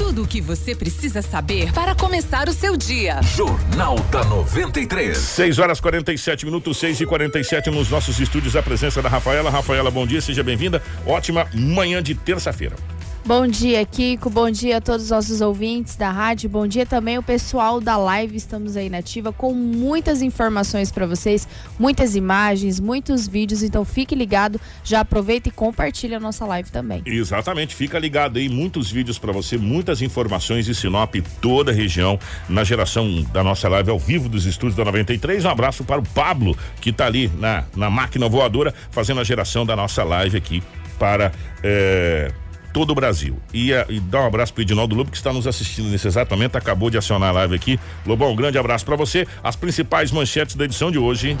Tudo 0.00 0.22
o 0.22 0.26
que 0.26 0.40
você 0.40 0.74
precisa 0.74 1.20
saber 1.20 1.74
para 1.74 1.94
começar 1.94 2.48
o 2.48 2.54
seu 2.54 2.74
dia. 2.74 3.20
Jornal 3.36 3.96
da 4.10 4.24
93. 4.24 5.14
6 5.14 5.58
horas 5.58 5.78
47 5.78 6.46
minutos, 6.46 6.78
6 6.78 7.02
e 7.02 7.06
47 7.06 7.68
nos 7.68 7.90
nossos 7.90 8.18
estúdios. 8.18 8.56
A 8.56 8.62
presença 8.62 9.02
da 9.02 9.10
Rafaela. 9.10 9.50
Rafaela, 9.50 9.90
bom 9.90 10.06
dia, 10.06 10.22
seja 10.22 10.42
bem-vinda. 10.42 10.82
Ótima 11.04 11.46
manhã 11.52 12.02
de 12.02 12.14
terça-feira. 12.14 12.76
Bom 13.24 13.46
dia, 13.46 13.84
Kiko. 13.84 14.30
Bom 14.30 14.50
dia 14.50 14.78
a 14.78 14.80
todos 14.80 15.04
os 15.04 15.10
nossos 15.10 15.40
ouvintes 15.42 15.94
da 15.94 16.10
rádio. 16.10 16.48
Bom 16.48 16.66
dia 16.66 16.86
também 16.86 17.18
o 17.18 17.22
pessoal 17.22 17.78
da 17.78 17.96
live. 17.96 18.34
Estamos 18.34 18.78
aí 18.78 18.88
na 18.88 18.98
ativa 18.98 19.30
com 19.30 19.52
muitas 19.52 20.22
informações 20.22 20.90
para 20.90 21.06
vocês, 21.06 21.46
muitas 21.78 22.16
imagens, 22.16 22.80
muitos 22.80 23.28
vídeos. 23.28 23.62
Então 23.62 23.84
fique 23.84 24.14
ligado, 24.14 24.58
já 24.82 25.00
aproveita 25.00 25.48
e 25.48 25.52
compartilha 25.52 26.16
a 26.16 26.20
nossa 26.20 26.46
live 26.46 26.70
também. 26.70 27.02
Exatamente, 27.04 27.74
fica 27.74 27.98
ligado 27.98 28.38
aí, 28.38 28.48
muitos 28.48 28.90
vídeos 28.90 29.18
para 29.18 29.32
você, 29.32 29.58
muitas 29.58 30.00
informações 30.00 30.64
de 30.64 30.74
Sinop, 30.74 31.14
toda 31.42 31.72
a 31.72 31.74
região, 31.74 32.18
na 32.48 32.64
geração 32.64 33.22
da 33.32 33.44
nossa 33.44 33.68
live 33.68 33.90
ao 33.90 33.98
vivo 33.98 34.30
dos 34.30 34.46
estúdios 34.46 34.76
da 34.76 34.84
93. 34.84 35.44
Um 35.44 35.50
abraço 35.50 35.84
para 35.84 36.00
o 36.00 36.08
Pablo, 36.08 36.56
que 36.80 36.88
está 36.88 37.04
ali 37.04 37.30
na, 37.38 37.64
na 37.76 37.90
máquina 37.90 38.28
voadora, 38.28 38.74
fazendo 38.90 39.20
a 39.20 39.24
geração 39.24 39.66
da 39.66 39.76
nossa 39.76 40.02
live 40.02 40.38
aqui 40.38 40.62
para. 40.98 41.30
Eh, 41.62 42.32
todo 42.72 42.90
o 42.90 42.94
Brasil. 42.94 43.38
E, 43.52 43.70
e 43.88 44.00
dá 44.00 44.22
um 44.22 44.26
abraço 44.26 44.52
pro 44.52 44.62
Edinaldo 44.62 44.94
Lobo 44.94 45.10
que 45.10 45.16
está 45.16 45.32
nos 45.32 45.46
assistindo 45.46 45.88
nesse 45.88 46.06
exato 46.06 46.34
momento, 46.34 46.56
acabou 46.56 46.90
de 46.90 46.98
acionar 46.98 47.30
a 47.30 47.32
live 47.32 47.54
aqui. 47.54 47.80
Lobão, 48.06 48.32
um 48.32 48.36
grande 48.36 48.58
abraço 48.58 48.84
para 48.84 48.96
você. 48.96 49.26
As 49.42 49.56
principais 49.56 50.10
manchetes 50.10 50.56
da 50.56 50.64
edição 50.64 50.90
de 50.90 50.98
hoje. 50.98 51.36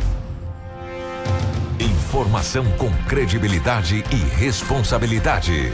Informação 1.78 2.64
com 2.72 2.90
credibilidade 3.04 4.04
e 4.10 4.16
responsabilidade. 4.36 5.70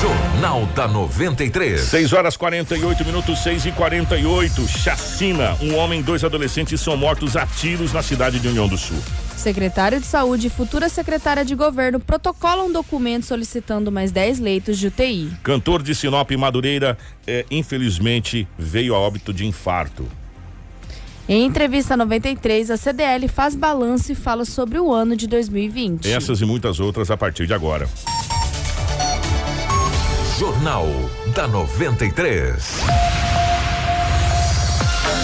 Jornal 0.00 0.66
da 0.66 0.86
93. 0.86 1.80
6 1.80 2.12
horas 2.12 2.36
48 2.36 3.04
minutos, 3.04 3.42
6 3.42 3.66
e 3.66 3.72
48. 3.72 4.68
Chacina. 4.68 5.56
Um 5.60 5.76
homem 5.76 6.00
e 6.00 6.02
dois 6.02 6.22
adolescentes 6.22 6.80
são 6.80 6.96
mortos 6.96 7.36
a 7.36 7.44
tiros 7.44 7.92
na 7.92 8.02
cidade 8.02 8.38
de 8.38 8.46
União 8.46 8.68
do 8.68 8.78
Sul. 8.78 9.02
Secretário 9.44 10.00
de 10.00 10.06
Saúde 10.06 10.46
e 10.46 10.50
futura 10.50 10.88
secretária 10.88 11.44
de 11.44 11.54
Governo 11.54 12.00
protocolam 12.00 12.68
um 12.68 12.72
documento 12.72 13.26
solicitando 13.26 13.92
mais 13.92 14.10
10 14.10 14.38
leitos 14.38 14.78
de 14.78 14.86
UTI. 14.86 15.30
Cantor 15.42 15.82
de 15.82 15.94
Sinop 15.94 16.30
e 16.30 16.36
Madureira, 16.38 16.96
é, 17.26 17.44
infelizmente, 17.50 18.48
veio 18.56 18.94
a 18.94 18.98
óbito 18.98 19.34
de 19.34 19.44
infarto. 19.44 20.08
Em 21.28 21.44
entrevista 21.44 21.94
93, 21.94 22.70
a 22.70 22.78
CDL 22.78 23.28
faz 23.28 23.54
balanço 23.54 24.12
e 24.12 24.14
fala 24.14 24.46
sobre 24.46 24.78
o 24.78 24.90
ano 24.90 25.14
de 25.14 25.26
2020. 25.26 26.10
Essas 26.10 26.40
e 26.40 26.46
muitas 26.46 26.80
outras 26.80 27.10
a 27.10 27.16
partir 27.18 27.46
de 27.46 27.52
agora. 27.52 27.86
Jornal 30.38 30.88
da 31.34 31.46
93. 31.46 33.13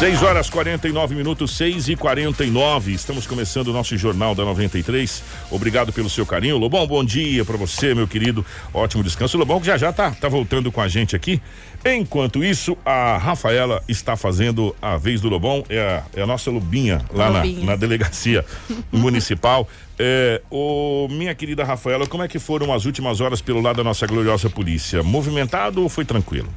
6 0.01 0.23
horas 0.23 0.49
49 0.49 1.15
minutos, 1.15 1.57
6 1.57 1.89
e 1.91 1.97
49 1.97 2.93
Estamos 2.93 3.27
começando 3.27 3.69
o 3.69 3.73
nosso 3.73 3.97
Jornal 3.97 4.35
da 4.35 4.45
93. 4.45 5.23
Obrigado 5.51 5.93
pelo 5.93 6.09
seu 6.09 6.25
carinho. 6.25 6.57
Lobão, 6.57 6.87
bom 6.87 7.05
dia 7.05 7.45
para 7.45 7.57
você, 7.57 7.95
meu 7.95 8.09
querido. 8.09 8.45
Ótimo 8.73 9.03
descanso. 9.03 9.37
Lobão, 9.37 9.61
que 9.61 9.67
já 9.67 9.77
já 9.77 9.93
tá, 9.93 10.11
tá 10.11 10.29
voltando 10.29 10.73
com 10.73 10.81
a 10.81 10.89
gente 10.89 11.15
aqui. 11.15 11.41
Enquanto 11.85 12.43
isso, 12.43 12.77
a 12.85 13.19
Rafaela 13.19 13.83
está 13.89 14.17
fazendo 14.17 14.75
a 14.81 14.97
vez 14.97 15.21
do 15.21 15.29
Lobão. 15.29 15.65
É 15.69 15.81
a, 15.81 16.03
é 16.21 16.23
a 16.23 16.27
nossa 16.27 16.51
Lubinha 16.51 17.03
lá 17.13 17.29
Lobinha. 17.29 17.61
Na, 17.61 17.67
na 17.67 17.77
delegacia 17.77 18.45
municipal. 18.91 19.69
É, 19.99 20.41
ô, 20.51 21.09
minha 21.11 21.35
querida 21.35 21.63
Rafaela, 21.63 22.07
como 22.07 22.23
é 22.23 22.29
que 22.29 22.39
foram 22.39 22.73
as 22.73 22.87
últimas 22.87 23.21
horas 23.21 23.43
pelo 23.43 23.61
lado 23.61 23.77
da 23.77 23.85
nossa 23.85 24.07
gloriosa 24.07 24.49
polícia? 24.49 25.03
Movimentado 25.03 25.83
ou 25.83 25.89
foi 25.89 26.05
tranquilo? 26.05 26.49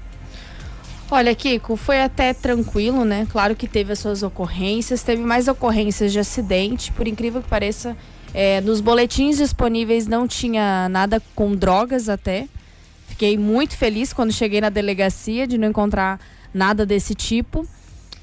Olha, 1.14 1.36
Kiko, 1.36 1.76
foi 1.76 2.02
até 2.02 2.34
tranquilo, 2.34 3.06
né? 3.06 3.28
Claro 3.32 3.56
que 3.56 3.68
teve 3.68 3.94
as 3.94 4.00
suas 4.00 4.24
ocorrências, 4.24 5.04
teve 5.04 5.22
mais 5.22 5.48
ocorrências 5.48 6.12
de 6.12 6.18
acidente, 6.18 6.92
por 6.92 7.08
incrível 7.08 7.40
que 7.40 7.48
pareça. 7.48 7.96
É, 8.34 8.60
nos 8.62 8.82
boletins 8.82 9.38
disponíveis 9.38 10.08
não 10.08 10.28
tinha 10.28 10.90
nada 10.90 11.22
com 11.36 11.56
drogas 11.56 12.10
até. 12.10 12.48
Fiquei 13.08 13.38
muito 13.38 13.78
feliz 13.78 14.12
quando 14.12 14.34
cheguei 14.34 14.60
na 14.60 14.70
delegacia 14.70 15.46
de 15.46 15.56
não 15.56 15.68
encontrar 15.68 16.20
nada 16.52 16.84
desse 16.84 17.14
tipo. 17.14 17.64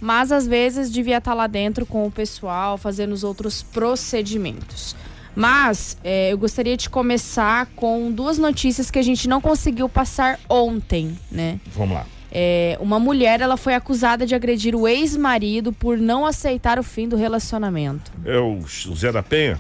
Mas 0.01 0.33
às 0.33 0.45
vezes 0.45 0.91
devia 0.91 1.19
estar 1.19 1.33
lá 1.33 1.47
dentro 1.47 1.87
com 1.87 2.05
o 2.05 2.11
pessoal, 2.11 2.77
fazendo 2.77 3.13
os 3.13 3.23
outros 3.23 3.63
procedimentos. 3.63 4.97
Mas 5.37 5.97
é, 6.03 6.33
eu 6.33 6.39
gostaria 6.39 6.77
de 6.77 6.91
começar 6.91 7.67
com 7.77 8.11
duas 8.11 8.37
notícias 8.37 8.91
que 8.91 8.99
a 8.99 9.03
gente 9.03 9.29
não 9.29 9.41
conseguiu 9.41 9.89
passar 9.89 10.41
ontem, 10.49 11.17
né? 11.31 11.61
Vamos 11.73 11.95
lá. 11.95 12.05
É, 12.33 12.77
uma 12.81 12.99
mulher 13.01 13.41
ela 13.41 13.57
foi 13.57 13.75
acusada 13.75 14.25
de 14.27 14.35
agredir 14.35 14.75
o 14.77 14.87
ex-marido 14.87 15.73
por 15.73 15.99
não 15.99 16.25
aceitar 16.25 16.79
o 16.79 16.83
fim 16.83 17.09
do 17.09 17.17
relacionamento. 17.17 18.13
É 18.25 18.39
o 18.39 18.61
Zé 18.95 19.11
da 19.13 19.23
Penha? 19.23 19.59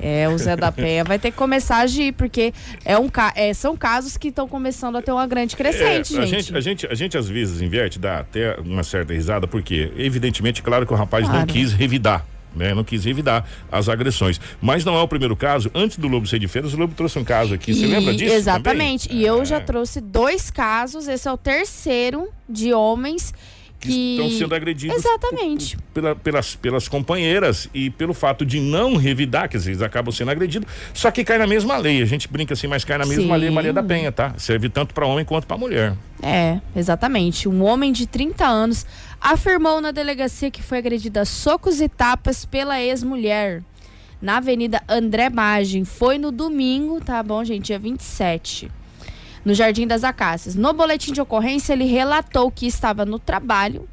É, 0.00 0.28
o 0.28 0.38
Zé 0.38 0.54
da 0.54 0.70
Penha 0.70 1.02
vai 1.02 1.18
ter 1.18 1.32
que 1.32 1.36
começar 1.36 1.78
a 1.78 1.80
agir, 1.80 2.12
porque 2.12 2.54
é 2.84 2.96
um, 2.96 3.08
ca- 3.08 3.32
é, 3.34 3.52
são 3.52 3.76
casos 3.76 4.16
que 4.16 4.28
estão 4.28 4.46
começando 4.46 4.94
a 4.96 5.02
ter 5.02 5.10
uma 5.10 5.26
grande 5.26 5.56
crescente, 5.56 6.16
É, 6.16 6.20
a 6.20 6.26
gente. 6.26 6.44
gente. 6.44 6.56
A 6.56 6.60
gente, 6.60 6.86
a 6.86 6.94
gente 6.94 7.18
às 7.18 7.28
vezes 7.28 7.60
inverte, 7.60 7.98
dá 7.98 8.20
até 8.20 8.56
uma 8.60 8.84
certa 8.84 9.12
risada, 9.12 9.48
porque 9.48 9.92
evidentemente, 9.96 10.62
claro 10.62 10.86
que 10.86 10.92
o 10.92 10.96
rapaz 10.96 11.24
não 11.24 11.32
Claro. 11.34 11.48
quis 11.52 11.72
revidar. 11.72 12.24
Né, 12.56 12.74
não 12.74 12.82
quis 12.82 13.04
revidar 13.04 13.44
as 13.70 13.88
agressões. 13.88 14.40
Mas 14.60 14.84
não 14.84 14.96
é 14.96 15.02
o 15.02 15.06
primeiro 15.08 15.36
caso. 15.36 15.70
Antes 15.74 15.96
do 15.98 16.08
Lobo 16.08 16.26
ser 16.26 16.38
de 16.38 16.48
feiras, 16.48 16.72
o 16.74 16.76
Lobo 16.76 16.94
trouxe 16.94 17.18
um 17.18 17.24
caso 17.24 17.54
aqui. 17.54 17.72
Você 17.74 17.84
E- 17.84 17.86
lembra 17.86 18.14
disso? 18.14 18.34
Exatamente. 18.34 19.08
também? 19.08 19.22
E 19.22 19.26
eu 19.26 19.42
É, 19.42 19.44
já 19.44 19.60
trouxe 19.60 20.00
dois 20.00 20.50
casos, 20.50 21.06
esse 21.08 21.28
é 21.28 21.32
o 21.32 21.36
terceiro 21.38 22.28
de 22.48 22.72
homens 22.72 23.32
que 23.80 23.88
que. 23.88 24.12
estão 24.16 24.30
sendo 24.38 24.54
agredidos 24.56 24.96
Exatamente. 24.96 25.78
pela- 25.94 26.16
pelas, 26.16 26.56
pelas 26.56 26.88
companheiras 26.88 27.68
e 27.72 27.90
pelo 27.90 28.12
fato 28.12 28.44
de 28.44 28.58
não 28.58 28.96
revidar, 28.96 29.48
quer 29.48 29.58
dizer, 29.58 29.70
eles 29.70 29.82
acabam 29.82 30.10
sendo 30.12 30.32
agredidos, 30.32 30.66
só 30.92 31.12
que 31.12 31.22
cai 31.22 31.38
na 31.38 31.46
mesma 31.46 31.76
lei. 31.76 32.02
A 32.02 32.04
gente 32.04 32.26
brinca 32.26 32.54
assim, 32.54 32.66
mas 32.66 32.84
cai 32.84 32.98
na 32.98 33.06
mesma 33.06 33.34
Sim. 33.36 33.40
lei 33.40 33.50
Maria 33.50 33.72
da 33.72 33.82
Penha, 33.82 34.10
tá? 34.10 34.34
Serve 34.36 34.68
tanto 34.68 34.92
para 34.92 35.06
homem 35.06 35.24
quanto 35.24 35.46
para 35.46 35.56
mulher. 35.56 35.94
É, 36.20 36.58
exatamente. 36.74 37.48
Um 37.48 37.62
homem 37.62 37.92
de 37.92 38.04
30 38.06 38.44
anos 38.44 38.84
afirmou 39.20 39.80
na 39.80 39.90
delegacia 39.90 40.50
que 40.50 40.62
foi 40.62 40.78
agredido 40.78 41.18
a 41.18 41.24
socos 41.24 41.80
e 41.80 41.88
tapas 41.88 42.44
pela 42.44 42.80
ex-mulher. 42.80 43.62
Na 44.20 44.38
Avenida 44.38 44.82
André 44.88 45.30
Magem. 45.30 45.84
Foi 45.84 46.18
no 46.18 46.32
domingo, 46.32 47.00
tá 47.00 47.22
bom, 47.22 47.44
gente? 47.44 47.66
Dia 47.66 47.78
27. 47.78 48.70
No 49.44 49.54
Jardim 49.54 49.86
das 49.86 50.04
Acácias. 50.04 50.54
No 50.54 50.72
boletim 50.72 51.12
de 51.12 51.20
ocorrência, 51.20 51.72
ele 51.72 51.84
relatou 51.84 52.50
que 52.50 52.66
estava 52.66 53.04
no 53.04 53.18
trabalho. 53.18 53.88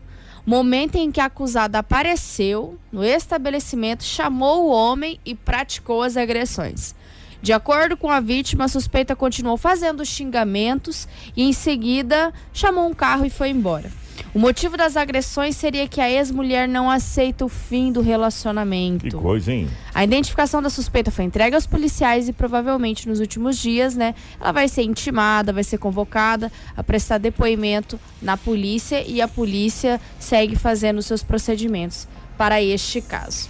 Momento 0.46 0.96
em 0.96 1.12
que 1.12 1.20
a 1.20 1.26
acusada 1.26 1.80
apareceu 1.80 2.78
no 2.92 3.04
estabelecimento, 3.04 4.04
chamou 4.04 4.66
o 4.66 4.72
homem 4.72 5.20
e 5.26 5.34
praticou 5.34 6.04
as 6.04 6.18
agressões. 6.18 6.94
De 7.42 7.54
acordo 7.54 7.96
com 7.96 8.10
a 8.10 8.20
vítima, 8.20 8.66
a 8.66 8.68
suspeita 8.68 9.16
continuou 9.16 9.58
fazendo 9.58 10.06
xingamentos 10.06 11.08
e, 11.36 11.44
em 11.44 11.54
seguida, 11.54 12.34
chamou 12.54 12.88
um 12.88 12.94
carro 12.94 13.26
e 13.26 13.30
foi 13.30 13.50
embora. 13.50 13.92
O 14.36 14.40
motivo 14.40 14.76
das 14.76 14.98
agressões 14.98 15.56
seria 15.56 15.88
que 15.88 16.02
a 16.02 16.12
ex-mulher 16.12 16.68
não 16.68 16.92
aceita 16.92 17.46
o 17.46 17.48
fim 17.48 17.90
do 17.90 18.02
relacionamento. 18.02 19.06
Que 19.06 19.12
coisa, 19.12 19.54
hein? 19.54 19.70
A 19.94 20.04
identificação 20.04 20.62
da 20.62 20.70
suspeita 20.70 21.10
foi 21.10 21.24
entregue 21.24 21.56
aos 21.56 21.66
policiais 21.66 22.28
e 22.28 22.34
provavelmente 22.34 23.08
nos 23.08 23.22
últimos 23.22 23.58
dias, 23.58 23.96
né, 23.96 24.14
ela 24.38 24.52
vai 24.52 24.68
ser 24.68 24.84
intimada, 24.84 25.54
vai 25.54 25.64
ser 25.64 25.78
convocada 25.78 26.52
a 26.76 26.84
prestar 26.84 27.18
depoimento 27.18 27.98
na 28.22 28.36
polícia 28.36 29.02
e 29.08 29.22
a 29.22 29.28
polícia 29.30 30.02
segue 30.20 30.58
fazendo 30.58 30.98
os 30.98 31.06
seus 31.06 31.24
procedimentos 31.24 32.06
para 32.38 32.62
este 32.62 33.00
caso, 33.00 33.48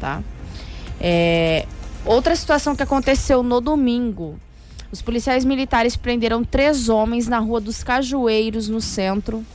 tá? 0.00 0.20
É, 1.00 1.64
outra 2.04 2.34
situação 2.34 2.74
que 2.74 2.82
aconteceu 2.82 3.44
no 3.44 3.60
domingo. 3.60 4.36
Os 4.90 5.00
policiais 5.00 5.44
militares 5.44 5.94
prenderam 5.94 6.42
três 6.42 6.88
homens 6.88 7.28
na 7.28 7.38
Rua 7.38 7.60
dos 7.60 7.84
Cajueiros, 7.84 8.68
no 8.68 8.80
centro, 8.80 9.46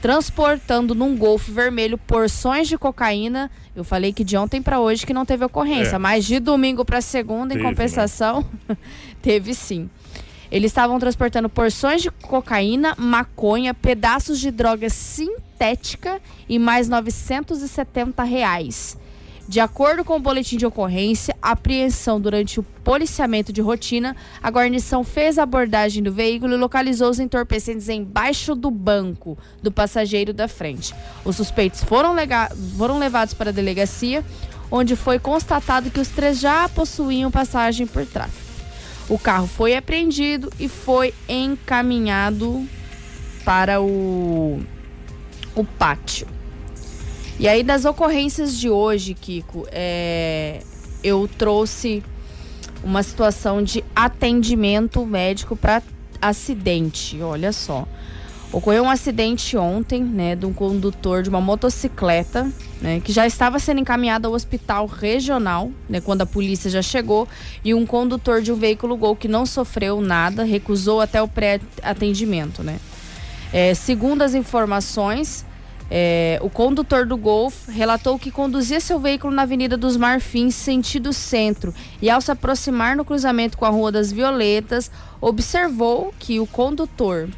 transportando 0.00 0.94
num 0.94 1.16
golfe 1.16 1.50
vermelho 1.50 1.98
porções 1.98 2.68
de 2.68 2.76
cocaína. 2.78 3.50
Eu 3.74 3.84
falei 3.84 4.12
que 4.12 4.22
de 4.24 4.36
ontem 4.36 4.62
para 4.62 4.80
hoje 4.80 5.04
que 5.06 5.12
não 5.14 5.24
teve 5.24 5.44
ocorrência, 5.44 5.96
É. 5.96 5.98
mas 5.98 6.24
de 6.24 6.38
domingo 6.38 6.84
para 6.84 7.00
segunda, 7.00 7.54
em 7.54 7.56
Teve, 7.56 7.62
né? 7.64 7.68
compensação, 7.70 8.44
teve 9.20 9.54
sim. 9.54 9.88
Eles 10.50 10.70
estavam 10.70 10.98
transportando 11.00 11.48
porções 11.48 12.02
de 12.02 12.10
cocaína, 12.10 12.94
maconha, 12.96 13.74
pedaços 13.74 14.38
de 14.38 14.50
droga 14.50 14.88
sintética 14.88 16.20
e 16.48 16.58
mais 16.58 16.88
970 16.88 18.22
reais. 18.22 18.96
De 19.48 19.60
acordo 19.60 20.04
com 20.04 20.16
o 20.16 20.20
boletim 20.20 20.56
de 20.56 20.66
ocorrência, 20.66 21.36
apreensão 21.40 22.20
durante 22.20 22.58
o 22.58 22.64
policiamento 22.64 23.52
de 23.52 23.60
rotina, 23.60 24.16
a 24.42 24.50
guarnição 24.50 25.04
fez 25.04 25.38
a 25.38 25.44
abordagem 25.44 26.02
do 26.02 26.12
veículo 26.12 26.54
e 26.54 26.56
localizou 26.56 27.08
os 27.08 27.20
entorpecentes 27.20 27.88
embaixo 27.88 28.56
do 28.56 28.72
banco 28.72 29.38
do 29.62 29.70
passageiro 29.70 30.32
da 30.32 30.48
frente. 30.48 30.92
Os 31.24 31.36
suspeitos 31.36 31.84
foram, 31.84 32.16
foram 32.76 32.98
levados 32.98 33.34
para 33.34 33.50
a 33.50 33.52
delegacia, 33.52 34.24
onde 34.68 34.96
foi 34.96 35.20
constatado 35.20 35.92
que 35.92 36.00
os 36.00 36.08
três 36.08 36.40
já 36.40 36.68
possuíam 36.68 37.30
passagem 37.30 37.86
por 37.86 38.04
tráfico. 38.04 38.44
O 39.08 39.16
carro 39.16 39.46
foi 39.46 39.76
apreendido 39.76 40.52
e 40.58 40.68
foi 40.68 41.14
encaminhado 41.28 42.66
para 43.44 43.80
o, 43.80 44.60
o 45.54 45.64
pátio. 45.64 46.35
E 47.38 47.46
aí, 47.46 47.62
das 47.62 47.84
ocorrências 47.84 48.56
de 48.58 48.70
hoje, 48.70 49.12
Kiko, 49.12 49.66
é, 49.70 50.62
eu 51.04 51.28
trouxe 51.36 52.02
uma 52.82 53.02
situação 53.02 53.62
de 53.62 53.84
atendimento 53.94 55.04
médico 55.04 55.54
para 55.54 55.82
acidente. 56.20 57.20
Olha 57.20 57.52
só. 57.52 57.86
Ocorreu 58.52 58.84
um 58.84 58.90
acidente 58.90 59.56
ontem, 59.56 60.02
né, 60.02 60.34
de 60.34 60.46
um 60.46 60.52
condutor 60.52 61.22
de 61.22 61.28
uma 61.28 61.40
motocicleta, 61.40 62.50
né, 62.80 63.00
que 63.00 63.12
já 63.12 63.26
estava 63.26 63.58
sendo 63.58 63.80
encaminhado 63.80 64.28
ao 64.28 64.32
hospital 64.32 64.86
regional, 64.86 65.70
né, 65.88 66.00
quando 66.00 66.22
a 66.22 66.26
polícia 66.26 66.70
já 66.70 66.80
chegou, 66.80 67.28
e 67.64 67.74
um 67.74 67.84
condutor 67.84 68.40
de 68.40 68.52
um 68.52 68.56
veículo 68.56 68.96
Gol 68.96 69.16
que 69.16 69.28
não 69.28 69.44
sofreu 69.44 70.00
nada, 70.00 70.44
recusou 70.44 71.00
até 71.00 71.20
o 71.20 71.28
pré-atendimento, 71.28 72.62
né. 72.62 72.78
É, 73.52 73.74
segundo 73.74 74.22
as 74.22 74.32
informações, 74.32 75.44
é, 75.90 76.38
o 76.42 76.50
condutor 76.50 77.06
do 77.06 77.16
Golf 77.16 77.68
relatou 77.68 78.18
que 78.18 78.30
conduzia 78.30 78.80
seu 78.80 78.98
veículo 78.98 79.32
na 79.32 79.42
Avenida 79.42 79.76
dos 79.76 79.96
Marfins, 79.96 80.54
sentido 80.54 81.12
centro, 81.12 81.72
e 82.02 82.10
ao 82.10 82.20
se 82.20 82.30
aproximar 82.30 82.96
no 82.96 83.04
cruzamento 83.04 83.56
com 83.56 83.64
a 83.64 83.70
Rua 83.70 83.92
das 83.92 84.10
Violetas, 84.10 84.90
observou 85.20 86.12
que 86.18 86.40
o 86.40 86.46
condutor 86.46 87.28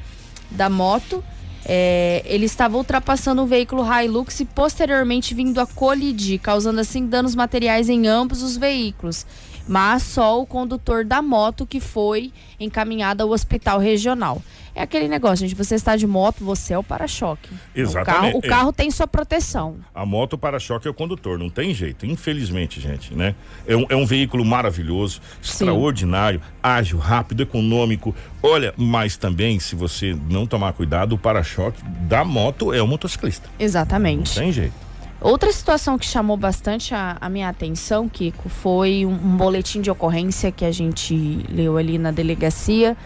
da 0.50 0.70
moto. 0.70 1.22
É, 1.70 2.22
ele 2.24 2.46
estava 2.46 2.78
ultrapassando 2.78 3.42
um 3.42 3.46
veículo 3.46 3.84
Hilux 3.84 4.40
e 4.40 4.46
posteriormente 4.46 5.34
vindo 5.34 5.60
a 5.60 5.66
colidir, 5.66 6.40
causando 6.40 6.80
assim 6.80 7.06
danos 7.06 7.34
materiais 7.34 7.90
em 7.90 8.06
ambos 8.06 8.42
os 8.42 8.56
veículos. 8.56 9.26
Mas 9.66 10.02
só 10.02 10.40
o 10.40 10.46
condutor 10.46 11.04
da 11.04 11.20
moto 11.20 11.66
que 11.66 11.78
foi 11.78 12.32
encaminhado 12.58 13.22
ao 13.22 13.28
hospital 13.28 13.78
regional. 13.78 14.40
É 14.78 14.82
aquele 14.82 15.08
negócio, 15.08 15.38
gente. 15.44 15.56
Você 15.56 15.74
está 15.74 15.96
de 15.96 16.06
moto, 16.06 16.44
você 16.44 16.72
é 16.72 16.78
o 16.78 16.84
para-choque. 16.84 17.50
Exatamente. 17.74 17.98
O 17.98 18.22
carro, 18.22 18.38
o 18.38 18.42
carro 18.42 18.68
é. 18.68 18.72
tem 18.72 18.90
sua 18.92 19.08
proteção. 19.08 19.78
A 19.92 20.06
moto, 20.06 20.34
o 20.34 20.38
para-choque 20.38 20.86
é 20.86 20.90
o 20.90 20.94
condutor. 20.94 21.36
Não 21.36 21.50
tem 21.50 21.74
jeito, 21.74 22.06
infelizmente, 22.06 22.80
gente, 22.80 23.12
né? 23.12 23.34
É 23.66 23.76
um, 23.76 23.86
é 23.88 23.96
um 23.96 24.06
veículo 24.06 24.44
maravilhoso, 24.44 25.20
Sim. 25.42 25.64
extraordinário, 25.64 26.40
ágil, 26.62 26.96
rápido, 26.96 27.42
econômico. 27.42 28.14
Olha, 28.40 28.72
mas 28.76 29.16
também, 29.16 29.58
se 29.58 29.74
você 29.74 30.16
não 30.30 30.46
tomar 30.46 30.72
cuidado, 30.74 31.16
o 31.16 31.18
para-choque 31.18 31.82
da 32.02 32.24
moto 32.24 32.72
é 32.72 32.80
o 32.80 32.86
motociclista. 32.86 33.50
Exatamente. 33.58 34.36
Não 34.36 34.44
tem 34.44 34.52
jeito. 34.52 34.88
Outra 35.20 35.50
situação 35.50 35.98
que 35.98 36.06
chamou 36.06 36.36
bastante 36.36 36.94
a, 36.94 37.16
a 37.20 37.28
minha 37.28 37.48
atenção, 37.48 38.08
Kiko, 38.08 38.48
foi 38.48 39.04
um, 39.04 39.10
um 39.10 39.36
boletim 39.36 39.80
de 39.80 39.90
ocorrência 39.90 40.52
que 40.52 40.64
a 40.64 40.70
gente 40.70 41.44
leu 41.48 41.76
ali 41.76 41.98
na 41.98 42.12
delegacia 42.12 42.96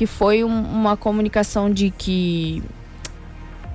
que 0.00 0.06
foi 0.06 0.42
um, 0.42 0.62
uma 0.62 0.96
comunicação 0.96 1.70
de 1.70 1.90
que 1.90 2.62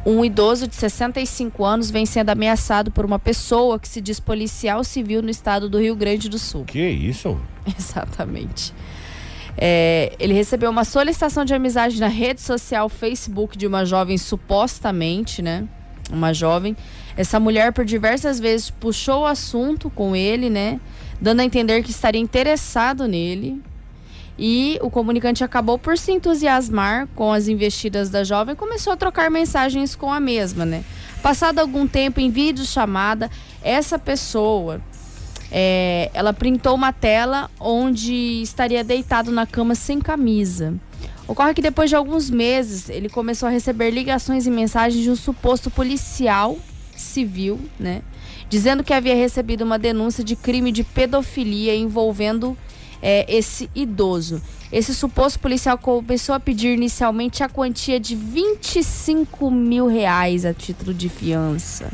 um 0.03 0.25
idoso 0.25 0.67
de 0.67 0.73
65 0.73 1.63
anos 1.63 1.91
vem 1.91 2.03
sendo 2.03 2.31
ameaçado 2.31 2.89
por 2.89 3.05
uma 3.05 3.19
pessoa 3.19 3.77
que 3.77 3.87
se 3.87 4.01
diz 4.01 4.19
policial 4.19 4.83
civil 4.83 5.21
no 5.21 5.29
estado 5.29 5.69
do 5.69 5.79
Rio 5.79 5.95
Grande 5.95 6.27
do 6.27 6.39
Sul. 6.39 6.65
Que 6.65 6.81
isso? 6.81 7.39
Exatamente. 7.77 8.73
É, 9.55 10.15
ele 10.17 10.33
recebeu 10.33 10.71
uma 10.71 10.83
solicitação 10.83 11.45
de 11.45 11.53
amizade 11.53 11.99
na 11.99 12.07
rede 12.07 12.41
social 12.41 12.89
Facebook 12.89 13.55
de 13.55 13.67
uma 13.67 13.85
jovem, 13.85 14.17
supostamente, 14.17 15.43
né? 15.43 15.67
Uma 16.11 16.33
jovem. 16.33 16.75
Essa 17.15 17.39
mulher, 17.39 17.71
por 17.71 17.85
diversas 17.85 18.39
vezes, 18.39 18.71
puxou 18.71 19.21
o 19.21 19.25
assunto 19.27 19.91
com 19.91 20.15
ele, 20.15 20.49
né? 20.49 20.79
Dando 21.21 21.41
a 21.41 21.45
entender 21.45 21.83
que 21.83 21.91
estaria 21.91 22.19
interessado 22.19 23.07
nele. 23.07 23.61
E 24.37 24.77
o 24.81 24.89
comunicante 24.89 25.43
acabou 25.43 25.77
por 25.77 25.97
se 25.97 26.11
entusiasmar 26.11 27.07
com 27.15 27.31
as 27.31 27.47
investidas 27.47 28.09
da 28.09 28.23
jovem 28.23 28.53
e 28.53 28.57
começou 28.57 28.91
a 28.91 28.97
trocar 28.97 29.31
mensagens 29.31 29.95
com 29.95 30.11
a 30.11 30.19
mesma, 30.19 30.65
né? 30.65 30.83
Passado 31.21 31.59
algum 31.59 31.87
tempo 31.87 32.19
em 32.19 32.29
vídeo 32.29 32.65
chamada, 32.65 33.31
essa 33.63 33.97
pessoa 33.97 34.81
é, 35.51 36.09
ela 36.13 36.33
printou 36.33 36.75
uma 36.75 36.91
tela 36.91 37.49
onde 37.59 38.41
estaria 38.41 38.83
deitado 38.83 39.31
na 39.31 39.45
cama 39.45 39.73
sem 39.73 39.99
camisa. 39.99 40.73
Ocorre 41.27 41.53
que 41.53 41.61
depois 41.61 41.89
de 41.89 41.95
alguns 41.95 42.29
meses 42.29 42.89
ele 42.89 43.09
começou 43.09 43.47
a 43.47 43.51
receber 43.51 43.89
ligações 43.89 44.45
e 44.45 44.51
mensagens 44.51 45.01
de 45.01 45.09
um 45.09 45.15
suposto 45.15 45.71
policial 45.71 46.57
civil, 46.95 47.59
né? 47.79 48.01
Dizendo 48.49 48.83
que 48.83 48.93
havia 48.93 49.15
recebido 49.15 49.63
uma 49.63 49.79
denúncia 49.79 50.23
de 50.23 50.35
crime 50.35 50.71
de 50.71 50.83
pedofilia 50.83 51.75
envolvendo 51.75 52.55
é, 53.07 53.23
esse 53.29 53.69
idoso. 53.75 54.41
Esse 54.71 54.95
suposto 54.95 55.37
policial 55.37 55.77
começou 55.77 56.33
a 56.33 56.39
pedir 56.39 56.73
inicialmente 56.73 57.43
a 57.43 57.47
quantia 57.47 57.99
de 57.99 58.15
25 58.15 59.51
mil 59.51 59.85
reais 59.85 60.43
a 60.43 60.55
título 60.55 60.91
de 60.91 61.07
fiança. 61.07 61.91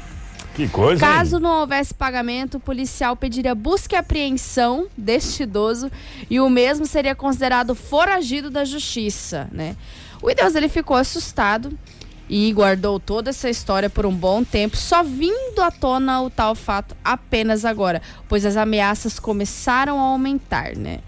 Que 0.56 0.70
coisa. 0.70 1.02
Caso 1.02 1.36
hein? 1.36 1.42
não 1.42 1.60
houvesse 1.60 1.94
pagamento, 1.94 2.56
o 2.56 2.60
policial 2.62 3.18
pediria 3.18 3.54
busca 3.54 3.98
e 3.98 4.00
apreensão 4.00 4.88
deste 4.98 5.44
idoso 5.44 5.92
e 6.30 6.40
o 6.40 6.50
mesmo 6.50 6.86
seria 6.86 7.14
considerado 7.14 7.76
foragido 7.76 8.50
da 8.50 8.64
justiça, 8.64 9.50
né? 9.52 9.76
O 10.22 10.30
idoso 10.32 10.58
ele 10.58 10.70
ficou 10.70 10.96
assustado 10.96 11.78
e 12.32 12.54
guardou 12.54 12.98
toda 12.98 13.30
essa 13.30 13.50
história 13.50 13.90
por 13.90 14.06
um 14.06 14.16
bom 14.16 14.42
tempo, 14.42 14.78
só 14.78 15.04
vindo 15.04 15.60
à 15.62 15.70
tona 15.70 16.22
o 16.22 16.30
tal 16.30 16.56
fato 16.56 16.96
apenas 17.04 17.66
agora, 17.66 18.02
pois 18.30 18.46
as 18.46 18.56
ameaças 18.56 19.20
começaram 19.20 20.00
a 20.00 20.04
aumentar, 20.04 20.74
né? 20.78 21.00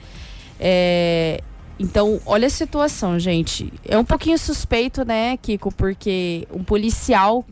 É, 0.60 1.42
então, 1.80 2.20
olha 2.25 2.48
a 2.48 2.50
situação, 2.50 3.18
gente. 3.18 3.72
É 3.88 3.98
um 3.98 4.04
pouquinho 4.04 4.38
suspeito, 4.38 5.06
né, 5.06 5.38
Kiko, 5.38 5.74
porque 5.74 6.46
um 6.52 6.62
policial 6.62 7.46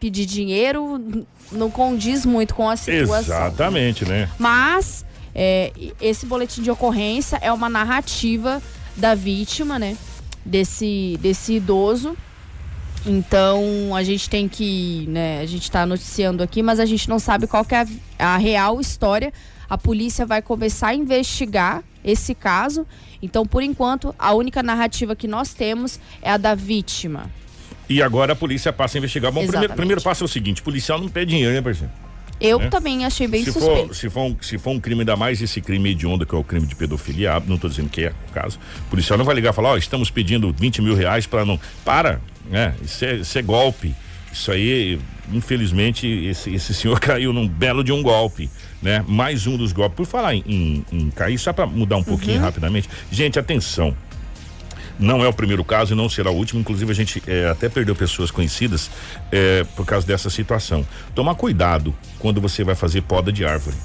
pedir 0.00 0.24
dinheiro 0.24 1.26
não 1.52 1.70
condiz 1.70 2.24
muito 2.24 2.54
com 2.54 2.70
a 2.70 2.76
situação. 2.76 3.18
Exatamente, 3.18 4.06
né? 4.06 4.30
Mas 4.38 5.04
é, 5.34 5.70
esse 6.00 6.24
boletim 6.24 6.62
de 6.62 6.70
ocorrência 6.70 7.38
é 7.42 7.52
uma 7.52 7.68
narrativa 7.68 8.62
da 8.96 9.14
vítima, 9.14 9.78
né? 9.78 9.98
Desse, 10.46 11.18
desse 11.20 11.56
idoso 11.56 12.16
então 13.06 13.94
a 13.94 14.02
gente 14.02 14.28
tem 14.28 14.48
que, 14.48 15.06
né, 15.08 15.40
a 15.40 15.46
gente 15.46 15.62
está 15.62 15.86
noticiando 15.86 16.42
aqui, 16.42 16.62
mas 16.62 16.80
a 16.80 16.86
gente 16.86 17.08
não 17.08 17.18
sabe 17.18 17.46
qual 17.46 17.64
que 17.64 17.74
é 17.74 17.86
a, 18.18 18.34
a, 18.34 18.36
real 18.36 18.80
história. 18.80 19.32
A 19.68 19.76
polícia 19.76 20.24
vai 20.24 20.42
começar 20.42 20.88
a 20.88 20.94
investigar 20.94 21.82
esse 22.04 22.34
caso. 22.34 22.86
Então, 23.22 23.44
por 23.44 23.62
enquanto, 23.62 24.14
a 24.18 24.32
única 24.32 24.62
narrativa 24.62 25.14
que 25.14 25.28
nós 25.28 25.52
temos 25.52 26.00
é 26.22 26.30
a 26.30 26.36
da 26.36 26.54
vítima. 26.54 27.30
E 27.88 28.02
agora 28.02 28.32
a 28.32 28.36
polícia 28.36 28.72
passa 28.72 28.96
a 28.96 28.98
investigar. 28.98 29.32
Bom, 29.32 29.44
o 29.44 29.46
primeiro, 29.46 29.74
primeiro 29.74 30.02
passo 30.02 30.24
é 30.24 30.26
o 30.26 30.28
seguinte: 30.28 30.62
policial 30.62 31.00
não 31.00 31.08
pede 31.08 31.30
dinheiro, 31.30 31.54
né, 31.54 31.62
parceiro? 31.62 31.92
Eu 32.40 32.58
né? 32.58 32.68
também 32.68 33.04
achei 33.04 33.26
bem 33.26 33.44
se 33.44 33.52
suspeito. 33.52 33.88
For, 33.88 33.94
se, 33.94 34.10
for 34.10 34.22
um, 34.22 34.36
se 34.40 34.58
for 34.58 34.70
um 34.70 34.80
crime, 34.80 35.00
ainda 35.00 35.16
mais 35.16 35.42
esse 35.42 35.60
crime 35.60 35.90
hediondo, 35.90 36.24
que 36.24 36.34
é 36.34 36.38
o 36.38 36.44
crime 36.44 36.66
de 36.66 36.76
pedofilia, 36.76 37.40
não 37.46 37.56
estou 37.56 37.68
dizendo 37.68 37.88
que 37.88 38.04
é 38.04 38.12
o 38.28 38.32
caso, 38.32 38.58
o 38.86 38.90
policial 38.90 39.18
não 39.18 39.24
vai 39.24 39.34
ligar 39.34 39.50
e 39.50 39.52
falar, 39.52 39.70
ó, 39.70 39.72
oh, 39.74 39.76
estamos 39.76 40.10
pedindo 40.10 40.52
20 40.52 40.82
mil 40.82 40.94
reais 40.94 41.26
para 41.26 41.44
não. 41.44 41.58
Para! 41.84 42.20
Né? 42.48 42.74
Isso 42.82 43.04
é, 43.04 43.16
isso 43.16 43.38
é 43.38 43.42
golpe. 43.42 43.94
Isso 44.32 44.52
aí, 44.52 45.00
infelizmente, 45.32 46.06
esse, 46.06 46.54
esse 46.54 46.74
senhor 46.74 47.00
caiu 47.00 47.32
num 47.32 47.48
belo 47.48 47.82
de 47.82 47.92
um 47.92 48.02
golpe, 48.02 48.50
né? 48.82 49.04
Mais 49.08 49.46
um 49.46 49.56
dos 49.56 49.72
golpes. 49.72 49.96
Por 49.96 50.06
falar 50.06 50.34
em, 50.34 50.44
em, 50.46 50.84
em 50.92 51.10
cair, 51.10 51.38
só 51.38 51.52
para 51.52 51.66
mudar 51.66 51.96
um 51.96 52.04
pouquinho 52.04 52.36
uhum. 52.36 52.42
rapidamente. 52.44 52.88
Gente, 53.10 53.38
atenção. 53.38 53.96
Não 54.98 55.24
é 55.24 55.28
o 55.28 55.32
primeiro 55.32 55.64
caso 55.64 55.92
e 55.92 55.96
não 55.96 56.08
será 56.08 56.30
o 56.30 56.34
último. 56.34 56.60
Inclusive, 56.60 56.90
a 56.90 56.94
gente 56.94 57.22
é, 57.26 57.48
até 57.48 57.68
perdeu 57.68 57.94
pessoas 57.94 58.30
conhecidas 58.30 58.90
é, 59.30 59.64
por 59.76 59.86
causa 59.86 60.06
dessa 60.06 60.28
situação. 60.28 60.86
Tomar 61.14 61.34
cuidado 61.34 61.94
quando 62.18 62.40
você 62.40 62.64
vai 62.64 62.74
fazer 62.74 63.02
poda 63.02 63.32
de 63.32 63.44
árvore. 63.44 63.76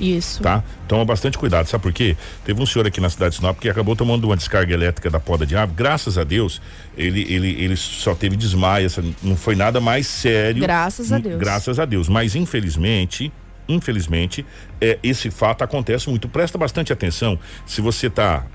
Isso. 0.00 0.42
Tá? 0.42 0.64
Toma 0.88 1.04
bastante 1.04 1.36
cuidado, 1.36 1.66
sabe 1.66 1.82
por 1.82 1.92
quê? 1.92 2.16
Teve 2.44 2.60
um 2.60 2.66
senhor 2.66 2.86
aqui 2.86 3.00
na 3.00 3.10
cidade 3.10 3.32
de 3.32 3.40
Sinop 3.40 3.58
que 3.58 3.68
acabou 3.68 3.94
tomando 3.94 4.24
uma 4.24 4.36
descarga 4.36 4.72
elétrica 4.72 5.10
da 5.10 5.20
poda 5.20 5.44
de 5.44 5.54
árvore. 5.54 5.76
Graças 5.76 6.16
a 6.16 6.24
Deus, 6.24 6.60
ele, 6.96 7.20
ele, 7.32 7.62
ele 7.62 7.76
só 7.76 8.14
teve 8.14 8.34
desmaio, 8.34 8.88
não 9.22 9.36
foi 9.36 9.54
nada 9.54 9.78
mais 9.80 10.06
sério. 10.06 10.62
Graças 10.62 11.12
a 11.12 11.18
Deus. 11.18 11.38
Graças 11.38 11.78
a 11.78 11.84
Deus. 11.84 12.08
Mas 12.08 12.34
infelizmente, 12.34 13.30
infelizmente, 13.68 14.44
é, 14.80 14.98
esse 15.02 15.30
fato 15.30 15.62
acontece 15.62 16.08
muito. 16.08 16.28
Presta 16.28 16.56
bastante 16.56 16.92
atenção. 16.92 17.38
Se 17.66 17.80
você 17.80 18.08
tá 18.08 18.46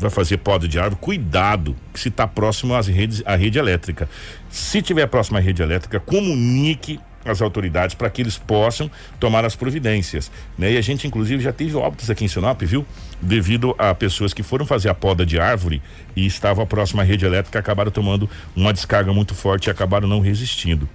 vai 0.00 0.10
fazer 0.10 0.38
poda 0.38 0.66
de 0.66 0.78
árvore, 0.78 1.00
cuidado 1.00 1.76
que 1.92 2.00
se 2.00 2.08
está 2.08 2.26
próximo 2.26 2.74
às 2.74 2.86
redes, 2.86 3.22
à 3.26 3.36
rede 3.36 3.58
elétrica. 3.58 4.08
Se 4.50 4.80
tiver 4.80 5.06
próximo 5.06 5.36
à 5.36 5.40
rede 5.40 5.62
elétrica, 5.62 6.00
comunique 6.00 6.98
as 7.24 7.42
autoridades 7.42 7.94
para 7.94 8.08
que 8.08 8.22
eles 8.22 8.38
possam 8.38 8.90
tomar 9.18 9.44
as 9.44 9.54
providências, 9.54 10.32
né? 10.56 10.72
E 10.72 10.78
a 10.78 10.80
gente 10.80 11.06
inclusive 11.06 11.42
já 11.42 11.52
teve 11.52 11.76
óbitos 11.76 12.08
aqui 12.08 12.24
em 12.24 12.28
Sinop, 12.28 12.62
viu? 12.62 12.86
Devido 13.20 13.74
a 13.78 13.94
pessoas 13.94 14.32
que 14.32 14.42
foram 14.42 14.64
fazer 14.64 14.88
a 14.88 14.94
poda 14.94 15.26
de 15.26 15.38
árvore 15.38 15.82
e 16.16 16.24
estavam 16.24 16.66
próximo 16.66 17.02
à 17.02 17.04
rede 17.04 17.26
elétrica, 17.26 17.58
acabaram 17.58 17.90
tomando 17.90 18.28
uma 18.56 18.72
descarga 18.72 19.12
muito 19.12 19.34
forte 19.34 19.66
e 19.66 19.70
acabaram 19.70 20.08
não 20.08 20.20
resistindo. 20.20 20.88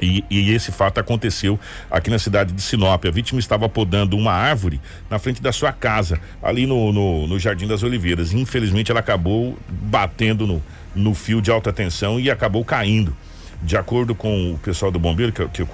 E, 0.00 0.24
e, 0.28 0.52
esse 0.52 0.72
fato 0.72 0.98
aconteceu 0.98 1.58
aqui 1.90 2.10
na 2.10 2.18
cidade 2.18 2.52
de 2.52 2.60
Sinop. 2.60 3.04
A 3.04 3.10
vítima 3.10 3.38
estava 3.38 3.68
podando 3.68 4.16
uma 4.16 4.32
árvore 4.32 4.80
na 5.08 5.18
frente 5.18 5.40
da 5.40 5.52
sua 5.52 5.72
casa, 5.72 6.20
ali 6.42 6.66
no, 6.66 6.92
no, 6.92 7.26
no 7.26 7.38
Jardim 7.38 7.66
das 7.66 7.82
Oliveiras. 7.82 8.32
Infelizmente, 8.32 8.90
ela 8.90 9.00
acabou 9.00 9.56
batendo 9.68 10.46
no, 10.46 10.62
no 10.94 11.14
fio 11.14 11.40
de 11.40 11.50
alta 11.50 11.72
tensão 11.72 12.18
e 12.18 12.30
acabou 12.30 12.64
caindo. 12.64 13.16
De 13.62 13.76
acordo 13.76 14.14
com 14.14 14.52
o 14.54 14.58
pessoal 14.58 14.90
do 14.90 14.98
bombeiro 14.98 15.32
que, 15.32 15.46
que, 15.48 15.64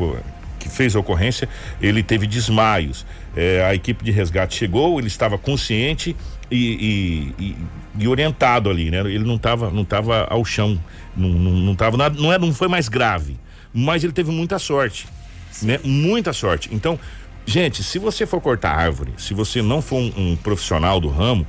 que 0.61 0.69
fez 0.69 0.95
a 0.95 1.01
ocorrência, 1.01 1.49
ele 1.81 2.03
teve 2.03 2.27
desmaios. 2.27 3.05
É, 3.35 3.65
a 3.65 3.75
equipe 3.75 4.05
de 4.05 4.11
resgate 4.11 4.55
chegou, 4.55 4.99
ele 4.99 5.09
estava 5.09 5.39
consciente 5.39 6.15
e, 6.51 7.35
e, 7.39 7.57
e, 7.99 8.09
orientado 8.09 8.69
ali, 8.69 8.91
né? 8.91 8.99
Ele 9.01 9.25
não 9.25 9.37
estava 9.37 9.71
não 9.71 9.85
tava 9.85 10.27
ao 10.29 10.45
chão, 10.45 10.79
não, 11.17 11.29
não, 11.29 11.53
não, 11.53 11.75
tava, 11.75 11.97
não, 12.11 12.33
é, 12.33 12.39
não 12.39 12.53
foi 12.53 12.69
mais 12.69 12.89
grave, 12.89 13.39
mas 13.73 14.05
ele 14.05 14.13
teve 14.13 14.31
muita 14.31 14.59
sorte, 14.59 15.07
Sim. 15.51 15.67
né? 15.67 15.81
Muita 15.85 16.33
sorte. 16.33 16.69
Então, 16.73 16.99
gente, 17.47 17.83
se 17.83 17.99
você 17.99 18.27
for 18.27 18.41
cortar 18.41 18.73
árvore, 18.73 19.13
se 19.17 19.35
você 19.35 19.63
não 19.63 19.81
for 19.81 19.97
um, 19.97 20.13
um 20.17 20.37
profissional 20.37 21.01
do 21.01 21.09
ramo, 21.09 21.47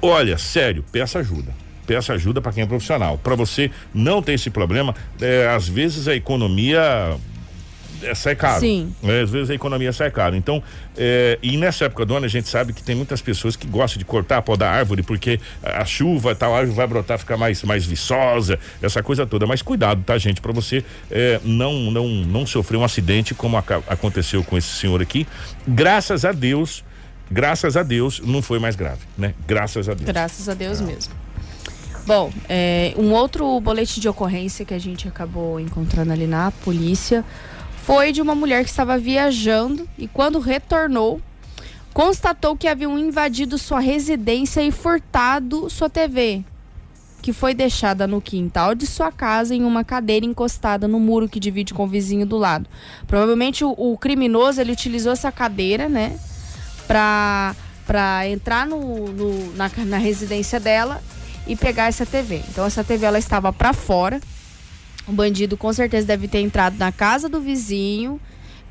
olha, 0.00 0.38
sério, 0.38 0.84
peça 0.90 1.18
ajuda 1.18 1.64
peça 1.84 2.14
ajuda 2.14 2.40
para 2.40 2.52
quem 2.52 2.62
é 2.62 2.66
profissional. 2.66 3.18
Para 3.18 3.34
você 3.34 3.70
não 3.92 4.22
ter 4.22 4.32
esse 4.32 4.50
problema, 4.50 4.94
é, 5.20 5.48
às 5.48 5.68
vezes 5.68 6.08
a 6.08 6.14
economia 6.14 7.16
é, 8.02 8.14
sai 8.14 8.34
caro. 8.34 8.60
Sim. 8.60 8.94
É, 9.02 9.20
às 9.20 9.30
vezes 9.30 9.50
a 9.50 9.54
economia 9.54 9.92
sai 9.92 10.10
caro. 10.10 10.36
Então, 10.36 10.62
é, 10.96 11.38
e 11.42 11.56
nessa 11.56 11.86
época 11.86 12.04
do 12.04 12.16
ano 12.16 12.26
a 12.26 12.28
gente 12.28 12.48
sabe 12.48 12.72
que 12.72 12.82
tem 12.82 12.94
muitas 12.94 13.20
pessoas 13.20 13.56
que 13.56 13.66
gostam 13.66 13.98
de 13.98 14.04
cortar, 14.04 14.42
podar 14.42 14.72
árvore, 14.74 15.02
porque 15.02 15.40
a 15.62 15.84
chuva 15.84 16.34
tal, 16.34 16.54
a 16.54 16.58
árvore 16.58 16.76
vai 16.76 16.86
brotar, 16.86 17.18
ficar 17.18 17.36
mais, 17.36 17.62
mais 17.62 17.84
viçosa, 17.84 18.58
essa 18.82 19.02
coisa 19.02 19.26
toda. 19.26 19.46
Mas 19.46 19.62
cuidado, 19.62 20.02
tá, 20.04 20.16
gente, 20.18 20.40
para 20.40 20.52
você 20.52 20.84
é, 21.10 21.40
não, 21.44 21.90
não, 21.90 22.08
não 22.08 22.46
sofrer 22.46 22.76
um 22.76 22.84
acidente 22.84 23.34
como 23.34 23.56
a, 23.56 23.64
aconteceu 23.88 24.42
com 24.44 24.56
esse 24.56 24.68
senhor 24.68 25.00
aqui. 25.00 25.26
Graças 25.66 26.24
a 26.24 26.32
Deus, 26.32 26.84
graças 27.30 27.76
a 27.76 27.82
Deus, 27.82 28.20
não 28.20 28.42
foi 28.42 28.58
mais 28.58 28.76
grave, 28.76 29.00
né? 29.16 29.34
Graças 29.46 29.88
a 29.88 29.94
Deus. 29.94 30.06
Graças 30.06 30.48
a 30.48 30.54
Deus 30.54 30.80
mesmo. 30.80 31.24
Bom, 32.06 32.30
é, 32.48 32.92
um 32.98 33.12
outro 33.12 33.58
boletim 33.60 33.98
de 33.98 34.08
ocorrência 34.08 34.62
que 34.64 34.74
a 34.74 34.78
gente 34.78 35.08
acabou 35.08 35.58
encontrando 35.58 36.12
ali 36.12 36.26
na 36.26 36.50
polícia 36.50 37.24
foi 37.84 38.12
de 38.12 38.22
uma 38.22 38.34
mulher 38.34 38.64
que 38.64 38.70
estava 38.70 38.96
viajando 38.96 39.86
e 39.98 40.08
quando 40.08 40.38
retornou, 40.38 41.20
constatou 41.92 42.56
que 42.56 42.66
haviam 42.66 42.98
invadido 42.98 43.58
sua 43.58 43.78
residência 43.78 44.62
e 44.62 44.72
furtado 44.72 45.68
sua 45.68 45.90
TV, 45.90 46.42
que 47.20 47.30
foi 47.30 47.52
deixada 47.52 48.06
no 48.06 48.22
quintal 48.22 48.74
de 48.74 48.86
sua 48.86 49.12
casa 49.12 49.54
em 49.54 49.64
uma 49.64 49.84
cadeira 49.84 50.24
encostada 50.24 50.88
no 50.88 50.98
muro 50.98 51.28
que 51.28 51.38
divide 51.38 51.74
com 51.74 51.84
o 51.84 51.86
vizinho 51.86 52.24
do 52.24 52.38
lado. 52.38 52.66
Provavelmente 53.06 53.62
o, 53.62 53.74
o 53.76 53.98
criminoso 53.98 54.62
ele 54.62 54.72
utilizou 54.72 55.12
essa 55.12 55.30
cadeira, 55.30 55.86
né, 55.86 56.18
para 56.86 57.54
para 57.86 58.26
entrar 58.26 58.66
no, 58.66 58.80
no 59.08 59.52
na, 59.56 59.70
na 59.84 59.98
residência 59.98 60.58
dela 60.58 61.02
e 61.46 61.54
pegar 61.54 61.88
essa 61.88 62.06
TV. 62.06 62.42
Então 62.48 62.64
essa 62.64 62.82
TV 62.82 63.04
ela 63.04 63.18
estava 63.18 63.52
para 63.52 63.74
fora 63.74 64.22
o 65.06 65.12
bandido 65.12 65.56
com 65.56 65.72
certeza 65.72 66.06
deve 66.06 66.28
ter 66.28 66.40
entrado 66.40 66.76
na 66.78 66.90
casa 66.90 67.28
do 67.28 67.40
vizinho, 67.40 68.20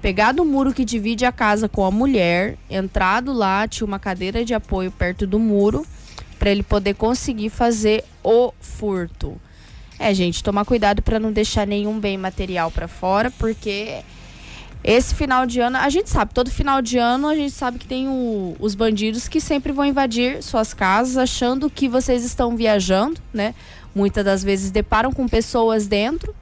pegado 0.02 0.42
o 0.42 0.46
muro 0.46 0.74
que 0.74 0.84
divide 0.84 1.26
a 1.26 1.32
casa 1.32 1.70
com 1.70 1.86
a 1.86 1.92
mulher, 1.92 2.58
entrado 2.70 3.32
lá, 3.32 3.68
tinha 3.68 3.86
uma 3.86 4.00
cadeira 4.00 4.44
de 4.44 4.54
apoio 4.54 4.92
perto 4.92 5.26
do 5.26 5.40
muro, 5.40 5.86
para 6.38 6.50
ele 6.50 6.64
poder 6.64 6.96
conseguir 6.96 7.50
fazer 7.50 8.04
o 8.24 8.52
furto. 8.60 9.40
É, 9.98 10.14
gente, 10.14 10.44
tomar 10.44 10.66
cuidado 10.66 11.02
para 11.02 11.20
não 11.20 11.32
deixar 11.32 11.66
nenhum 11.66 12.00
bem 12.00 12.18
material 12.18 12.70
para 12.70 12.88
fora, 12.88 13.32
porque 13.32 14.04
esse 14.84 15.16
final 15.16 15.46
de 15.46 15.62
ano, 15.62 15.78
a 15.78 15.88
gente 15.88 16.10
sabe, 16.10 16.34
todo 16.34 16.52
final 16.52 16.82
de 16.82 16.98
ano 16.98 17.30
a 17.30 17.36
gente 17.36 17.54
sabe 17.54 17.80
que 17.80 17.88
tem 17.88 18.10
o, 18.10 18.58
os 18.60 18.76
bandidos 18.76 19.30
que 19.30 19.40
sempre 19.40 19.72
vão 19.72 19.86
invadir 19.86 20.44
suas 20.44 20.74
casas 20.74 21.16
achando 21.16 21.70
que 21.70 21.88
vocês 21.88 22.26
estão 22.26 22.58
viajando, 22.58 23.22
né? 23.34 23.56
Muitas 23.94 24.24
das 24.26 24.44
vezes 24.44 24.72
deparam 24.72 25.12
com 25.12 25.28
pessoas 25.28 25.88
dentro, 25.88 26.36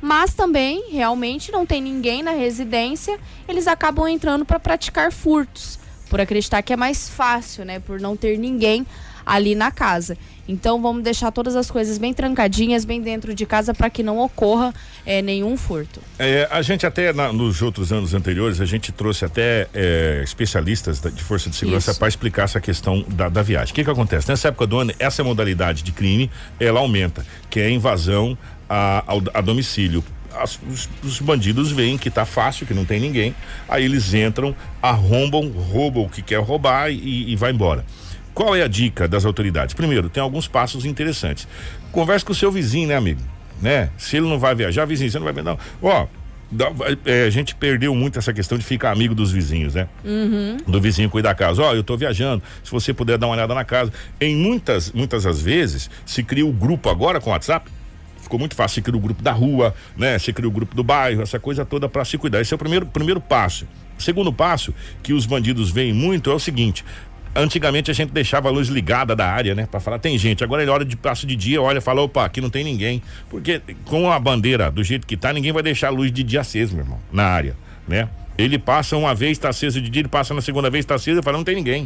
mas 0.00 0.34
também 0.34 0.90
realmente 0.90 1.50
não 1.50 1.64
tem 1.64 1.80
ninguém 1.80 2.22
na 2.22 2.32
residência, 2.32 3.18
eles 3.48 3.66
acabam 3.66 4.06
entrando 4.06 4.44
para 4.44 4.60
praticar 4.60 5.10
furtos, 5.10 5.78
por 6.10 6.20
acreditar 6.20 6.62
que 6.62 6.72
é 6.72 6.76
mais 6.76 7.08
fácil, 7.08 7.64
né, 7.64 7.80
por 7.80 8.00
não 8.00 8.16
ter 8.16 8.38
ninguém 8.38 8.86
ali 9.24 9.54
na 9.54 9.70
casa. 9.70 10.18
Então 10.48 10.80
vamos 10.80 11.02
deixar 11.02 11.30
todas 11.32 11.56
as 11.56 11.70
coisas 11.70 11.98
bem 11.98 12.12
trancadinhas, 12.12 12.84
bem 12.84 13.00
dentro 13.00 13.34
de 13.34 13.46
casa 13.46 13.72
para 13.72 13.88
que 13.88 14.02
não 14.02 14.18
ocorra 14.18 14.74
é, 15.06 15.22
nenhum 15.22 15.56
furto. 15.56 16.00
É, 16.18 16.46
a 16.50 16.60
gente 16.62 16.86
até 16.86 17.12
na, 17.12 17.32
nos 17.32 17.62
outros 17.62 17.92
anos 17.92 18.14
anteriores 18.14 18.60
a 18.60 18.66
gente 18.66 18.92
trouxe 18.92 19.24
até 19.24 19.68
é, 19.72 20.20
especialistas 20.22 21.00
da, 21.00 21.10
de 21.10 21.22
força 21.22 21.48
de 21.48 21.56
segurança 21.56 21.94
para 21.94 22.08
explicar 22.08 22.44
essa 22.44 22.60
questão 22.60 23.04
da, 23.08 23.28
da 23.28 23.42
viagem. 23.42 23.72
O 23.72 23.74
que 23.74 23.84
que 23.84 23.90
acontece? 23.90 24.28
Nessa 24.28 24.48
época 24.48 24.66
do 24.66 24.78
ano 24.78 24.92
essa 24.98 25.24
modalidade 25.24 25.82
de 25.82 25.92
crime 25.92 26.30
ela 26.60 26.80
aumenta, 26.80 27.24
que 27.48 27.60
é 27.60 27.66
a 27.66 27.70
invasão 27.70 28.36
a, 28.68 29.04
a, 29.06 29.38
a 29.38 29.40
domicílio 29.40 30.04
as, 30.36 30.58
os, 30.68 30.88
os, 31.04 31.20
bandidos 31.20 31.70
veem 31.70 31.96
que 31.96 32.10
tá 32.10 32.24
fácil, 32.24 32.66
que 32.66 32.74
não 32.74 32.84
tem 32.84 32.98
ninguém, 32.98 33.34
aí 33.68 33.84
eles 33.84 34.12
entram, 34.14 34.54
arrombam, 34.82 35.48
roubam 35.48 36.04
o 36.04 36.08
que 36.08 36.22
quer 36.22 36.40
roubar 36.40 36.90
e, 36.90 37.30
e 37.32 37.36
vai 37.36 37.52
embora. 37.52 37.84
Qual 38.34 38.54
é 38.54 38.62
a 38.62 38.68
dica 38.68 39.06
das 39.06 39.24
autoridades? 39.24 39.74
Primeiro, 39.74 40.08
tem 40.08 40.22
alguns 40.22 40.48
passos 40.48 40.84
interessantes. 40.84 41.46
Converse 41.92 42.24
com 42.24 42.32
o 42.32 42.34
seu 42.34 42.50
vizinho, 42.50 42.88
né, 42.88 42.96
amigo? 42.96 43.20
Né? 43.62 43.90
Se 43.96 44.16
ele 44.16 44.26
não 44.26 44.38
vai 44.38 44.54
viajar, 44.54 44.84
vizinho, 44.84 45.10
você 45.10 45.18
não 45.18 45.24
vai 45.24 45.32
ver, 45.32 45.44
não. 45.44 45.56
Ó, 45.80 46.06
é, 47.04 47.24
a 47.24 47.30
gente 47.30 47.54
perdeu 47.54 47.94
muito 47.94 48.18
essa 48.18 48.32
questão 48.32 48.58
de 48.58 48.64
ficar 48.64 48.90
amigo 48.90 49.14
dos 49.14 49.32
vizinhos, 49.32 49.74
né? 49.74 49.88
Uhum. 50.04 50.56
Do 50.66 50.80
vizinho 50.80 51.08
cuidar 51.08 51.30
da 51.30 51.34
casa. 51.34 51.62
Ó, 51.62 51.70
oh, 51.70 51.74
eu 51.74 51.82
tô 51.82 51.96
viajando, 51.96 52.42
se 52.62 52.70
você 52.70 52.92
puder 52.92 53.18
dar 53.18 53.26
uma 53.26 53.34
olhada 53.34 53.54
na 53.54 53.64
casa. 53.64 53.92
Em 54.20 54.36
muitas, 54.36 54.92
muitas 54.92 55.26
as 55.26 55.40
vezes, 55.40 55.88
se 56.04 56.22
cria 56.22 56.44
o 56.44 56.50
um 56.50 56.52
grupo 56.52 56.88
agora 56.88 57.20
com 57.20 57.30
o 57.30 57.32
WhatsApp, 57.32 57.70
ficou 58.20 58.38
muito 58.38 58.54
fácil. 58.54 58.76
Se 58.76 58.82
cria 58.82 58.96
o 58.96 59.00
grupo 59.00 59.22
da 59.22 59.32
rua, 59.32 59.74
né? 59.96 60.18
Se 60.18 60.32
cria 60.32 60.48
o 60.48 60.52
grupo 60.52 60.74
do 60.74 60.84
bairro, 60.84 61.22
essa 61.22 61.38
coisa 61.38 61.64
toda 61.64 61.88
para 61.88 62.04
se 62.04 62.18
cuidar. 62.18 62.40
Esse 62.40 62.52
é 62.52 62.56
o 62.56 62.58
primeiro, 62.58 62.86
primeiro 62.86 63.20
passo. 63.20 63.66
Segundo 63.98 64.32
passo, 64.32 64.74
que 65.02 65.12
os 65.12 65.24
bandidos 65.24 65.70
veem 65.70 65.92
muito, 65.92 66.30
é 66.30 66.34
o 66.34 66.38
seguinte: 66.38 66.84
Antigamente 67.36 67.90
a 67.90 67.94
gente 67.94 68.12
deixava 68.12 68.48
a 68.48 68.52
luz 68.52 68.68
ligada 68.68 69.16
da 69.16 69.26
área, 69.26 69.54
né? 69.54 69.66
Pra 69.68 69.80
falar, 69.80 69.98
tem 69.98 70.16
gente. 70.16 70.44
Agora 70.44 70.62
ele 70.62 70.70
hora 70.70 70.84
de 70.84 70.96
passo 70.96 71.26
de 71.26 71.34
dia, 71.34 71.60
olha, 71.60 71.80
fala, 71.80 72.00
opa, 72.02 72.24
aqui 72.24 72.40
não 72.40 72.50
tem 72.50 72.62
ninguém. 72.62 73.02
Porque 73.28 73.60
com 73.84 74.10
a 74.10 74.18
bandeira 74.18 74.70
do 74.70 74.84
jeito 74.84 75.06
que 75.06 75.16
tá, 75.16 75.32
ninguém 75.32 75.52
vai 75.52 75.62
deixar 75.62 75.88
a 75.88 75.90
luz 75.90 76.12
de 76.12 76.22
dia 76.22 76.42
acesa, 76.42 76.74
meu 76.74 76.84
irmão, 76.84 77.00
na 77.12 77.24
área, 77.24 77.56
né? 77.88 78.08
Ele 78.38 78.58
passa 78.58 78.96
uma 78.96 79.14
vez, 79.14 79.38
tá 79.38 79.48
acesa 79.48 79.80
de 79.80 79.88
dia, 79.88 80.00
ele 80.00 80.08
passa 80.08 80.34
na 80.34 80.40
segunda 80.40 80.70
vez, 80.70 80.84
tá 80.84 80.94
acesa, 80.94 81.22
fala, 81.22 81.36
não 81.36 81.44
tem 81.44 81.54
ninguém 81.54 81.84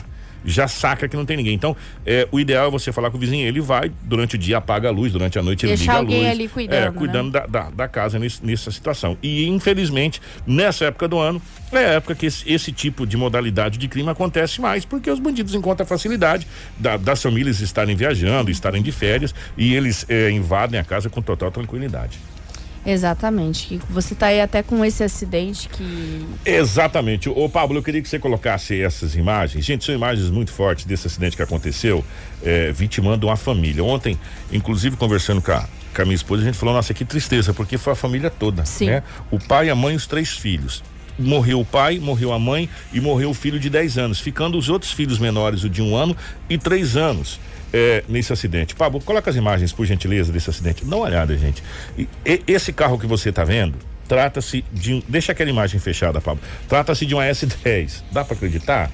já 0.48 0.66
saca 0.66 1.08
que 1.08 1.16
não 1.16 1.24
tem 1.24 1.36
ninguém. 1.36 1.54
Então, 1.54 1.76
é, 2.04 2.26
o 2.30 2.40
ideal 2.40 2.68
é 2.68 2.70
você 2.70 2.92
falar 2.92 3.10
com 3.10 3.16
o 3.16 3.20
vizinho, 3.20 3.46
ele 3.46 3.60
vai, 3.60 3.90
durante 4.02 4.34
o 4.36 4.38
dia 4.38 4.58
apaga 4.58 4.88
a 4.88 4.90
luz, 4.90 5.12
durante 5.12 5.38
a 5.38 5.42
noite 5.42 5.66
ele 5.66 5.76
liga 5.76 5.92
a 5.92 6.00
luz. 6.00 6.26
ali 6.26 6.48
cuidando. 6.48 6.88
É, 6.88 6.90
cuidando 6.90 7.32
né? 7.32 7.40
da, 7.40 7.46
da, 7.46 7.70
da, 7.70 7.88
casa 7.88 8.18
nesse, 8.18 8.44
nessa 8.44 8.70
situação. 8.70 9.16
E, 9.22 9.46
infelizmente, 9.46 10.20
nessa 10.46 10.86
época 10.86 11.08
do 11.08 11.18
ano, 11.18 11.40
é 11.72 11.76
a 11.78 11.92
época 11.94 12.14
que 12.14 12.26
esse, 12.26 12.50
esse, 12.50 12.72
tipo 12.72 13.06
de 13.06 13.16
modalidade 13.16 13.78
de 13.78 13.88
crime 13.88 14.08
acontece 14.08 14.60
mais, 14.60 14.84
porque 14.84 15.10
os 15.10 15.18
bandidos 15.18 15.54
encontram 15.54 15.84
a 15.84 15.86
facilidade 15.86 16.46
da, 16.78 16.96
das 16.96 17.22
famílias 17.22 17.60
estarem 17.60 17.96
viajando, 17.96 18.50
estarem 18.50 18.82
de 18.82 18.92
férias, 18.92 19.34
e 19.56 19.74
eles 19.74 20.06
é, 20.08 20.30
invadem 20.30 20.78
a 20.78 20.84
casa 20.84 21.10
com 21.10 21.20
total 21.20 21.50
tranquilidade. 21.50 22.18
Exatamente. 22.90 23.78
Você 23.90 24.14
está 24.14 24.28
aí 24.28 24.40
até 24.40 24.62
com 24.62 24.82
esse 24.82 25.04
acidente 25.04 25.68
que. 25.68 26.26
Exatamente. 26.44 27.28
Ô 27.28 27.46
Pablo, 27.48 27.78
eu 27.78 27.82
queria 27.82 28.00
que 28.00 28.08
você 28.08 28.18
colocasse 28.18 28.80
essas 28.80 29.14
imagens. 29.14 29.62
Gente, 29.62 29.84
são 29.84 29.94
imagens 29.94 30.30
muito 30.30 30.50
fortes 30.50 30.86
desse 30.86 31.06
acidente 31.06 31.36
que 31.36 31.42
aconteceu, 31.42 32.02
é, 32.42 32.72
vitimando 32.72 33.26
uma 33.26 33.36
família. 33.36 33.84
Ontem, 33.84 34.18
inclusive, 34.50 34.96
conversando 34.96 35.42
com 35.42 35.52
a, 35.52 35.68
com 35.94 36.02
a 36.02 36.04
minha 36.06 36.16
esposa, 36.16 36.42
a 36.42 36.46
gente 36.46 36.56
falou, 36.56 36.74
nossa, 36.74 36.94
que 36.94 37.04
tristeza, 37.04 37.52
porque 37.52 37.76
foi 37.76 37.92
a 37.92 37.96
família 37.96 38.30
toda. 38.30 38.64
Sim. 38.64 38.86
Né? 38.86 39.02
O 39.30 39.38
pai, 39.38 39.68
a 39.68 39.74
mãe 39.74 39.92
e 39.92 39.96
os 39.96 40.06
três 40.06 40.30
filhos 40.30 40.82
morreu 41.18 41.60
o 41.60 41.64
pai, 41.64 41.98
morreu 41.98 42.32
a 42.32 42.38
mãe 42.38 42.68
e 42.92 43.00
morreu 43.00 43.30
o 43.30 43.34
filho 43.34 43.58
de 43.58 43.68
10 43.68 43.98
anos, 43.98 44.20
ficando 44.20 44.56
os 44.56 44.68
outros 44.68 44.92
filhos 44.92 45.18
menores, 45.18 45.64
o 45.64 45.68
de 45.68 45.82
um 45.82 45.96
ano 45.96 46.16
e 46.48 46.56
três 46.56 46.96
anos 46.96 47.40
é, 47.72 48.04
nesse 48.08 48.32
acidente. 48.32 48.74
Pablo, 48.74 49.00
coloca 49.00 49.28
as 49.30 49.36
imagens, 49.36 49.72
por 49.72 49.84
gentileza, 49.86 50.32
desse 50.32 50.50
acidente. 50.50 50.84
Dá 50.84 50.96
uma 50.96 51.06
olhada, 51.06 51.36
gente. 51.36 51.62
E, 51.96 52.08
e, 52.24 52.42
esse 52.46 52.72
carro 52.72 52.98
que 52.98 53.06
você 53.06 53.30
está 53.30 53.44
vendo, 53.44 53.76
trata-se 54.06 54.64
de 54.72 54.94
um. 54.94 55.02
Deixa 55.08 55.32
aquela 55.32 55.50
imagem 55.50 55.78
fechada, 55.78 56.20
Pablo. 56.20 56.42
Trata-se 56.68 57.04
de 57.04 57.14
uma 57.14 57.24
S10. 57.24 58.02
Dá 58.10 58.24
para 58.24 58.34
acreditar? 58.34 58.90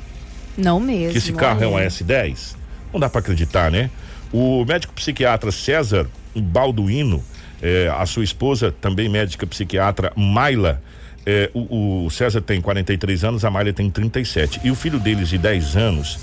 Não 0.57 0.81
mesmo. 0.81 1.12
Que 1.12 1.19
esse 1.19 1.33
carro 1.33 1.61
é, 1.61 1.64
é 1.64 1.66
uma 1.66 1.81
S10? 1.81 2.57
Não 2.93 3.00
dá 3.00 3.09
para 3.09 3.21
acreditar, 3.21 3.71
né? 3.71 3.90
O 4.33 4.64
médico 4.64 4.93
psiquiatra 4.95 5.52
César 5.52 6.07
Balduino, 6.35 7.23
é, 7.62 7.88
a 7.97 8.04
sua 8.07 8.25
esposa, 8.25 8.73
também 8.73 9.09
médica 9.09 9.47
psiquiatra 9.47 10.12
Maila, 10.16 10.83
é, 11.26 11.50
o, 11.54 12.04
o, 12.07 12.11
César 12.11 12.40
tem 12.40 12.61
43 12.61 13.25
anos, 13.25 13.45
a 13.45 13.50
Maila 13.50 13.73
tem 13.73 13.90
37. 13.90 14.61
E 14.64 14.71
o 14.71 14.75
filho 14.75 14.99
deles, 14.99 15.28
de 15.28 15.38
10 15.38 15.76
anos, 15.76 16.19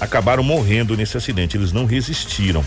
acabaram 0.00 0.42
morrendo 0.42 0.96
nesse 0.96 1.16
acidente. 1.16 1.56
Eles 1.56 1.72
não 1.72 1.84
resistiram. 1.84 2.64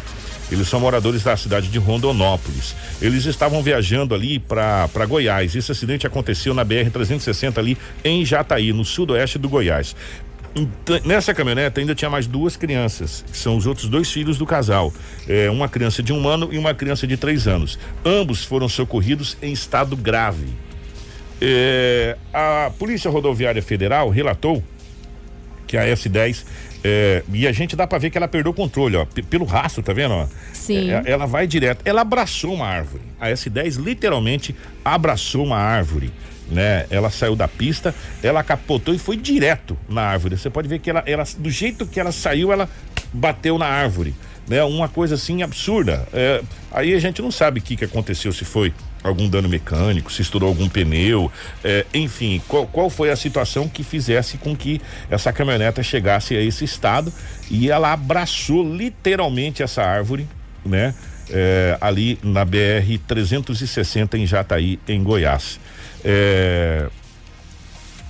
Eles 0.52 0.68
são 0.68 0.80
moradores 0.80 1.24
da 1.24 1.36
cidade 1.36 1.68
de 1.68 1.80
Rondonópolis. 1.80 2.76
Eles 3.02 3.26
estavam 3.26 3.64
viajando 3.64 4.14
ali 4.14 4.38
para 4.38 5.06
Goiás. 5.08 5.56
Esse 5.56 5.72
acidente 5.72 6.06
aconteceu 6.06 6.54
na 6.54 6.64
BR 6.64 6.92
360 6.92 7.60
ali 7.60 7.78
em 8.04 8.24
Jataí, 8.24 8.72
no 8.72 8.86
sudoeste 8.86 9.40
do 9.40 9.50
Goiás. 9.50 9.96
Então, 10.56 11.00
nessa 11.04 11.34
caminhonete 11.34 11.80
ainda 11.80 11.96
tinha 11.96 12.10
mais 12.10 12.28
duas 12.28 12.56
crianças, 12.56 13.26
que 13.32 13.36
são 13.36 13.58
os 13.58 13.66
outros 13.66 13.90
dois 13.90 14.12
filhos 14.12 14.38
do 14.38 14.46
casal. 14.46 14.94
É, 15.28 15.50
uma 15.50 15.68
criança 15.68 16.04
de 16.04 16.14
um 16.14 16.28
ano 16.28 16.50
e 16.52 16.58
uma 16.60 16.76
criança 16.76 17.08
de 17.08 17.18
três 17.18 17.48
anos. 17.48 17.80
Ambos 18.06 18.44
foram 18.44 18.70
socorridos 18.70 19.36
em 19.42 19.52
estado 19.52 19.96
grave. 19.96 20.48
É, 21.46 22.16
a 22.34 22.72
Polícia 22.80 23.12
Rodoviária 23.12 23.62
Federal 23.62 24.10
relatou 24.10 24.64
que 25.68 25.76
a 25.76 25.86
S10 25.86 26.46
é, 26.86 27.24
e 27.34 27.46
a 27.46 27.52
gente 27.52 27.76
dá 27.76 27.86
para 27.86 27.98
ver 27.98 28.10
que 28.10 28.18
ela 28.18 28.30
perdeu 28.30 28.52
o 28.52 28.56
controle, 28.56 28.96
ó, 28.96 29.06
pelo 29.30 29.44
rastro, 29.44 29.84
tá 29.84 29.92
vendo? 29.92 30.14
Ó? 30.14 30.28
Sim. 30.54 30.92
É, 30.92 31.04
ela 31.06 31.26
vai 31.26 31.46
direto. 31.46 31.82
Ela 31.84 32.02
abraçou 32.02 32.54
uma 32.54 32.68
árvore. 32.68 33.04
A 33.20 33.30
S10 33.30 33.84
literalmente 33.84 34.56
abraçou 34.86 35.44
uma 35.44 35.58
árvore 35.58 36.14
né? 36.50 36.86
Ela 36.90 37.10
saiu 37.10 37.36
da 37.36 37.48
pista, 37.48 37.94
ela 38.22 38.44
capotou 38.44 38.94
e 38.94 39.00
foi 39.00 39.18
direto 39.18 39.78
na 39.90 40.02
árvore. 40.02 40.38
Você 40.38 40.50
pode 40.50 40.68
ver 40.68 40.80
que 40.80 40.90
ela, 40.90 41.04
ela 41.06 41.24
do 41.38 41.50
jeito 41.50 41.86
que 41.86 42.00
ela 42.00 42.12
saiu, 42.12 42.52
ela 42.52 42.70
bateu 43.14 43.58
na 43.58 43.68
árvore, 43.68 44.16
né? 44.48 44.64
Uma 44.64 44.90
coisa 44.90 45.16
assim 45.16 45.44
absurda. 45.44 46.08
É, 46.12 46.42
aí 46.72 46.94
a 46.94 47.00
gente 47.00 47.22
não 47.22 47.32
sabe 47.32 47.60
o 47.60 47.64
que, 47.64 47.76
que 47.76 47.86
aconteceu, 47.86 48.34
se 48.34 48.44
foi 48.44 48.74
algum 49.04 49.28
dano 49.28 49.50
mecânico, 49.50 50.12
se 50.12 50.22
estourou 50.22 50.48
algum 50.48 50.70
pneu, 50.70 51.30
é, 51.64 51.86
enfim, 51.94 52.42
qual, 52.48 52.66
qual 52.66 52.90
foi 52.90 53.12
a 53.12 53.16
situação 53.16 53.68
que 53.68 53.84
fizesse 53.84 54.38
com 54.38 54.56
que 54.56 54.82
essa 55.10 55.34
caminhoneta 55.34 55.84
chegasse 55.84 56.36
a 56.36 56.42
esse 56.42 56.64
estado 56.64 57.12
e 57.52 57.70
ela 57.70 57.92
abraçou 57.92 58.64
literalmente 58.64 59.62
essa 59.62 59.84
árvore, 59.84 60.28
né? 60.66 60.96
É, 61.30 61.78
ali 61.80 62.20
na 62.22 62.44
BR 62.44 62.98
360 63.08 64.18
em 64.18 64.26
Jataí, 64.26 64.80
em 64.88 65.04
Goiás. 65.04 65.60
É, 66.04 66.90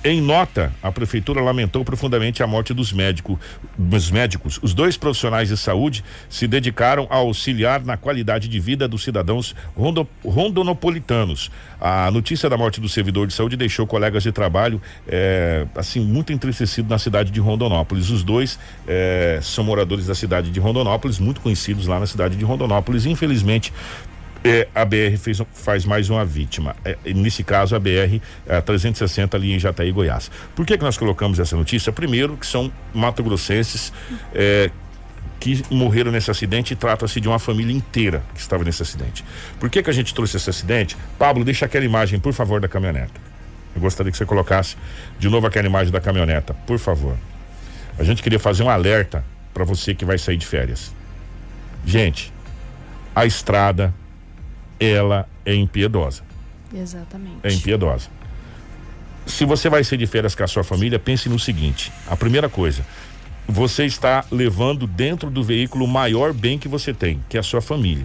em 0.04 0.20
nota, 0.20 0.70
a 0.82 0.92
prefeitura 0.92 1.40
lamentou 1.40 1.82
profundamente 1.82 2.42
a 2.42 2.46
morte 2.46 2.74
dos 2.74 2.92
médicos, 2.92 3.38
dos 3.76 4.10
médicos. 4.10 4.60
Os 4.62 4.74
dois 4.74 4.98
profissionais 4.98 5.48
de 5.48 5.56
saúde 5.56 6.04
se 6.28 6.46
dedicaram 6.46 7.06
a 7.08 7.16
auxiliar 7.16 7.82
na 7.82 7.96
qualidade 7.96 8.46
de 8.46 8.60
vida 8.60 8.86
dos 8.86 9.02
cidadãos 9.02 9.56
rondo, 9.74 10.06
rondonopolitanos. 10.22 11.50
A 11.80 12.10
notícia 12.10 12.50
da 12.50 12.56
morte 12.58 12.82
do 12.82 12.88
servidor 12.88 13.26
de 13.26 13.32
saúde 13.32 13.56
deixou 13.56 13.86
colegas 13.86 14.22
de 14.22 14.30
trabalho 14.30 14.80
é, 15.08 15.66
assim 15.74 16.00
muito 16.00 16.34
entristecidos 16.34 16.90
na 16.90 16.98
cidade 16.98 17.30
de 17.30 17.40
Rondonópolis. 17.40 18.10
Os 18.10 18.22
dois 18.22 18.58
é, 18.86 19.38
são 19.42 19.64
moradores 19.64 20.06
da 20.06 20.14
cidade 20.14 20.50
de 20.50 20.60
Rondonópolis, 20.60 21.18
muito 21.18 21.40
conhecidos 21.40 21.86
lá 21.86 21.98
na 21.98 22.06
cidade 22.06 22.36
de 22.36 22.44
Rondonópolis. 22.44 23.06
Infelizmente, 23.06 23.72
é, 24.44 24.68
a 24.74 24.84
BR 24.84 25.16
fez, 25.18 25.40
faz 25.54 25.86
mais 25.86 26.10
uma 26.10 26.22
vítima. 26.22 26.76
É, 26.84 26.96
nesse 27.14 27.42
caso, 27.42 27.74
a 27.74 27.80
BR 27.80 28.20
é, 28.46 28.60
360 28.60 29.36
ali 29.36 29.54
em 29.54 29.58
Jataí, 29.58 29.90
Goiás. 29.90 30.30
Por 30.54 30.66
que, 30.66 30.76
que 30.76 30.84
nós 30.84 30.98
colocamos 30.98 31.38
essa 31.38 31.56
notícia? 31.56 31.90
Primeiro, 31.90 32.36
que 32.36 32.46
são 32.46 32.70
mato-grossenses 32.92 33.90
é, 34.34 34.70
que 35.40 35.62
morreram 35.70 36.12
nesse 36.12 36.30
acidente 36.30 36.74
e 36.74 36.76
trata-se 36.76 37.20
de 37.20 37.26
uma 37.26 37.38
família 37.38 37.74
inteira 37.74 38.22
que 38.34 38.40
estava 38.40 38.62
nesse 38.62 38.82
acidente. 38.82 39.24
Por 39.58 39.70
que, 39.70 39.82
que 39.82 39.88
a 39.88 39.92
gente 39.94 40.14
trouxe 40.14 40.36
esse 40.36 40.50
acidente? 40.50 40.94
Pablo, 41.18 41.42
deixa 41.42 41.64
aquela 41.64 41.84
imagem, 41.84 42.20
por 42.20 42.34
favor, 42.34 42.60
da 42.60 42.68
caminhoneta. 42.68 43.18
Eu 43.74 43.80
gostaria 43.80 44.12
que 44.12 44.18
você 44.18 44.26
colocasse 44.26 44.76
de 45.18 45.28
novo 45.28 45.46
aquela 45.46 45.66
imagem 45.66 45.90
da 45.90 46.00
caminhoneta, 46.00 46.54
por 46.66 46.78
favor. 46.78 47.16
A 47.98 48.04
gente 48.04 48.22
queria 48.22 48.38
fazer 48.38 48.62
um 48.62 48.68
alerta 48.68 49.24
para 49.54 49.64
você 49.64 49.94
que 49.94 50.04
vai 50.04 50.18
sair 50.18 50.36
de 50.36 50.46
férias. 50.46 50.92
Gente, 51.84 52.32
a 53.14 53.24
estrada 53.24 53.92
ela 54.90 55.28
é 55.44 55.54
impiedosa. 55.54 56.22
Exatamente. 56.74 57.38
É 57.42 57.52
impiedosa. 57.52 58.08
Se 59.26 59.44
você 59.44 59.68
vai 59.68 59.82
ser 59.82 59.96
de 59.96 60.06
férias 60.06 60.34
com 60.34 60.44
a 60.44 60.46
sua 60.46 60.64
família, 60.64 60.98
pense 60.98 61.28
no 61.28 61.38
seguinte: 61.38 61.92
a 62.06 62.16
primeira 62.16 62.48
coisa, 62.48 62.84
você 63.48 63.84
está 63.84 64.24
levando 64.30 64.86
dentro 64.86 65.30
do 65.30 65.42
veículo 65.42 65.84
o 65.84 65.88
maior 65.88 66.32
bem 66.32 66.58
que 66.58 66.68
você 66.68 66.92
tem, 66.92 67.20
que 67.28 67.36
é 67.36 67.40
a 67.40 67.42
sua 67.42 67.60
família. 67.60 68.04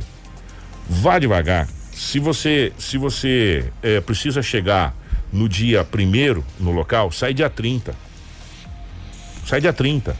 Vá 0.88 1.20
devagar. 1.20 1.68
Se 1.92 2.20
você, 2.20 2.72
se 2.78 2.98
você 2.98 3.72
é, 3.84 4.00
precisa 4.00 4.42
chegar 4.42 4.96
no 5.32 5.48
dia 5.50 5.84
primeiro 5.84 6.44
no 6.60 6.72
local, 6.72 7.12
sai 7.12 7.34
dia 7.34 7.50
30. 7.50 7.94
Sai 9.46 9.62
dia 9.62 9.74
30. 9.74 10.16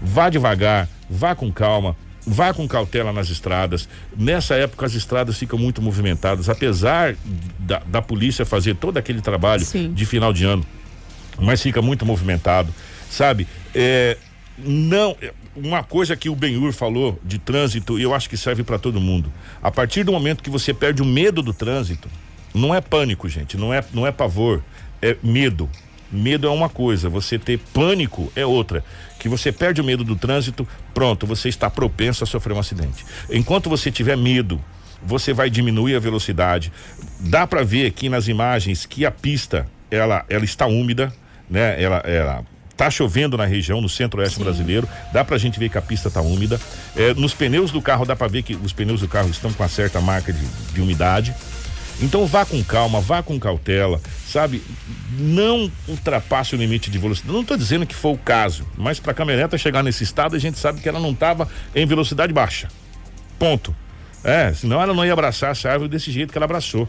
Vá 0.00 0.28
devagar, 0.28 0.88
vá 1.08 1.34
com 1.34 1.50
calma, 1.50 1.96
vá 2.26 2.54
com 2.54 2.66
cautela 2.66 3.12
nas 3.12 3.28
estradas. 3.28 3.88
Nessa 4.16 4.54
época 4.54 4.86
as 4.86 4.94
estradas 4.94 5.38
ficam 5.38 5.58
muito 5.58 5.82
movimentadas, 5.82 6.48
apesar 6.48 7.16
da, 7.58 7.80
da 7.86 8.02
polícia 8.02 8.44
fazer 8.44 8.76
todo 8.76 8.96
aquele 8.96 9.20
trabalho 9.20 9.64
Sim. 9.64 9.92
de 9.92 10.06
final 10.06 10.32
de 10.32 10.44
ano, 10.44 10.64
mas 11.38 11.62
fica 11.62 11.82
muito 11.82 12.06
movimentado, 12.06 12.72
sabe? 13.10 13.46
É, 13.74 14.16
não, 14.58 15.16
uma 15.56 15.82
coisa 15.82 16.16
que 16.16 16.28
o 16.28 16.34
Benhur 16.34 16.72
falou 16.72 17.18
de 17.22 17.38
trânsito, 17.38 17.98
e 17.98 18.02
eu 18.02 18.14
acho 18.14 18.28
que 18.28 18.36
serve 18.36 18.62
para 18.62 18.78
todo 18.78 19.00
mundo. 19.00 19.32
A 19.62 19.70
partir 19.70 20.04
do 20.04 20.12
momento 20.12 20.42
que 20.42 20.50
você 20.50 20.72
perde 20.72 21.02
o 21.02 21.04
medo 21.04 21.42
do 21.42 21.52
trânsito, 21.52 22.08
não 22.52 22.74
é 22.74 22.80
pânico, 22.80 23.28
gente, 23.28 23.56
não 23.56 23.74
é, 23.74 23.84
não 23.92 24.06
é 24.06 24.12
pavor, 24.12 24.62
é 25.02 25.16
medo. 25.22 25.68
Medo 26.14 26.46
é 26.46 26.50
uma 26.50 26.68
coisa, 26.68 27.08
você 27.08 27.38
ter 27.38 27.58
pânico 27.58 28.32
é 28.36 28.46
outra. 28.46 28.84
Que 29.18 29.28
você 29.28 29.50
perde 29.50 29.80
o 29.80 29.84
medo 29.84 30.04
do 30.04 30.16
trânsito, 30.16 30.66
pronto, 30.92 31.26
você 31.26 31.48
está 31.48 31.68
propenso 31.68 32.24
a 32.24 32.26
sofrer 32.26 32.54
um 32.54 32.58
acidente. 32.58 33.04
Enquanto 33.30 33.68
você 33.68 33.90
tiver 33.90 34.16
medo, 34.16 34.60
você 35.02 35.32
vai 35.32 35.50
diminuir 35.50 35.96
a 35.96 35.98
velocidade. 35.98 36.72
Dá 37.20 37.46
para 37.46 37.62
ver 37.62 37.86
aqui 37.86 38.08
nas 38.08 38.28
imagens 38.28 38.86
que 38.86 39.04
a 39.04 39.10
pista 39.10 39.66
ela, 39.90 40.24
ela 40.28 40.44
está 40.44 40.66
úmida, 40.66 41.12
né? 41.48 41.80
Ela, 41.82 41.96
ela 41.98 42.44
tá 42.76 42.90
chovendo 42.90 43.36
na 43.36 43.44
região, 43.44 43.80
no 43.80 43.88
centro-oeste 43.88 44.38
brasileiro. 44.40 44.88
Dá 45.12 45.24
pra 45.24 45.38
gente 45.38 45.58
ver 45.58 45.68
que 45.68 45.78
a 45.78 45.82
pista 45.82 46.10
tá 46.10 46.20
úmida. 46.20 46.60
É, 46.96 47.14
nos 47.14 47.34
pneus 47.34 47.70
do 47.70 47.80
carro 47.80 48.04
dá 48.04 48.16
para 48.16 48.28
ver 48.28 48.42
que 48.42 48.54
os 48.54 48.72
pneus 48.72 49.00
do 49.00 49.08
carro 49.08 49.30
estão 49.30 49.52
com 49.52 49.62
uma 49.62 49.68
certa 49.68 50.00
marca 50.00 50.32
de, 50.32 50.44
de 50.72 50.80
umidade. 50.80 51.34
Então 52.00 52.26
vá 52.26 52.44
com 52.44 52.62
calma, 52.62 53.00
vá 53.00 53.22
com 53.22 53.38
cautela, 53.38 54.00
sabe? 54.26 54.62
Não 55.18 55.70
ultrapasse 55.86 56.54
o 56.54 56.58
limite 56.58 56.90
de 56.90 56.98
velocidade. 56.98 57.32
Não 57.32 57.42
estou 57.42 57.56
dizendo 57.56 57.86
que 57.86 57.94
foi 57.94 58.12
o 58.12 58.18
caso, 58.18 58.66
mas 58.76 58.98
para 58.98 59.12
a 59.12 59.14
caminhoneta 59.14 59.56
chegar 59.56 59.82
nesse 59.82 60.02
estado, 60.02 60.34
a 60.34 60.38
gente 60.38 60.58
sabe 60.58 60.80
que 60.80 60.88
ela 60.88 60.98
não 60.98 61.12
estava 61.12 61.48
em 61.74 61.86
velocidade 61.86 62.32
baixa. 62.32 62.68
Ponto. 63.38 63.74
É, 64.24 64.52
senão 64.52 64.80
ela 64.80 64.94
não 64.94 65.04
ia 65.04 65.12
abraçar 65.12 65.52
essa 65.52 65.70
árvore 65.70 65.90
desse 65.90 66.10
jeito 66.10 66.32
que 66.32 66.38
ela 66.38 66.46
abraçou. 66.46 66.88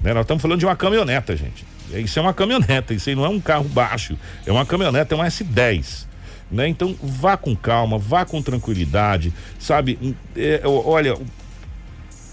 Né? 0.00 0.14
Nós 0.14 0.22
estamos 0.22 0.40
falando 0.40 0.60
de 0.60 0.66
uma 0.66 0.76
caminhoneta, 0.76 1.36
gente. 1.36 1.66
Isso 1.92 2.18
é 2.18 2.22
uma 2.22 2.34
caminhoneta, 2.34 2.94
isso 2.94 3.08
aí 3.08 3.14
não 3.14 3.24
é 3.24 3.28
um 3.28 3.40
carro 3.40 3.64
baixo, 3.64 4.18
é 4.44 4.52
uma 4.52 4.64
caminhoneta, 4.64 5.14
é 5.14 5.16
uma 5.16 5.26
S10. 5.26 6.06
Né? 6.50 6.68
Então 6.68 6.96
vá 7.02 7.36
com 7.36 7.54
calma, 7.56 7.98
vá 7.98 8.24
com 8.24 8.40
tranquilidade, 8.40 9.32
sabe? 9.58 10.16
É, 10.36 10.62
olha, 10.64 11.16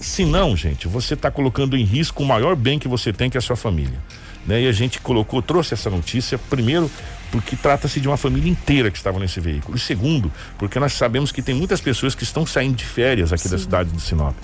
se 0.03 0.25
não, 0.25 0.55
gente, 0.55 0.87
você 0.87 1.13
está 1.13 1.31
colocando 1.31 1.77
em 1.77 1.83
risco 1.83 2.23
o 2.23 2.25
maior 2.25 2.55
bem 2.55 2.77
que 2.77 2.87
você 2.87 3.13
tem, 3.13 3.29
que 3.29 3.37
é 3.37 3.39
a 3.39 3.41
sua 3.41 3.55
família. 3.55 3.97
Né? 4.45 4.63
E 4.63 4.67
a 4.67 4.71
gente 4.71 4.99
colocou, 4.99 5.41
trouxe 5.41 5.73
essa 5.73 5.89
notícia, 5.89 6.37
primeiro, 6.37 6.91
porque 7.31 7.55
trata-se 7.55 7.99
de 7.99 8.07
uma 8.07 8.17
família 8.17 8.49
inteira 8.49 8.91
que 8.91 8.97
estava 8.97 9.19
nesse 9.19 9.39
veículo. 9.39 9.77
E 9.77 9.79
segundo, 9.79 10.31
porque 10.57 10.79
nós 10.79 10.93
sabemos 10.93 11.31
que 11.31 11.41
tem 11.41 11.55
muitas 11.55 11.81
pessoas 11.81 12.13
que 12.13 12.23
estão 12.23 12.45
saindo 12.45 12.75
de 12.75 12.85
férias 12.85 13.31
aqui 13.31 13.43
Sim. 13.43 13.49
da 13.49 13.57
cidade 13.57 13.91
de 13.91 14.01
Sinop. 14.01 14.35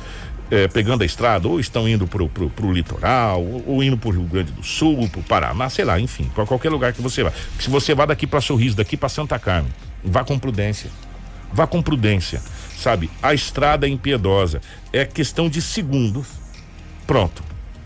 É, 0.52 0.68
pegando 0.68 1.04
a 1.04 1.06
estrada, 1.06 1.48
ou 1.48 1.60
estão 1.60 1.88
indo 1.88 2.08
para 2.08 2.24
o 2.24 2.72
litoral, 2.72 3.44
ou, 3.44 3.64
ou 3.68 3.84
indo 3.84 3.96
para 3.96 4.10
o 4.10 4.12
Rio 4.12 4.24
Grande 4.24 4.52
do 4.52 4.64
Sul, 4.64 5.08
para 5.08 5.20
o 5.20 5.24
Paraná, 5.24 5.70
sei 5.70 5.86
lá, 5.86 6.00
enfim, 6.00 6.28
para 6.34 6.44
qualquer 6.44 6.72
lugar 6.72 6.92
que 6.92 7.04
você 7.04 7.22
vá. 7.22 7.32
Se 7.60 7.70
você 7.70 7.94
vá 7.94 8.08
daqui 8.08 8.26
para 8.26 8.42
Sorriso, 8.42 8.76
daqui 8.76 8.98
para 8.98 9.10
Santa 9.10 9.38
Carmen, 9.38 9.72
vá 10.04 10.24
com 10.24 10.40
prudência. 10.40 10.90
Vá 11.54 11.68
com 11.68 11.84
prudência 11.84 12.42
sabe? 12.80 13.10
A 13.22 13.34
estrada 13.34 13.86
é 13.86 13.90
impiedosa. 13.90 14.62
É 14.92 15.06
questão 15.06 15.50
de 15.50 15.62
segundos. 15.62 16.28
Pronto. 17.06 17.44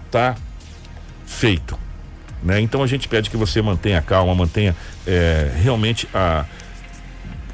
Tá 0.10 0.36
feito. 1.26 1.78
Né? 2.42 2.60
Então 2.60 2.84
a 2.84 2.88
gente 2.88 3.08
pede 3.08 3.30
que 3.30 3.38
você 3.38 3.62
mantenha 3.62 4.02
calma, 4.02 4.36
mantenha 4.36 4.76
é, 5.08 5.52
realmente 5.62 6.08
a, 6.14 6.46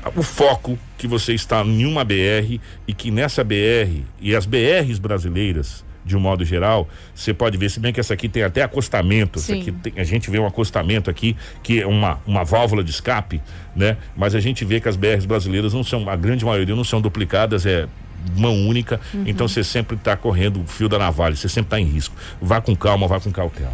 a, 0.03 0.09
o 0.15 0.23
foco 0.23 0.77
que 0.97 1.07
você 1.07 1.33
está 1.33 1.61
em 1.61 1.85
uma 1.85 2.03
BR 2.03 2.59
e 2.87 2.93
que 2.93 3.11
nessa 3.11 3.43
BR 3.43 4.01
e 4.19 4.35
as 4.35 4.45
BRs 4.45 4.99
brasileiras 4.99 5.85
de 6.09 6.17
um 6.17 6.19
modo 6.19 6.43
geral, 6.43 6.89
você 7.13 7.33
pode 7.33 7.57
ver, 7.57 7.69
se 7.69 7.79
bem 7.79 7.93
que 7.93 7.99
essa 7.99 8.13
aqui 8.13 8.27
tem 8.27 8.43
até 8.43 8.63
acostamento, 8.63 9.39
tem, 9.41 9.93
a 9.95 10.03
gente 10.03 10.29
vê 10.29 10.39
um 10.39 10.45
acostamento 10.45 11.09
aqui, 11.09 11.37
que 11.63 11.81
é 11.81 11.87
uma, 11.87 12.19
uma 12.25 12.43
válvula 12.43 12.83
de 12.83 12.89
escape, 12.89 13.39
né? 13.75 13.95
Mas 14.17 14.33
a 14.33 14.39
gente 14.39 14.65
vê 14.65 14.81
que 14.81 14.89
as 14.89 14.95
BRs 14.95 15.25
brasileiras 15.25 15.73
não 15.73 15.83
são, 15.83 16.09
a 16.09 16.15
grande 16.15 16.43
maioria 16.43 16.75
não 16.75 16.83
são 16.83 16.99
duplicadas, 16.99 17.65
é 17.65 17.87
mão 18.35 18.53
única, 18.67 18.99
uhum. 19.13 19.23
então 19.25 19.47
você 19.47 19.63
sempre 19.63 19.95
está 19.95 20.17
correndo 20.17 20.61
o 20.61 20.67
fio 20.67 20.89
da 20.89 20.97
navalha, 20.97 21.35
você 21.35 21.47
sempre 21.47 21.67
está 21.67 21.79
em 21.79 21.85
risco. 21.85 22.15
Vá 22.41 22.59
com 22.59 22.75
calma, 22.75 23.07
vá 23.07 23.19
com 23.19 23.31
cautela. 23.31 23.73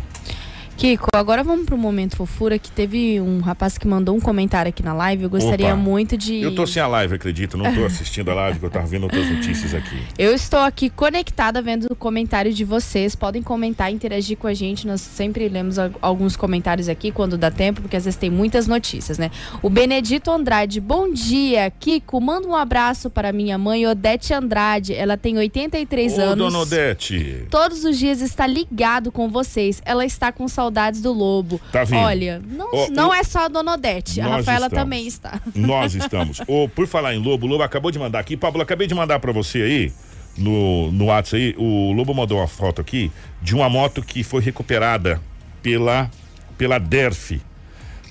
Kiko, 0.77 1.07
agora 1.15 1.41
vamos 1.41 1.65
pro 1.65 1.77
momento 1.77 2.17
fofura 2.17 2.59
que 2.59 2.69
teve 2.69 3.21
um 3.21 3.39
rapaz 3.39 3.77
que 3.77 3.87
mandou 3.87 4.15
um 4.15 4.19
comentário 4.19 4.69
aqui 4.69 4.83
na 4.83 4.93
live. 4.93 5.23
Eu 5.23 5.29
gostaria 5.29 5.67
Opa. 5.67 5.75
muito 5.77 6.17
de. 6.17 6.41
Eu 6.41 6.53
tô 6.53 6.67
sem 6.67 6.81
a 6.81 6.87
live, 6.87 7.15
acredito. 7.15 7.57
Não 7.57 7.73
tô 7.73 7.85
assistindo 7.85 8.29
a 8.29 8.33
live, 8.33 8.59
eu 8.61 8.69
tava 8.69 8.85
vendo 8.85 9.03
outras 9.03 9.29
notícias 9.29 9.73
aqui. 9.73 9.95
Eu 10.17 10.33
estou 10.33 10.59
aqui 10.59 10.89
conectada 10.89 11.61
vendo 11.61 11.87
o 11.89 11.95
comentário 11.95 12.51
de 12.53 12.63
vocês. 12.63 13.15
Podem 13.15 13.41
comentar, 13.41 13.91
interagir 13.91 14.37
com 14.37 14.47
a 14.47 14.53
gente. 14.53 14.87
Nós 14.87 15.01
sempre 15.01 15.47
lemos 15.47 15.77
alguns 16.01 16.35
comentários 16.35 16.89
aqui 16.89 17.11
quando 17.11 17.37
dá 17.37 17.51
tempo, 17.51 17.81
porque 17.81 17.95
às 17.95 18.05
vezes 18.05 18.17
tem 18.17 18.29
muitas 18.29 18.67
notícias, 18.67 19.17
né? 19.17 19.29
O 19.61 19.69
Benedito 19.69 20.31
Andrade, 20.31 20.79
bom 20.81 21.11
dia. 21.11 21.71
Kiko, 21.79 22.19
manda 22.19 22.47
um 22.47 22.55
abraço 22.55 23.09
para 23.09 23.31
minha 23.31 23.57
mãe, 23.57 23.85
Odete 23.87 24.33
Andrade. 24.33 24.93
Ela 24.93 25.17
tem 25.17 25.37
83 25.37 26.17
Ô, 26.17 26.21
anos. 26.21 26.37
dona 26.37 26.59
Odete. 26.59 27.45
Todos 27.49 27.83
os 27.83 27.97
dias 27.97 28.21
está 28.21 28.47
ligado 28.47 29.11
com 29.11 29.29
vocês. 29.29 29.81
Ela 29.85 30.05
está 30.05 30.31
com 30.31 30.47
saudades 30.65 31.01
do 31.01 31.13
lobo. 31.13 31.61
Tá 31.71 31.83
vindo. 31.83 31.99
Olha, 31.99 32.41
não, 32.45 32.69
Ó, 32.73 32.87
não 32.89 33.13
é 33.13 33.23
só 33.23 33.45
a 33.45 33.47
Dona 33.47 33.73
Odete. 33.73 34.19
A 34.19 34.27
Rafaela 34.27 34.65
estamos. 34.65 34.83
também 34.83 35.07
está. 35.07 35.39
Nós 35.55 35.93
estamos. 35.93 36.41
Ô, 36.47 36.67
por 36.67 36.87
falar 36.87 37.13
em 37.13 37.19
Lobo, 37.19 37.45
o 37.45 37.49
Lobo 37.49 37.63
acabou 37.63 37.91
de 37.91 37.99
mandar 37.99 38.19
aqui. 38.19 38.35
Pablo, 38.35 38.61
acabei 38.61 38.87
de 38.87 38.95
mandar 38.95 39.19
pra 39.19 39.31
você 39.31 39.61
aí, 39.61 39.93
no, 40.37 40.91
no 40.91 41.05
WhatsApp 41.05 41.43
aí. 41.43 41.55
O 41.57 41.91
Lobo 41.93 42.13
mandou 42.13 42.39
uma 42.39 42.47
foto 42.47 42.81
aqui 42.81 43.11
de 43.41 43.55
uma 43.55 43.69
moto 43.69 44.01
que 44.01 44.23
foi 44.23 44.41
recuperada 44.41 45.21
pela, 45.61 46.09
pela 46.57 46.77
DERF. 46.79 47.41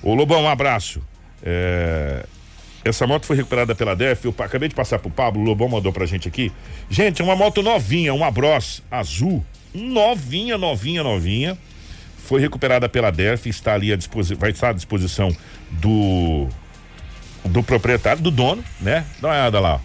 Ô, 0.01 0.13
Lobão, 0.13 0.43
um 0.43 0.49
abraço. 0.49 1.01
É, 1.43 2.25
essa 2.83 3.05
moto 3.05 3.25
foi 3.25 3.35
recuperada 3.35 3.75
pela 3.75 3.95
DERF. 3.95 4.25
Eu 4.25 4.35
acabei 4.39 4.69
de 4.69 4.75
passar 4.75 4.99
pro 4.99 5.09
Pablo, 5.09 5.41
o 5.41 5.45
Lobão 5.45 5.67
mandou 5.67 5.91
pra 5.91 6.05
gente 6.05 6.27
aqui. 6.27 6.51
Gente, 6.89 7.21
é 7.21 7.25
uma 7.25 7.35
moto 7.35 7.61
novinha, 7.61 8.13
uma 8.13 8.31
Bros 8.31 8.81
azul. 8.89 9.43
Novinha, 9.73 10.57
novinha, 10.57 11.03
novinha. 11.03 11.57
Foi 12.25 12.41
recuperada 12.41 12.89
pela 12.89 13.11
DERF, 13.11 13.47
está 13.49 13.73
ali 13.73 13.93
à 13.93 13.95
disposição, 13.95 14.37
vai 14.37 14.51
estar 14.51 14.69
à 14.69 14.73
disposição 14.73 15.35
do 15.71 16.47
do 17.45 17.61
proprietário, 17.61 18.21
do 18.23 18.31
dono, 18.31 18.63
né? 18.81 19.05
Dá 19.21 19.27
uma 19.27 19.33
olhada 19.35 19.59
lá. 19.59 19.79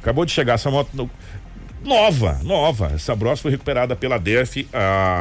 Acabou 0.00 0.24
de 0.24 0.32
chegar 0.32 0.54
essa 0.54 0.70
moto 0.70 0.88
no- 0.94 1.10
nova, 1.84 2.40
nova. 2.42 2.92
Essa 2.94 3.14
Bros 3.14 3.40
foi 3.40 3.50
recuperada 3.50 3.94
pela 3.94 4.18
DERF 4.18 4.66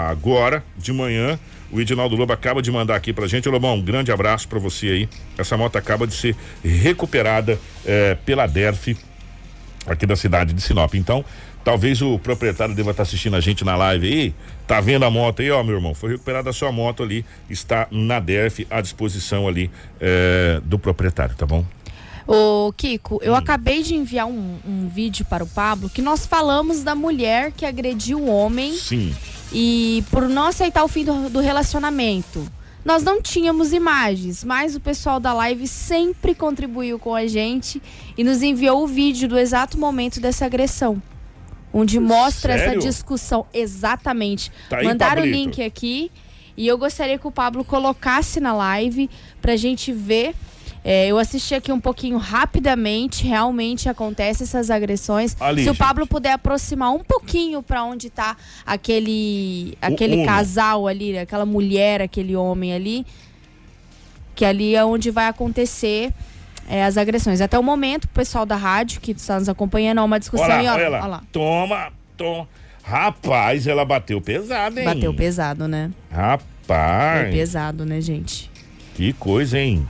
agora 0.09 0.63
de 0.77 0.93
manhã. 0.93 1.37
O 1.69 1.79
Edinaldo 1.79 2.15
Lobo 2.15 2.31
acaba 2.33 2.61
de 2.61 2.71
mandar 2.71 2.95
aqui 2.95 3.11
pra 3.13 3.27
gente. 3.27 3.47
Lobão, 3.49 3.75
um 3.75 3.81
grande 3.81 4.11
abraço 4.11 4.47
pra 4.47 4.59
você 4.59 4.87
aí. 4.87 5.09
Essa 5.37 5.57
moto 5.57 5.75
acaba 5.77 6.07
de 6.07 6.13
ser 6.13 6.35
recuperada 6.63 7.59
eh, 7.85 8.17
pela 8.25 8.45
DERF 8.47 8.97
aqui 9.85 10.05
da 10.05 10.15
cidade 10.15 10.53
de 10.53 10.61
Sinop. 10.61 10.93
Então, 10.95 11.23
talvez 11.63 12.01
o 12.01 12.17
proprietário 12.19 12.73
deva 12.75 12.91
estar 12.91 13.03
assistindo 13.03 13.35
a 13.35 13.39
gente 13.39 13.63
na 13.63 13.75
live 13.75 14.07
aí. 14.07 14.35
Tá 14.67 14.79
vendo 14.79 15.03
a 15.03 15.09
moto 15.11 15.41
aí, 15.41 15.51
ó, 15.51 15.63
meu 15.63 15.75
irmão? 15.75 15.93
Foi 15.93 16.11
recuperada 16.11 16.49
a 16.49 16.53
sua 16.53 16.71
moto 16.71 17.03
ali, 17.03 17.25
está 17.49 17.87
na 17.91 18.19
DERF 18.19 18.65
à 18.69 18.79
disposição 18.81 19.47
ali 19.47 19.69
eh, 19.99 20.61
do 20.63 20.79
proprietário, 20.79 21.35
tá 21.35 21.45
bom? 21.45 21.65
Ô, 22.27 22.71
Kiko, 22.71 23.15
Hum. 23.15 23.19
eu 23.21 23.35
acabei 23.35 23.83
de 23.83 23.95
enviar 23.95 24.27
um, 24.27 24.57
um 24.65 24.87
vídeo 24.87 25.25
para 25.25 25.43
o 25.43 25.47
Pablo 25.47 25.89
que 25.89 26.01
nós 26.01 26.25
falamos 26.25 26.83
da 26.83 26.95
mulher 26.95 27.51
que 27.51 27.65
agrediu 27.65 28.19
o 28.19 28.29
homem 28.29 28.73
Sim. 28.73 29.13
e 29.51 30.03
por 30.09 30.29
não 30.29 30.47
aceitar 30.47 30.83
o 30.83 30.87
fim 30.87 31.03
do, 31.03 31.29
do 31.29 31.39
relacionamento. 31.39 32.45
Nós 32.83 33.03
não 33.03 33.21
tínhamos 33.21 33.73
imagens, 33.73 34.43
mas 34.43 34.75
o 34.75 34.79
pessoal 34.79 35.19
da 35.19 35.33
live 35.33 35.67
sempre 35.67 36.33
contribuiu 36.33 36.97
com 36.97 37.13
a 37.13 37.27
gente 37.27 37.81
e 38.17 38.23
nos 38.23 38.41
enviou 38.41 38.83
o 38.83 38.87
vídeo 38.87 39.27
do 39.27 39.37
exato 39.37 39.77
momento 39.77 40.19
dessa 40.19 40.45
agressão. 40.45 41.01
Onde 41.73 41.99
mostra 41.99 42.57
Sério? 42.57 42.77
essa 42.79 42.87
discussão. 42.87 43.45
Exatamente. 43.53 44.51
Tá 44.69 44.77
aí, 44.77 44.85
Mandaram 44.85 45.21
o 45.21 45.25
Pablito. 45.25 45.37
link 45.37 45.63
aqui 45.63 46.11
e 46.57 46.67
eu 46.67 46.77
gostaria 46.77 47.17
que 47.17 47.25
o 47.27 47.31
Pablo 47.31 47.63
colocasse 47.63 48.39
na 48.39 48.53
live 48.53 49.09
pra 49.41 49.55
gente 49.55 49.91
ver. 49.93 50.35
É, 50.83 51.07
eu 51.07 51.19
assisti 51.19 51.53
aqui 51.53 51.71
um 51.71 51.79
pouquinho 51.79 52.17
rapidamente, 52.17 53.23
realmente 53.23 53.87
acontece 53.87 54.41
essas 54.43 54.71
agressões. 54.71 55.37
Ali, 55.39 55.63
Se 55.63 55.69
o 55.69 55.73
gente. 55.73 55.77
Pablo 55.79 56.07
puder 56.07 56.31
aproximar 56.33 56.91
um 56.91 57.03
pouquinho 57.03 57.61
pra 57.61 57.83
onde 57.83 58.09
tá 58.09 58.35
aquele 58.65 59.77
aquele 59.79 60.15
Uno. 60.15 60.25
casal 60.25 60.87
ali, 60.87 61.15
aquela 61.19 61.45
mulher, 61.45 62.01
aquele 62.01 62.35
homem 62.35 62.73
ali, 62.73 63.05
que 64.35 64.43
ali 64.43 64.75
é 64.75 64.83
onde 64.83 65.11
vai 65.11 65.27
acontecer 65.27 66.11
é, 66.69 66.83
as 66.83 66.97
agressões. 66.97 67.41
Até 67.41 67.57
o 67.57 67.63
momento, 67.63 68.05
o 68.05 68.09
pessoal 68.09 68.45
da 68.45 68.55
rádio 68.55 69.01
que 69.01 69.11
está 69.11 69.39
nos 69.39 69.49
acompanhando, 69.49 69.99
há 69.99 70.03
uma 70.03 70.19
discussão 70.19 70.45
Olha 70.45 70.61
e 70.61 70.65
lá, 70.65 70.71
ó, 70.71 70.75
olha 70.75 70.87
ó 70.87 70.91
lá. 70.91 71.07
lá. 71.07 71.23
Toma, 71.31 71.91
toma. 72.17 72.47
Rapaz, 72.83 73.67
ela 73.67 73.85
bateu 73.85 74.19
pesado, 74.21 74.79
hein? 74.79 74.85
Bateu 74.85 75.13
pesado, 75.13 75.67
né? 75.67 75.91
Rapaz, 76.11 76.57
Bateu 76.67 77.31
pesado, 77.31 77.85
né, 77.85 78.01
gente? 78.01 78.49
que 78.95 79.13
coisa, 79.13 79.57
hein? 79.57 79.87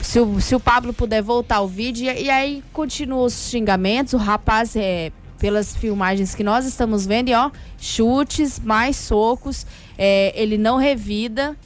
Se 0.00 0.20
o, 0.20 0.40
se 0.40 0.54
o 0.54 0.60
Pablo 0.60 0.92
puder 0.92 1.22
voltar 1.22 1.60
o 1.60 1.68
vídeo, 1.68 2.10
e, 2.10 2.24
e 2.24 2.30
aí 2.30 2.62
continua 2.72 3.24
os 3.24 3.48
xingamentos, 3.48 4.12
o 4.12 4.16
rapaz, 4.16 4.76
é, 4.76 5.10
pelas 5.38 5.74
filmagens 5.76 6.34
que 6.34 6.44
nós 6.44 6.64
estamos 6.64 7.06
vendo, 7.06 7.28
e 7.28 7.34
ó, 7.34 7.50
chutes, 7.78 8.60
mais 8.60 8.96
socos, 8.96 9.66
é, 9.98 10.32
ele 10.40 10.56
não 10.56 10.76
revida 10.76 11.56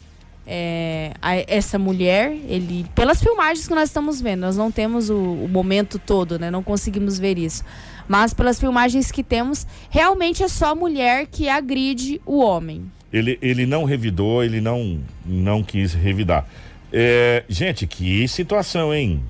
é, 0.48 1.12
a- 1.20 1.36
essa 1.46 1.78
mulher, 1.78 2.32
ele, 2.48 2.86
pelas 2.94 3.22
filmagens 3.22 3.68
que 3.68 3.74
nós 3.74 3.90
estamos 3.90 4.20
vendo, 4.20 4.40
nós 4.40 4.56
não 4.56 4.70
temos 4.72 5.10
o, 5.10 5.16
o 5.16 5.48
momento 5.48 5.98
todo, 5.98 6.38
né, 6.38 6.50
não 6.50 6.62
conseguimos 6.62 7.18
ver 7.18 7.36
isso, 7.38 7.62
mas 8.08 8.32
pelas 8.32 8.58
filmagens 8.58 9.12
que 9.12 9.22
temos, 9.22 9.66
realmente 9.90 10.42
é 10.42 10.48
só 10.48 10.72
a 10.72 10.74
mulher 10.74 11.26
que 11.26 11.48
agride 11.48 12.20
o 12.24 12.38
homem. 12.40 12.90
Ele, 13.12 13.38
ele 13.42 13.66
não 13.66 13.84
revidou, 13.84 14.42
ele 14.42 14.60
não, 14.60 15.00
não 15.24 15.62
quis 15.62 15.92
revidar. 15.92 16.46
É, 16.92 17.44
gente, 17.48 17.86
que 17.86 18.26
situação, 18.26 18.92
hein? 18.94 19.22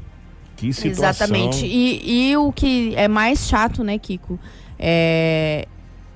Que 0.56 0.72
situação. 0.72 1.26
Exatamente. 1.26 1.66
E, 1.66 2.30
e 2.30 2.36
o 2.36 2.52
que 2.52 2.94
é 2.96 3.06
mais 3.08 3.48
chato, 3.48 3.82
né, 3.84 3.98
Kiko? 3.98 4.38
É, 4.78 5.66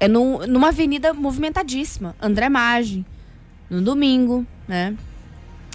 é 0.01 0.09
num- 0.09 0.47
numa 0.47 0.69
avenida 0.69 1.13
movimentadíssima. 1.15 2.15
André 2.21 2.49
Maggi. 2.49 3.05
No 3.73 3.81
domingo, 3.81 4.47
né? 4.69 4.95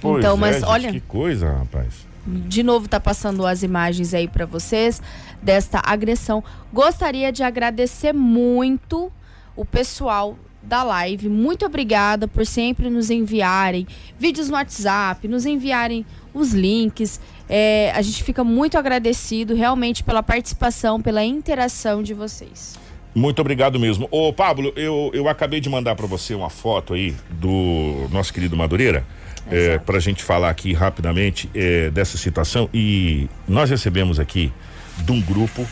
Pois 0.01 0.19
então, 0.19 0.35
é, 0.35 0.39
mas 0.39 0.55
gente, 0.57 0.65
olha, 0.65 0.91
Que 0.91 0.99
coisa, 0.99 1.51
rapaz. 1.51 2.05
de 2.25 2.61
novo 2.61 2.87
tá 2.87 2.99
passando 2.99 3.45
as 3.45 3.63
imagens 3.63 4.13
aí 4.13 4.27
pra 4.27 4.45
vocês 4.45 5.01
desta 5.41 5.81
agressão. 5.83 6.43
Gostaria 6.71 7.31
de 7.31 7.41
agradecer 7.41 8.13
muito 8.13 9.11
o 9.55 9.65
pessoal 9.65 10.37
da 10.61 10.83
live. 10.83 11.27
Muito 11.27 11.65
obrigada 11.65 12.27
por 12.27 12.45
sempre 12.45 12.89
nos 12.89 13.09
enviarem 13.09 13.87
vídeos 14.19 14.49
no 14.49 14.55
WhatsApp, 14.55 15.27
nos 15.27 15.45
enviarem 15.45 16.05
os 16.33 16.53
links. 16.53 17.19
É, 17.49 17.91
a 17.95 18.01
gente 18.01 18.23
fica 18.23 18.43
muito 18.43 18.77
agradecido 18.77 19.55
realmente 19.55 20.03
pela 20.03 20.21
participação, 20.21 21.01
pela 21.01 21.23
interação 21.23 22.03
de 22.03 22.13
vocês. 22.13 22.77
Muito 23.17 23.39
obrigado 23.39 23.79
mesmo. 23.79 24.07
Ô, 24.11 24.31
Pablo, 24.31 24.71
eu, 24.75 25.09
eu 25.11 25.27
acabei 25.27 25.59
de 25.59 25.67
mandar 25.67 25.95
pra 25.95 26.05
você 26.05 26.35
uma 26.35 26.51
foto 26.51 26.93
aí 26.93 27.15
do 27.31 28.07
nosso 28.11 28.31
querido 28.31 28.55
Madureira, 28.55 29.03
é, 29.49 29.55
Exato. 29.71 29.85
pra 29.85 29.99
gente 29.99 30.23
falar 30.23 30.51
aqui 30.51 30.71
rapidamente 30.71 31.49
é, 31.55 31.89
dessa 31.89 32.15
situação. 32.15 32.69
E 32.71 33.27
nós 33.47 33.71
recebemos 33.71 34.19
aqui 34.19 34.53
de 34.99 35.11
um 35.11 35.19
grupo 35.19 35.65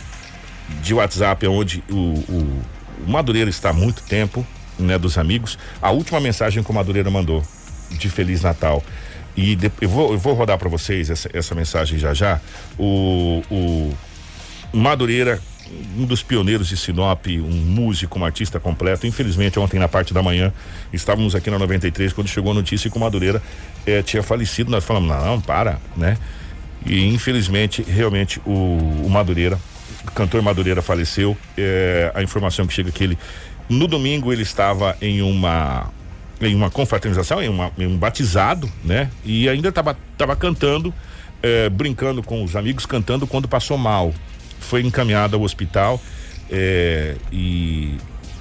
de 0.82 0.96
WhatsApp 0.96 1.46
onde 1.46 1.84
o, 1.88 1.94
o, 1.96 2.62
o 3.06 3.12
Madureira 3.12 3.48
está 3.50 3.70
há 3.70 3.74
muito 3.74 4.02
tempo, 4.02 4.44
né, 4.80 4.98
dos 4.98 5.16
amigos. 5.16 5.56
A 5.80 5.92
última 5.92 6.20
mensagem 6.20 6.64
que 6.64 6.72
o 6.72 6.74
Madureira 6.74 7.12
mandou 7.12 7.44
de 7.92 8.10
Feliz 8.10 8.42
Natal. 8.42 8.84
E 9.38 9.56
de- 9.56 9.72
eu, 9.82 9.90
vou, 9.90 10.14
eu 10.14 10.18
vou 10.18 10.34
rodar 10.34 10.58
pra 10.58 10.68
vocês 10.68 11.12
essa, 11.12 11.30
essa 11.32 11.54
mensagem 11.54 12.00
já 12.00 12.12
já. 12.12 12.42
O, 12.80 13.44
o 13.52 13.94
Madureira, 14.74 15.40
um 15.98 16.06
dos 16.06 16.22
pioneiros 16.24 16.68
de 16.68 16.78
Sinop, 16.78 17.26
um 17.28 17.50
músico, 17.52 18.20
um 18.20 18.26
artista 18.26 18.60
completo. 18.60 19.06
Infelizmente, 19.08 19.60
ontem 19.60 19.80
na 19.80 19.88
parte 19.88 20.14
da 20.14 20.22
manhã, 20.22 20.54
estávamos 20.94 21.36
aqui 21.36 21.50
na 21.50 21.58
93, 21.60 22.14
quando 22.14 22.28
chegou 22.28 22.52
a 22.52 22.56
notícia 22.56 22.90
que 22.90 22.98
o 22.98 23.00
Madureira 23.00 23.42
eh, 23.86 24.02
tinha 24.02 24.22
falecido. 24.24 24.70
Nós 24.72 24.84
falamos, 24.84 25.10
não, 25.10 25.42
para, 25.42 25.80
né? 25.98 26.18
E 26.86 27.06
infelizmente, 27.14 27.82
realmente, 27.84 28.40
o, 28.46 28.52
o 29.06 29.10
Madureira, 29.10 29.60
o 30.08 30.12
cantor 30.12 30.42
Madureira 30.42 30.82
faleceu. 30.82 31.36
Eh, 31.58 32.12
a 32.14 32.22
informação 32.22 32.68
que 32.68 32.74
chega 32.74 32.90
é 32.90 32.92
que 32.92 33.04
ele, 33.04 33.18
no 33.68 33.88
domingo, 33.88 34.32
ele 34.32 34.44
estava 34.44 34.96
em 35.02 35.22
uma 35.22 35.90
em 36.42 36.54
uma 36.54 36.70
confraternização, 36.70 37.42
em, 37.42 37.48
uma- 37.48 37.72
em 37.78 37.88
um 37.88 37.98
batizado, 37.98 38.70
né? 38.84 39.10
E 39.24 39.48
ainda 39.48 39.70
estava 39.70 39.98
tava 40.18 40.36
cantando, 40.36 40.94
eh, 41.42 41.70
brincando 41.70 42.22
com 42.22 42.44
os 42.44 42.58
amigos, 42.58 42.86
cantando 42.86 43.26
quando 43.26 43.48
passou 43.48 43.78
mal. 43.78 44.14
Foi 44.60 44.82
encaminhado 44.82 45.36
ao 45.36 45.44
hospital 45.44 46.02
eh, 46.50 47.16
e 47.32 47.98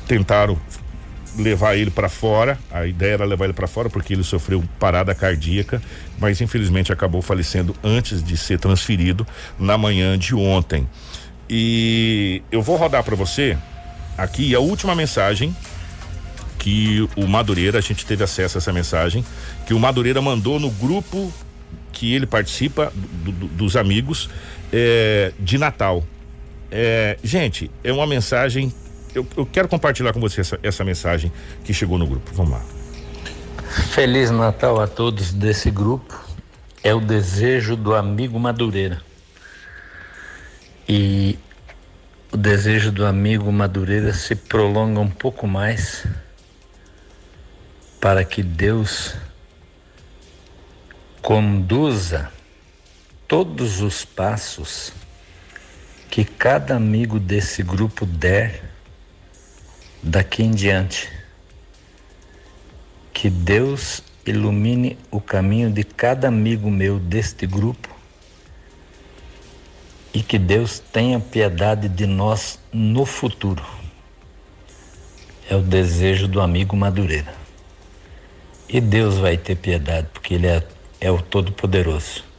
tentaram 0.06 0.58
levar 1.36 1.76
ele 1.76 1.90
para 1.90 2.08
fora. 2.08 2.58
A 2.70 2.86
ideia 2.86 3.14
era 3.14 3.24
levar 3.24 3.44
ele 3.44 3.54
para 3.54 3.66
fora 3.66 3.90
porque 3.90 4.12
ele 4.12 4.22
sofreu 4.22 4.62
parada 4.78 5.14
cardíaca, 5.14 5.82
mas 6.18 6.40
infelizmente 6.40 6.92
acabou 6.92 7.22
falecendo 7.22 7.74
antes 7.82 8.22
de 8.22 8.36
ser 8.36 8.58
transferido 8.58 9.26
na 9.58 9.76
manhã 9.76 10.18
de 10.18 10.34
ontem. 10.34 10.88
E 11.48 12.42
eu 12.50 12.62
vou 12.62 12.76
rodar 12.76 13.02
para 13.02 13.16
você 13.16 13.58
aqui 14.16 14.54
a 14.54 14.60
última 14.60 14.94
mensagem 14.94 15.54
que 16.58 17.06
o 17.14 17.26
Madureira, 17.26 17.78
a 17.78 17.82
gente 17.82 18.06
teve 18.06 18.24
acesso 18.24 18.56
a 18.56 18.58
essa 18.58 18.72
mensagem, 18.72 19.22
que 19.66 19.74
o 19.74 19.78
Madureira 19.78 20.22
mandou 20.22 20.58
no 20.58 20.70
grupo 20.70 21.30
que 21.92 22.14
ele 22.14 22.26
participa 22.26 22.90
do, 23.22 23.32
do, 23.32 23.46
dos 23.48 23.76
amigos 23.76 24.30
é, 24.72 25.32
de 25.38 25.58
Natal. 25.58 26.04
É, 26.70 27.18
gente, 27.22 27.70
é 27.82 27.92
uma 27.92 28.06
mensagem. 28.06 28.72
Eu, 29.14 29.26
eu, 29.36 29.46
quero 29.46 29.68
compartilhar 29.68 30.12
com 30.12 30.20
você 30.20 30.40
essa, 30.40 30.58
essa 30.62 30.84
mensagem 30.84 31.32
que 31.64 31.72
chegou 31.72 31.98
no 31.98 32.06
grupo. 32.06 32.30
Vamos 32.34 32.52
lá. 32.52 32.64
Feliz 33.92 34.30
Natal 34.30 34.80
a 34.80 34.86
todos 34.86 35.32
desse 35.32 35.70
grupo. 35.70 36.20
É 36.82 36.94
o 36.94 37.00
desejo 37.00 37.76
do 37.76 37.94
amigo 37.94 38.38
Madureira. 38.38 39.00
E 40.88 41.38
o 42.32 42.36
desejo 42.36 42.90
do 42.90 43.06
amigo 43.06 43.50
Madureira 43.52 44.12
se 44.12 44.34
prolonga 44.34 45.00
um 45.00 45.08
pouco 45.08 45.46
mais 45.46 46.04
para 48.00 48.24
que 48.24 48.42
Deus 48.42 49.14
conduza 51.22 52.30
todos 53.34 53.80
os 53.80 54.04
passos 54.04 54.92
que 56.08 56.24
cada 56.24 56.76
amigo 56.76 57.18
desse 57.18 57.64
grupo 57.64 58.06
der 58.06 58.62
daqui 60.00 60.44
em 60.44 60.52
diante. 60.52 61.10
Que 63.12 63.28
Deus 63.28 64.04
ilumine 64.24 64.96
o 65.10 65.20
caminho 65.20 65.68
de 65.68 65.82
cada 65.82 66.28
amigo 66.28 66.70
meu 66.70 67.00
deste 67.00 67.44
grupo 67.44 67.88
e 70.14 70.22
que 70.22 70.38
Deus 70.38 70.78
tenha 70.78 71.18
piedade 71.18 71.88
de 71.88 72.06
nós 72.06 72.60
no 72.72 73.04
futuro. 73.04 73.64
É 75.50 75.56
o 75.56 75.60
desejo 75.60 76.28
do 76.28 76.40
amigo 76.40 76.76
Madureira. 76.76 77.34
E 78.68 78.80
Deus 78.80 79.16
vai 79.16 79.36
ter 79.36 79.56
piedade, 79.56 80.06
porque 80.12 80.34
Ele 80.34 80.46
é, 80.46 80.64
é 81.00 81.10
o 81.10 81.20
Todo-Poderoso. 81.20 82.32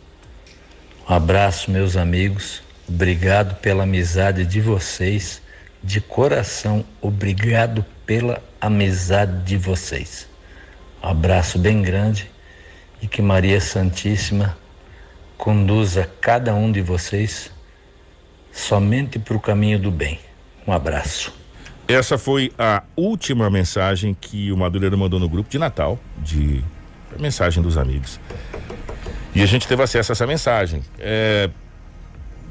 Um 1.07 1.13
abraço, 1.13 1.69
meus 1.69 1.95
amigos. 1.95 2.63
Obrigado 2.89 3.55
pela 3.57 3.83
amizade 3.83 4.43
de 4.43 4.59
vocês. 4.59 5.39
De 5.83 6.01
coração, 6.01 6.83
obrigado 6.99 7.85
pela 8.07 8.41
amizade 8.59 9.43
de 9.43 9.55
vocês. 9.55 10.27
Um 11.03 11.07
abraço 11.07 11.59
bem 11.59 11.83
grande 11.83 12.27
e 13.03 13.07
que 13.07 13.21
Maria 13.21 13.61
Santíssima 13.61 14.57
conduza 15.37 16.09
cada 16.19 16.55
um 16.55 16.71
de 16.71 16.81
vocês 16.81 17.51
somente 18.51 19.19
para 19.19 19.37
o 19.37 19.39
caminho 19.39 19.77
do 19.77 19.91
bem. 19.91 20.19
Um 20.65 20.71
abraço. 20.71 21.31
Essa 21.87 22.17
foi 22.17 22.51
a 22.57 22.81
última 22.95 23.47
mensagem 23.51 24.17
que 24.19 24.51
o 24.51 24.57
Madureira 24.57 24.97
mandou 24.97 25.19
no 25.19 25.29
grupo 25.29 25.51
de 25.51 25.59
Natal, 25.59 25.99
de 26.17 26.63
mensagem 27.19 27.61
dos 27.61 27.77
amigos. 27.77 28.19
E 29.35 29.43
a 29.43 29.45
gente 29.45 29.67
teve 29.67 29.83
acesso 29.83 30.11
a 30.11 30.13
essa 30.13 30.25
mensagem. 30.25 30.81
É, 30.97 31.49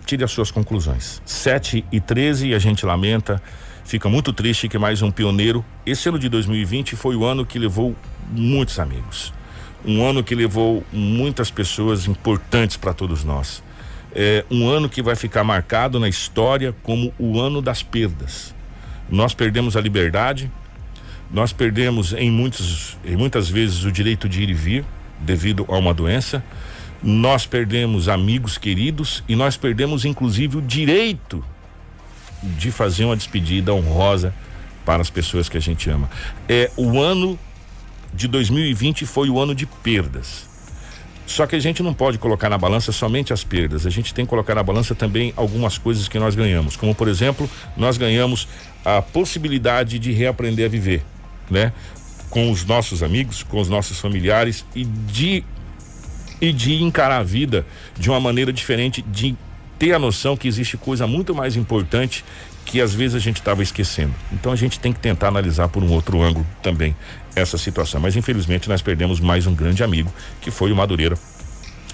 tire 0.04 0.22
as 0.22 0.30
suas 0.30 0.50
conclusões. 0.50 1.22
7 1.24 1.82
e 1.90 1.98
13 1.98 2.48
e 2.48 2.54
a 2.54 2.58
gente 2.58 2.84
lamenta, 2.84 3.42
fica 3.86 4.06
muito 4.06 4.34
triste 4.34 4.68
que 4.68 4.78
mais 4.78 5.00
um 5.00 5.10
pioneiro. 5.10 5.64
Esse 5.86 6.10
ano 6.10 6.18
de 6.18 6.28
2020 6.28 6.94
foi 6.94 7.16
o 7.16 7.24
ano 7.24 7.46
que 7.46 7.58
levou 7.58 7.96
muitos 8.30 8.78
amigos. 8.78 9.32
Um 9.82 10.06
ano 10.06 10.22
que 10.22 10.34
levou 10.34 10.84
muitas 10.92 11.50
pessoas 11.50 12.06
importantes 12.06 12.76
para 12.76 12.92
todos 12.92 13.24
nós. 13.24 13.62
É 14.14 14.44
um 14.50 14.68
ano 14.68 14.86
que 14.86 15.02
vai 15.02 15.16
ficar 15.16 15.42
marcado 15.42 15.98
na 15.98 16.08
história 16.08 16.74
como 16.82 17.14
o 17.18 17.40
ano 17.40 17.62
das 17.62 17.82
perdas. 17.82 18.54
Nós 19.08 19.32
perdemos 19.32 19.74
a 19.74 19.80
liberdade, 19.80 20.50
nós 21.30 21.50
perdemos 21.50 22.12
em, 22.12 22.30
muitos, 22.30 22.98
em 23.04 23.16
muitas 23.16 23.48
vezes 23.48 23.84
o 23.84 23.90
direito 23.90 24.28
de 24.28 24.42
ir 24.42 24.50
e 24.50 24.54
vir 24.54 24.84
devido 25.18 25.64
a 25.68 25.78
uma 25.78 25.94
doença. 25.94 26.44
Nós 27.06 27.46
perdemos 27.46 28.08
amigos 28.08 28.56
queridos 28.56 29.22
e 29.28 29.36
nós 29.36 29.58
perdemos 29.58 30.06
inclusive 30.06 30.56
o 30.56 30.62
direito 30.62 31.44
de 32.42 32.70
fazer 32.70 33.04
uma 33.04 33.14
despedida 33.14 33.74
honrosa 33.74 34.34
para 34.86 35.02
as 35.02 35.10
pessoas 35.10 35.46
que 35.46 35.58
a 35.58 35.60
gente 35.60 35.90
ama. 35.90 36.08
É 36.48 36.70
o 36.78 36.98
ano 36.98 37.38
de 38.14 38.26
2020 38.26 39.04
foi 39.04 39.28
o 39.28 39.38
ano 39.38 39.54
de 39.54 39.66
perdas. 39.66 40.48
Só 41.26 41.46
que 41.46 41.54
a 41.54 41.58
gente 41.58 41.82
não 41.82 41.92
pode 41.92 42.16
colocar 42.16 42.48
na 42.48 42.56
balança 42.56 42.90
somente 42.90 43.34
as 43.34 43.44
perdas, 43.44 43.84
a 43.84 43.90
gente 43.90 44.14
tem 44.14 44.24
que 44.24 44.30
colocar 44.30 44.54
na 44.54 44.62
balança 44.62 44.94
também 44.94 45.30
algumas 45.36 45.76
coisas 45.76 46.08
que 46.08 46.18
nós 46.18 46.34
ganhamos, 46.34 46.74
como 46.74 46.94
por 46.94 47.08
exemplo, 47.08 47.50
nós 47.76 47.98
ganhamos 47.98 48.48
a 48.82 49.02
possibilidade 49.02 49.98
de 49.98 50.10
reaprender 50.10 50.64
a 50.64 50.68
viver, 50.70 51.04
né? 51.50 51.70
Com 52.30 52.50
os 52.50 52.64
nossos 52.64 53.02
amigos, 53.02 53.42
com 53.42 53.60
os 53.60 53.68
nossos 53.68 54.00
familiares 54.00 54.64
e 54.74 54.84
de 54.84 55.44
e 56.40 56.52
de 56.52 56.82
encarar 56.82 57.18
a 57.18 57.22
vida 57.22 57.66
de 57.98 58.10
uma 58.10 58.20
maneira 58.20 58.52
diferente, 58.52 59.02
de 59.02 59.36
ter 59.78 59.92
a 59.92 59.98
noção 59.98 60.36
que 60.36 60.48
existe 60.48 60.76
coisa 60.76 61.06
muito 61.06 61.34
mais 61.34 61.56
importante 61.56 62.24
que 62.64 62.80
às 62.80 62.94
vezes 62.94 63.14
a 63.14 63.18
gente 63.18 63.36
estava 63.36 63.62
esquecendo. 63.62 64.14
Então 64.32 64.52
a 64.52 64.56
gente 64.56 64.80
tem 64.80 64.92
que 64.92 64.98
tentar 64.98 65.28
analisar 65.28 65.68
por 65.68 65.82
um 65.82 65.92
outro 65.92 66.22
ângulo 66.22 66.46
também 66.62 66.96
essa 67.36 67.58
situação. 67.58 68.00
Mas 68.00 68.16
infelizmente 68.16 68.68
nós 68.68 68.80
perdemos 68.80 69.20
mais 69.20 69.46
um 69.46 69.54
grande 69.54 69.82
amigo, 69.82 70.12
que 70.40 70.50
foi 70.50 70.72
o 70.72 70.76
Madureira, 70.76 71.16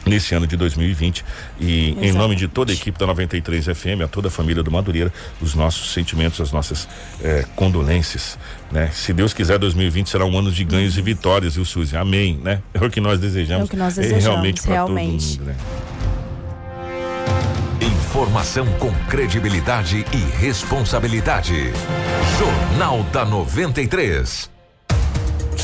nesse 0.05 0.35
ano 0.35 0.47
de 0.47 0.57
2020. 0.57 1.25
E 1.59 1.89
Exatamente. 1.89 2.09
em 2.09 2.13
nome 2.13 2.37
de 2.37 2.49
toda 2.49 2.73
a 2.73 2.75
equipe 2.75 2.99
da 2.99 3.07
93 3.07 3.67
FM, 3.67 4.03
a 4.05 4.09
toda 4.09 4.29
a 4.29 4.31
família 4.31 4.63
do 4.63 4.71
Madureira, 4.71 5.13
os 5.41 5.55
nossos 5.55 5.93
sentimentos, 5.93 6.41
as 6.41 6.53
nossas 6.53 6.89
eh, 7.23 7.45
condolências. 7.55 8.39
Né? 8.71 8.91
Se 8.93 9.13
Deus 9.13 9.33
quiser, 9.33 9.59
2020 9.59 10.09
será 10.09 10.25
um 10.25 10.39
ano 10.39 10.51
de 10.51 10.65
ganhos 10.65 10.97
e 10.97 11.03
vitórias, 11.03 11.55
viu, 11.55 11.65
Suzy? 11.65 11.97
Amém, 11.97 12.39
né? 12.43 12.61
É 12.75 12.85
o 12.85 12.91
que 12.91 13.01
nós 13.01 13.19
desejamos. 13.19 13.63
É 13.63 13.65
o 13.65 13.69
que 13.69 13.77
nós 13.77 13.95
desejamos, 13.97 14.25
realmente 14.25 14.63
para 14.63 14.85
todo 14.85 14.95
mundo, 14.95 15.45
né? 15.45 15.57
Informação 17.81 18.67
com 18.79 18.93
credibilidade 19.09 20.05
e 20.13 20.37
responsabilidade. 20.39 21.73
Jornal 22.39 23.03
da 23.05 23.25
93. 23.25 24.51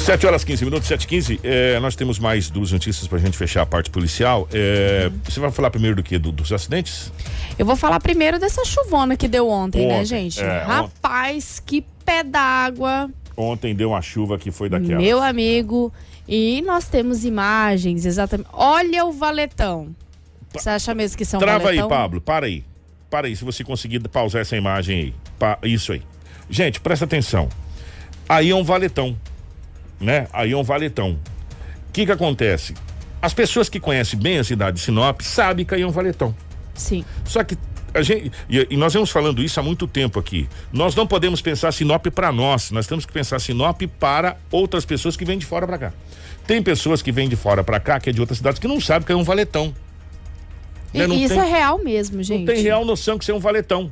7 0.05 0.27
horas 0.27 0.45
15 0.45 0.65
minutos, 0.65 0.87
7 0.89 1.07
15 1.07 1.41
é, 1.43 1.81
Nós 1.81 1.97
temos 1.97 2.19
mais 2.19 2.49
duas 2.49 2.71
notícias 2.71 3.09
pra 3.09 3.19
gente 3.19 3.37
fechar 3.37 3.63
a 3.63 3.67
parte 3.67 3.91
policial. 3.91 4.49
É, 4.53 5.11
você 5.25 5.41
vai 5.41 5.51
falar 5.51 5.71
primeiro 5.71 5.97
do 5.97 6.03
que? 6.03 6.19
Do, 6.19 6.31
dos 6.31 6.53
acidentes? 6.53 7.13
Eu 7.59 7.67
vou 7.67 7.75
falar 7.75 7.99
primeiro 8.01 8.39
dessa 8.39 8.65
chuvona 8.65 9.17
que 9.17 9.27
deu 9.27 9.49
ontem, 9.49 9.79
né, 9.79 9.87
ontem 9.87 9.99
né, 9.99 10.05
gente? 10.05 10.41
É, 10.41 10.63
Rapaz, 10.63 11.61
que 11.65 11.85
pé 12.05 12.23
d'água. 12.23 13.11
Ontem 13.37 13.75
deu 13.75 13.91
uma 13.91 14.01
chuva 14.01 14.39
que 14.39 14.51
foi 14.51 14.69
daquela. 14.69 15.01
Meu 15.01 15.23
amigo. 15.23 15.93
E 16.29 16.63
nós 16.63 16.89
temos 16.89 17.25
imagens, 17.25 18.05
exatamente. 18.07 18.49
Olha 18.53 19.05
o 19.05 19.13
valetão. 19.13 19.95
Você 20.53 20.71
acha 20.71 20.95
mesmo 20.95 21.19
que 21.19 21.25
são 21.25 21.39
Trava 21.39 21.65
valetão? 21.65 21.85
aí, 21.85 21.89
Pablo. 21.89 22.21
Para 22.21 22.47
aí. 22.47 22.65
Para 23.11 23.27
aí, 23.27 23.37
se 23.37 23.45
você 23.45 23.63
conseguir 23.63 24.01
pausar 24.09 24.43
essa 24.43 24.57
imagem 24.57 24.99
aí. 24.99 25.15
Pa, 25.39 25.59
isso 25.63 25.93
aí. 25.93 26.03
Gente, 26.49 26.81
presta 26.81 27.05
atenção. 27.05 27.49
Aí 28.29 28.51
é 28.51 28.55
um 28.55 28.65
valetão 28.65 29.17
né? 30.01 30.27
Aí 30.33 30.53
é 30.53 30.57
um 30.57 30.63
valetão. 30.63 31.19
O 31.89 31.93
que 31.93 32.07
que 32.07 32.13
acontece? 32.13 32.75
As 33.21 33.33
pessoas 33.33 33.69
que 33.69 33.81
conhecem 33.81 34.19
bem 34.19 34.39
a 34.39 34.45
cidade 34.45 34.77
de 34.77 34.83
Sinop 34.83 35.21
sabem 35.23 35.65
que 35.65 35.75
aí 35.75 35.83
é 35.83 35.87
um 35.87 35.91
valetão. 35.91 36.35
Sim. 36.75 37.05
Só 37.25 37.43
que 37.43 37.57
a 37.95 38.03
gente, 38.03 38.31
e, 38.49 38.67
e, 38.71 38.77
nós 38.77 38.93
vemos 38.93 39.11
falando 39.11 39.43
isso 39.43 39.59
há 39.59 39.63
muito 39.63 39.87
tempo 39.87 40.19
aqui. 40.19 40.49
Nós 40.71 40.95
não 40.95 41.07
podemos 41.07 41.41
pensar 41.41 41.73
Sinop 41.73 42.07
para 42.09 42.31
nós, 42.31 42.71
nós 42.71 42.87
temos 42.87 43.07
que 43.07 43.13
pensar 43.13 43.39
Sinop 43.39 43.81
para 43.99 44.37
outras 44.51 44.85
pessoas 44.85 45.17
que 45.17 45.25
vêm 45.25 45.39
de 45.39 45.47
fora 45.47 45.67
para 45.67 45.79
cá. 45.79 45.93
Tem 46.47 46.63
pessoas 46.63 47.01
que 47.01 47.11
vêm 47.11 47.29
de 47.29 47.37
fora 47.37 47.65
para 47.65 47.81
cá, 47.81 47.99
que 47.99 48.11
é 48.11 48.13
de 48.13 48.21
outras 48.21 48.39
cidades, 48.39 48.59
que 48.59 48.69
não 48.69 48.81
sabem 48.81 49.07
que 49.07 49.13
é 49.13 49.17
um 49.17 49.25
valetão. 49.25 49.75
E, 50.93 51.07
né? 51.07 51.15
isso 51.15 51.35
tem, 51.35 51.43
é 51.43 51.51
real 51.51 51.83
mesmo, 51.83 52.23
gente. 52.23 52.47
Não 52.47 52.55
tem 52.55 52.63
real 52.63 52.85
noção 52.85 53.19
que 53.19 53.25
isso 53.25 53.33
é 53.33 53.35
um 53.35 53.41
valetão. 53.41 53.91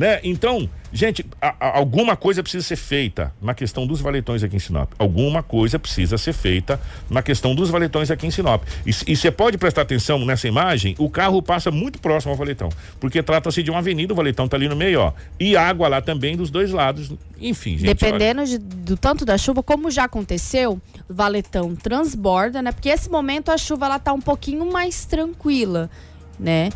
Né? 0.00 0.18
Então, 0.24 0.66
gente, 0.90 1.26
a, 1.42 1.54
a, 1.60 1.76
alguma 1.76 2.16
coisa 2.16 2.42
precisa 2.42 2.66
ser 2.66 2.76
feita 2.76 3.34
na 3.38 3.52
questão 3.52 3.86
dos 3.86 4.00
valetões 4.00 4.42
aqui 4.42 4.56
em 4.56 4.58
Sinop. 4.58 4.90
Alguma 4.98 5.42
coisa 5.42 5.78
precisa 5.78 6.16
ser 6.16 6.32
feita 6.32 6.80
na 7.10 7.20
questão 7.20 7.54
dos 7.54 7.68
valetões 7.68 8.10
aqui 8.10 8.26
em 8.26 8.30
Sinop. 8.30 8.62
E 8.86 9.14
você 9.14 9.30
pode 9.30 9.58
prestar 9.58 9.82
atenção 9.82 10.24
nessa 10.24 10.48
imagem, 10.48 10.94
o 10.98 11.10
carro 11.10 11.42
passa 11.42 11.70
muito 11.70 11.98
próximo 12.00 12.32
ao 12.32 12.38
valetão, 12.38 12.70
porque 12.98 13.22
trata-se 13.22 13.62
de 13.62 13.70
uma 13.70 13.80
avenida, 13.80 14.14
o 14.14 14.16
valetão 14.16 14.48
tá 14.48 14.56
ali 14.56 14.70
no 14.70 14.74
meio, 14.74 15.00
ó. 15.00 15.12
E 15.38 15.54
água 15.54 15.86
lá 15.86 16.00
também 16.00 16.34
dos 16.34 16.48
dois 16.48 16.70
lados. 16.70 17.12
Enfim, 17.38 17.72
gente. 17.72 17.84
Dependendo 17.84 18.42
de, 18.46 18.56
do 18.56 18.96
tanto 18.96 19.26
da 19.26 19.36
chuva, 19.36 19.62
como 19.62 19.90
já 19.90 20.04
aconteceu, 20.04 20.80
o 21.10 21.12
valetão 21.12 21.76
transborda, 21.76 22.62
né? 22.62 22.72
Porque 22.72 22.88
esse 22.88 23.10
momento 23.10 23.50
a 23.50 23.58
chuva 23.58 23.84
ela 23.84 23.98
tá 23.98 24.14
um 24.14 24.20
pouquinho 24.20 24.72
mais 24.72 25.04
tranquila, 25.04 25.90
né? 26.40 26.70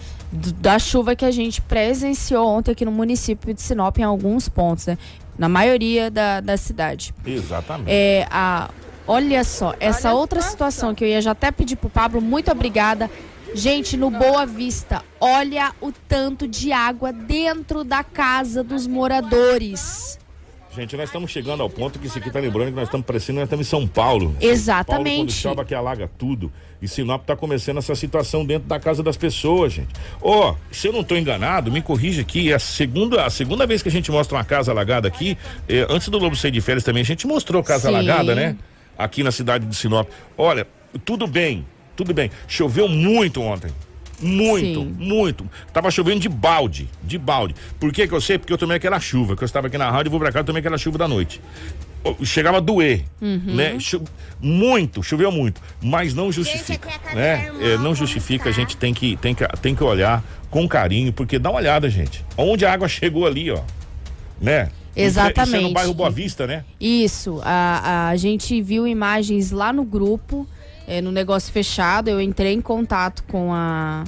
da 0.61 0.79
chuva 0.79 1.15
que 1.15 1.25
a 1.25 1.31
gente 1.31 1.61
presenciou 1.61 2.47
ontem 2.49 2.73
aqui 2.73 2.85
no 2.85 2.91
município 2.91 3.55
de 3.55 3.63
Sinop 3.63 3.97
em 3.99 4.03
alguns 4.03 4.49
pontos, 4.49 4.87
né? 4.87 4.99
Na 5.39 5.49
maioria 5.49 6.11
da, 6.11 6.41
da 6.41 6.57
cidade. 6.57 7.15
Exatamente. 7.25 7.89
É, 7.89 8.27
a, 8.31 8.69
olha 9.07 9.45
só, 9.45 9.75
essa 9.79 10.09
olha 10.09 10.19
outra 10.19 10.43
situação 10.43 10.95
que 10.95 11.05
eu 11.05 11.09
ia 11.09 11.21
já 11.21 11.33
até 11.33 11.51
pedir 11.53 11.77
pro 11.77 11.89
Pablo, 11.89 12.21
muito 12.21 12.51
obrigada. 12.51 13.11
Gente, 13.55 13.97
no 13.97 14.11
Boa 14.11 14.45
Vista, 14.45 15.03
olha 15.21 15.73
o 15.81 15.93
tanto 15.93 16.49
de 16.49 16.73
água 16.73 17.13
dentro 17.13 17.85
da 17.85 18.03
casa 18.03 18.65
dos 18.65 18.87
moradores. 18.87 20.19
Gente, 20.75 20.97
nós 20.97 21.09
estamos 21.09 21.31
chegando 21.31 21.63
ao 21.63 21.71
ponto 21.71 22.01
que 22.01 22.09
isso 22.09 22.19
aqui 22.19 22.29
tá 22.33 22.41
lembrando 22.41 22.71
que 22.71 22.75
nós 22.75 22.89
estamos 22.89 23.07
parecendo 23.07 23.39
nós 23.39 23.47
estamos 23.47 23.65
em 23.65 23.71
São 23.71 23.87
Paulo. 23.87 24.37
Exatamente. 24.41 24.85
São 24.87 25.05
Paulo, 25.05 25.17
quando 25.19 25.33
chove 25.33 25.65
que 25.69 25.75
alaga 25.75 26.11
tudo. 26.19 26.53
E 26.83 26.89
Sinop 26.89 27.21
está 27.21 27.37
começando 27.37 27.79
essa 27.79 27.95
situação 27.95 28.45
dentro 28.45 28.69
da 28.69 28.81
casa 28.81 29.01
das 29.01 29.17
pessoas, 29.17 29.73
gente. 29.73 29.95
Ó, 30.21 30.51
oh, 30.51 30.75
se 30.75 30.89
eu 30.89 30.93
não 30.93 31.03
estou 31.03 31.17
enganado, 31.17 31.71
me 31.71 31.81
corrija 31.81 32.23
aqui, 32.23 32.51
é 32.51 32.57
a 32.57 32.59
segunda, 32.59 33.25
a 33.25 33.31
segunda 33.31 33.67
vez 33.69 33.83
que 33.83 33.89
a 33.89 33.93
gente 33.93 34.11
mostra 34.11 34.37
uma 34.37 34.45
casa 34.45 34.73
alagada 34.73 35.07
aqui, 35.07 35.39
eh, 35.69 35.87
antes 35.89 36.09
do 36.09 36.19
Lobo 36.19 36.35
sair 36.35 36.51
de 36.51 36.61
férias 36.61 36.83
também, 36.83 37.03
a 37.03 37.07
gente 37.07 37.25
mostrou 37.25 37.63
casa 37.63 37.89
Sim. 37.89 37.95
alagada, 37.95 38.35
né? 38.35 38.57
Aqui 38.99 39.23
na 39.23 39.31
cidade 39.31 39.67
de 39.67 39.77
Sinop. 39.77 40.09
Olha, 40.37 40.67
tudo 41.05 41.29
bem, 41.29 41.65
tudo 41.95 42.13
bem. 42.13 42.33
Choveu 42.49 42.89
muito 42.89 43.41
ontem. 43.41 43.71
Muito, 44.25 44.81
Sim. 44.81 44.97
muito. 44.99 45.49
Tava 45.73 45.91
chovendo 45.91 46.21
de 46.21 46.29
balde, 46.29 46.89
de 47.03 47.19
balde. 47.19 47.55
Por 47.79 47.93
que 47.93 48.09
que 48.09 48.15
eu 48.15 48.21
sei? 48.21 48.39
Porque 48.39 48.53
eu 48.53 48.59
tomei 48.59 48.79
aquela 48.79 48.99
chuva, 48.99 49.37
que 49.37 49.43
eu 49.43 49.47
estava 49.47 49.67
aqui 49.67 49.77
na 49.77 49.91
rádio 49.91 50.09
e 50.09 50.11
vou 50.11 50.19
pra 50.19 50.33
cá, 50.33 50.41
eu 50.41 50.45
tomei 50.45 50.61
aquela 50.61 50.79
chuva 50.79 50.97
da 50.97 51.07
noite. 51.07 51.41
Chegava 52.23 52.59
a 52.59 52.61
doer, 52.61 53.05
uhum. 53.21 53.55
né? 53.55 53.79
Cho 53.79 54.03
muito, 54.41 55.03
choveu 55.03 55.33
muito, 55.33 55.61
mas 55.81 56.13
não 56.13 56.31
justifica, 56.31 56.91
gente, 56.91 57.15
né? 57.15 57.51
É, 57.61 57.79
não 57.79 57.95
justifica, 57.95 58.51
a 58.51 58.53
gente 58.53 58.77
tem 58.77 58.93
que, 58.93 59.17
tem, 59.17 59.35
que, 59.35 59.47
tem 59.63 59.75
que 59.75 59.83
olhar 59.83 60.23
com 60.51 60.69
carinho, 60.69 61.13
porque 61.13 61.39
dá 61.39 61.51
uma 61.51 61.59
olhada, 61.59 61.89
gente. 61.89 62.23
Onde 62.37 62.67
a 62.67 62.73
água 62.73 62.89
chegou 62.89 63.27
ali, 63.27 63.51
ó, 63.51 63.61
né? 64.41 64.71
Exatamente. 64.97 65.49
Isso 65.49 65.57
é 65.57 65.61
no 65.61 65.73
bairro 65.73 65.95
Boa 65.95 66.11
Vista, 66.11 66.47
né? 66.47 66.65
Isso. 66.81 67.41
A, 67.43 68.09
a 68.09 68.17
gente 68.17 68.61
viu 68.63 68.87
imagens 68.87 69.51
lá 69.51 69.73
no 69.73 69.85
grupo 69.85 70.47
é, 70.87 71.01
no 71.01 71.11
negócio 71.11 71.53
fechado, 71.53 72.09
eu 72.09 72.21
entrei 72.21 72.53
em 72.53 72.61
contato 72.61 73.25
com 73.25 73.53
a, 73.53 74.05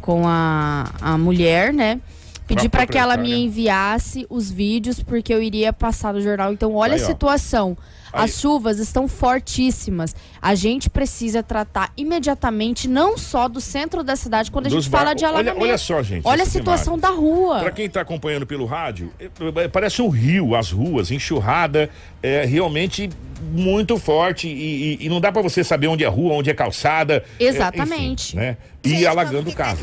com 0.00 0.26
a, 0.26 0.90
a 1.00 1.18
mulher, 1.18 1.72
né? 1.72 2.00
Pedi 2.46 2.68
para 2.68 2.86
que 2.86 2.98
ela 2.98 3.16
me 3.16 3.32
enviasse 3.32 4.26
os 4.28 4.50
vídeos 4.50 5.02
porque 5.02 5.32
eu 5.32 5.42
iria 5.42 5.72
passar 5.72 6.12
no 6.12 6.20
jornal. 6.20 6.52
Então, 6.52 6.74
olha 6.74 6.94
Aí, 6.94 7.00
a 7.00 7.04
situação. 7.04 7.76
As 8.22 8.38
chuvas 8.38 8.78
estão 8.78 9.08
fortíssimas. 9.08 10.14
A 10.40 10.54
gente 10.54 10.88
precisa 10.88 11.42
tratar 11.42 11.92
imediatamente, 11.96 12.88
não 12.88 13.18
só 13.18 13.48
do 13.48 13.60
centro 13.60 14.02
da 14.04 14.16
cidade, 14.16 14.50
quando 14.50 14.66
a 14.66 14.70
gente 14.70 14.88
fala 14.88 15.14
de 15.14 15.24
alagamento. 15.24 15.56
Olha, 15.56 15.70
olha 15.70 15.78
só, 15.78 16.02
gente. 16.02 16.26
Olha 16.26 16.44
a 16.44 16.46
situação 16.46 16.98
da 16.98 17.08
rua. 17.08 17.60
Para 17.60 17.72
quem 17.72 17.86
está 17.86 18.00
acompanhando 18.00 18.46
pelo 18.46 18.64
rádio, 18.64 19.12
é, 19.18 19.28
é, 19.62 19.68
parece 19.68 20.00
um 20.00 20.08
rio, 20.08 20.54
as 20.54 20.70
ruas, 20.70 21.10
enxurrada, 21.10 21.90
é 22.22 22.44
realmente 22.44 23.10
muito 23.52 23.98
forte 23.98 24.48
e, 24.48 24.98
e, 25.00 25.06
e 25.06 25.08
não 25.08 25.20
dá 25.20 25.30
para 25.30 25.42
você 25.42 25.62
saber 25.62 25.86
onde 25.88 26.04
é 26.04 26.08
rua, 26.08 26.34
onde 26.34 26.50
é 26.50 26.54
calçada. 26.54 27.24
É, 27.38 27.44
Exatamente. 27.44 28.38
É, 28.38 28.40
enfim, 28.40 28.46
né? 28.46 28.56
E 28.84 28.88
gente, 28.90 29.06
alagando 29.06 29.50
o 29.50 29.54
carro. 29.54 29.78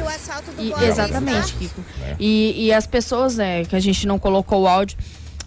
exatamente, 0.83 1.53
Kiko. 1.55 1.83
É. 2.03 2.15
E, 2.19 2.67
e 2.67 2.73
as 2.73 2.85
pessoas, 2.85 3.35
né, 3.35 3.65
que 3.65 3.75
a 3.75 3.79
gente 3.79 4.05
não 4.05 4.19
colocou 4.19 4.63
o 4.63 4.67
áudio 4.67 4.97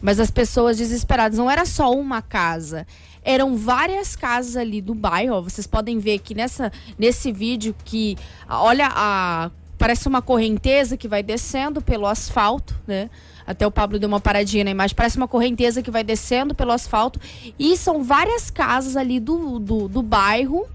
mas 0.04 0.20
as 0.20 0.30
pessoas 0.30 0.76
desesperadas, 0.76 1.38
não 1.38 1.50
era 1.50 1.64
só 1.64 1.90
uma 1.90 2.20
casa. 2.20 2.86
Eram 3.22 3.56
várias 3.56 4.14
casas 4.14 4.54
ali 4.54 4.82
do 4.82 4.94
bairro. 4.94 5.40
Vocês 5.40 5.66
podem 5.66 5.98
ver 5.98 6.16
aqui 6.16 6.34
nessa, 6.34 6.70
nesse 6.98 7.32
vídeo 7.32 7.74
que, 7.86 8.14
olha, 8.46 8.90
a, 8.92 9.50
parece 9.78 10.06
uma 10.06 10.20
correnteza 10.20 10.98
que 10.98 11.08
vai 11.08 11.22
descendo 11.22 11.80
pelo 11.80 12.06
asfalto, 12.06 12.78
né? 12.86 13.08
Até 13.46 13.66
o 13.66 13.70
Pablo 13.70 13.98
deu 13.98 14.06
uma 14.06 14.20
paradinha 14.20 14.62
na 14.62 14.70
imagem. 14.72 14.94
Parece 14.94 15.16
uma 15.16 15.26
correnteza 15.26 15.82
que 15.82 15.90
vai 15.90 16.04
descendo 16.04 16.54
pelo 16.54 16.72
asfalto. 16.72 17.18
E 17.58 17.74
são 17.74 18.04
várias 18.04 18.50
casas 18.50 18.98
ali 18.98 19.18
do, 19.18 19.58
do, 19.58 19.88
do 19.88 20.02
bairro 20.02 20.66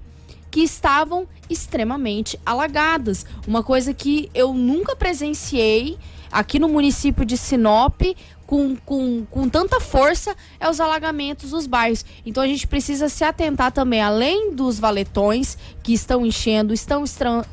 que 0.50 0.60
estavam 0.60 1.28
extremamente 1.48 2.36
alagadas. 2.44 3.24
Uma 3.46 3.62
coisa 3.62 3.94
que 3.94 4.28
eu 4.34 4.52
nunca 4.52 4.96
presenciei 4.96 5.96
aqui 6.30 6.58
no 6.58 6.68
município 6.68 7.24
de 7.24 7.36
Sinop 7.36 8.00
com, 8.46 8.74
com, 8.84 9.24
com 9.30 9.48
tanta 9.48 9.80
força 9.80 10.34
é 10.58 10.68
os 10.68 10.80
alagamentos 10.80 11.50
dos 11.50 11.66
bairros. 11.66 12.04
Então 12.26 12.42
a 12.42 12.46
gente 12.46 12.66
precisa 12.66 13.08
se 13.08 13.22
atentar 13.22 13.70
também, 13.70 14.02
além 14.02 14.52
dos 14.54 14.78
valetões 14.78 15.56
que 15.82 15.92
estão 15.92 16.26
enchendo, 16.26 16.74
estão 16.74 17.04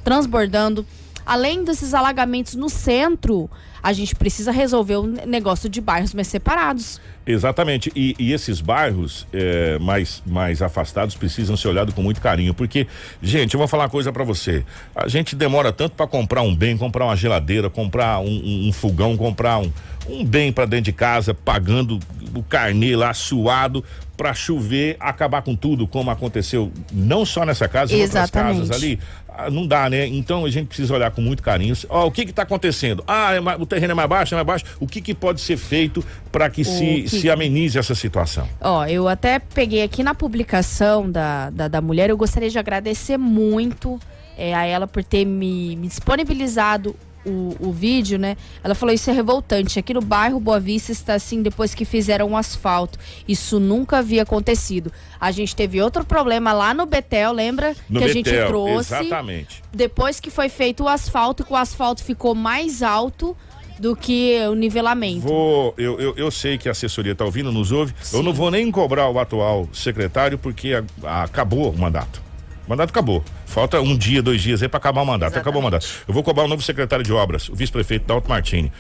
transbordando, 0.04 0.86
além 1.26 1.64
desses 1.64 1.94
alagamentos 1.94 2.56
no 2.56 2.68
centro, 2.68 3.50
a 3.88 3.94
gente 3.94 4.14
precisa 4.14 4.52
resolver 4.52 4.98
o 4.98 5.08
negócio 5.08 5.70
de 5.70 5.80
bairros 5.80 6.14
mais 6.14 6.28
separados. 6.28 7.00
Exatamente. 7.26 7.90
E, 7.96 8.14
e 8.20 8.34
esses 8.34 8.60
bairros 8.60 9.26
é, 9.32 9.80
mais, 9.80 10.22
mais 10.26 10.62
afastados 10.62 11.16
precisam 11.16 11.56
ser 11.56 11.70
olhados 11.70 11.94
com 11.94 12.02
muito 12.02 12.20
carinho. 12.20 12.54
Porque, 12.54 12.86
gente, 13.22 13.54
eu 13.54 13.58
vou 13.58 13.66
falar 13.66 13.84
uma 13.84 13.90
coisa 13.90 14.12
para 14.12 14.26
você. 14.26 14.66
A 14.94 15.08
gente 15.08 15.38
demora 15.38 15.72
tanto 15.72 15.96
para 15.96 16.06
comprar 16.06 16.42
um 16.42 16.54
bem, 16.54 16.76
comprar 16.78 17.06
uma 17.06 17.16
geladeira, 17.16 17.70
comprar 17.70 18.20
um, 18.20 18.28
um, 18.28 18.68
um 18.68 18.74
fogão, 18.74 19.16
comprar 19.16 19.58
um, 19.60 19.72
um 20.10 20.26
bem 20.26 20.52
para 20.52 20.66
dentro 20.66 20.84
de 20.84 20.92
casa, 20.92 21.34
pagando 21.34 21.98
o 22.36 22.44
carnê 22.44 22.94
lá 22.94 23.14
suado 23.14 23.86
para 24.18 24.34
chover, 24.34 24.98
acabar 25.00 25.44
com 25.44 25.56
tudo, 25.56 25.88
como 25.88 26.10
aconteceu 26.10 26.72
não 26.92 27.24
só 27.24 27.46
nessa 27.46 27.68
casa, 27.68 27.94
em 27.94 28.02
outras 28.02 28.32
casas 28.32 28.72
ali. 28.72 29.00
Ah, 29.30 29.52
não 29.52 29.68
dá, 29.68 29.88
né? 29.88 30.08
Então 30.08 30.44
a 30.44 30.50
gente 30.50 30.66
precisa 30.66 30.96
olhar 30.96 31.12
com 31.12 31.22
muito 31.22 31.44
carinho. 31.44 31.76
Ó, 31.88 32.04
oh, 32.04 32.08
o 32.08 32.12
que 32.12 32.26
que 32.26 32.34
tá 32.34 32.42
acontecendo? 32.42 33.04
Ah, 33.08 33.36
é 33.36 33.40
mais, 33.40 33.62
o 33.62 33.68
terreno 33.68 33.92
é 33.92 33.94
mais 33.94 34.10
baixo, 34.10 34.34
é 34.34 34.36
mais 34.36 34.48
baixo. 34.48 34.66
O 34.80 34.88
que 34.88 35.00
que 35.00 35.14
pode 35.14 35.40
ser 35.40 35.58
feito 35.58 36.04
para 36.32 36.50
que 36.50 36.64
se, 36.64 37.04
que... 37.04 37.10
se 37.10 37.30
amenize 37.30 37.78
essa 37.78 37.94
situação? 37.94 38.50
Ó, 38.60 38.80
oh, 38.80 38.86
eu 38.86 39.08
até 39.08 39.38
peguei 39.38 39.84
aqui 39.84 40.02
na 40.02 40.16
publicação 40.16 41.10
da, 41.10 41.52
da, 41.52 41.68
da 41.68 41.80
mulher, 41.80 42.10
eu 42.10 42.18
gostaria 42.18 42.50
de 42.50 42.58
agradecer 42.58 43.18
muito 43.18 44.00
é, 44.36 44.56
a 44.56 44.66
ela 44.66 44.88
por 44.88 45.04
ter 45.04 45.24
me, 45.24 45.76
me 45.76 45.88
disponibilizado 45.88 46.96
o, 47.28 47.56
o 47.60 47.72
vídeo, 47.72 48.18
né? 48.18 48.38
Ela 48.64 48.74
falou: 48.74 48.94
Isso 48.94 49.10
é 49.10 49.14
revoltante. 49.14 49.78
Aqui 49.78 49.94
no 49.94 50.02
bairro 50.02 50.40
Boa 50.40 50.60
Vista 50.60 50.92
está 50.92 51.14
assim 51.14 51.42
depois 51.42 51.76
que 51.76 51.86
fizeram 51.86 52.30
um 52.30 52.38
asfalto. 52.38 52.98
Isso 53.28 53.60
nunca 53.60 53.98
havia 53.98 54.24
acontecido. 54.24 54.92
A 55.20 55.32
gente 55.32 55.56
teve 55.56 55.82
outro 55.82 56.06
problema 56.06 56.54
lá 56.54 56.74
no 56.74 56.86
Betel, 56.86 57.32
lembra? 57.32 57.76
No 57.90 58.00
que 58.00 58.06
Betel, 58.06 58.10
a 58.10 58.14
gente 58.14 58.48
trouxe. 58.48 58.94
Exatamente. 58.94 59.64
Depois 59.74 60.20
que 60.20 60.30
foi 60.30 60.50
feito 60.50 60.84
o 60.84 60.88
asfalto, 60.88 61.44
que 61.44 61.54
o 61.54 61.56
asfalto 61.56 62.04
ficou 62.04 62.34
mais 62.34 62.82
alto 62.82 63.36
do 63.80 63.96
que 63.96 64.40
o 64.50 64.56
nivelamento. 64.56 65.22
Vou, 65.22 65.74
eu, 65.78 66.00
eu, 66.00 66.16
eu 66.16 66.32
sei 66.32 66.58
que 66.58 66.68
a 66.68 66.72
assessoria 66.72 67.12
está 67.12 67.24
ouvindo, 67.26 67.52
nos 67.52 67.72
ouve. 67.72 67.94
Sim. 68.02 68.18
Eu 68.18 68.24
não 68.24 68.34
vou 68.34 68.50
nem 68.50 68.72
cobrar 68.72 69.10
o 69.10 69.20
atual 69.20 69.68
secretário 69.72 70.38
porque 70.38 70.74
a, 70.74 70.84
a, 71.04 71.24
acabou 71.24 71.70
o 71.70 71.78
mandato. 71.78 72.22
O 72.66 72.70
mandato 72.70 72.90
acabou. 72.90 73.24
Falta 73.58 73.82
um 73.82 73.98
dia, 73.98 74.22
dois 74.22 74.40
dias 74.40 74.62
aí 74.62 74.70
para 74.70 74.78
acabar 74.78 75.02
o 75.02 75.06
mandato. 75.08 75.30
Exatamente. 75.30 75.42
Acabou 75.42 75.62
o 75.62 75.64
mandato. 75.64 75.88
Eu 76.08 76.14
vou 76.14 76.22
cobrar 76.22 76.44
o 76.44 76.48
novo 76.48 76.62
secretário 76.62 77.04
de 77.04 77.12
obras, 77.12 77.50
o 77.50 77.56
vice-prefeito 77.56 78.06
Dalto 78.06 78.30
Martini. 78.30 78.72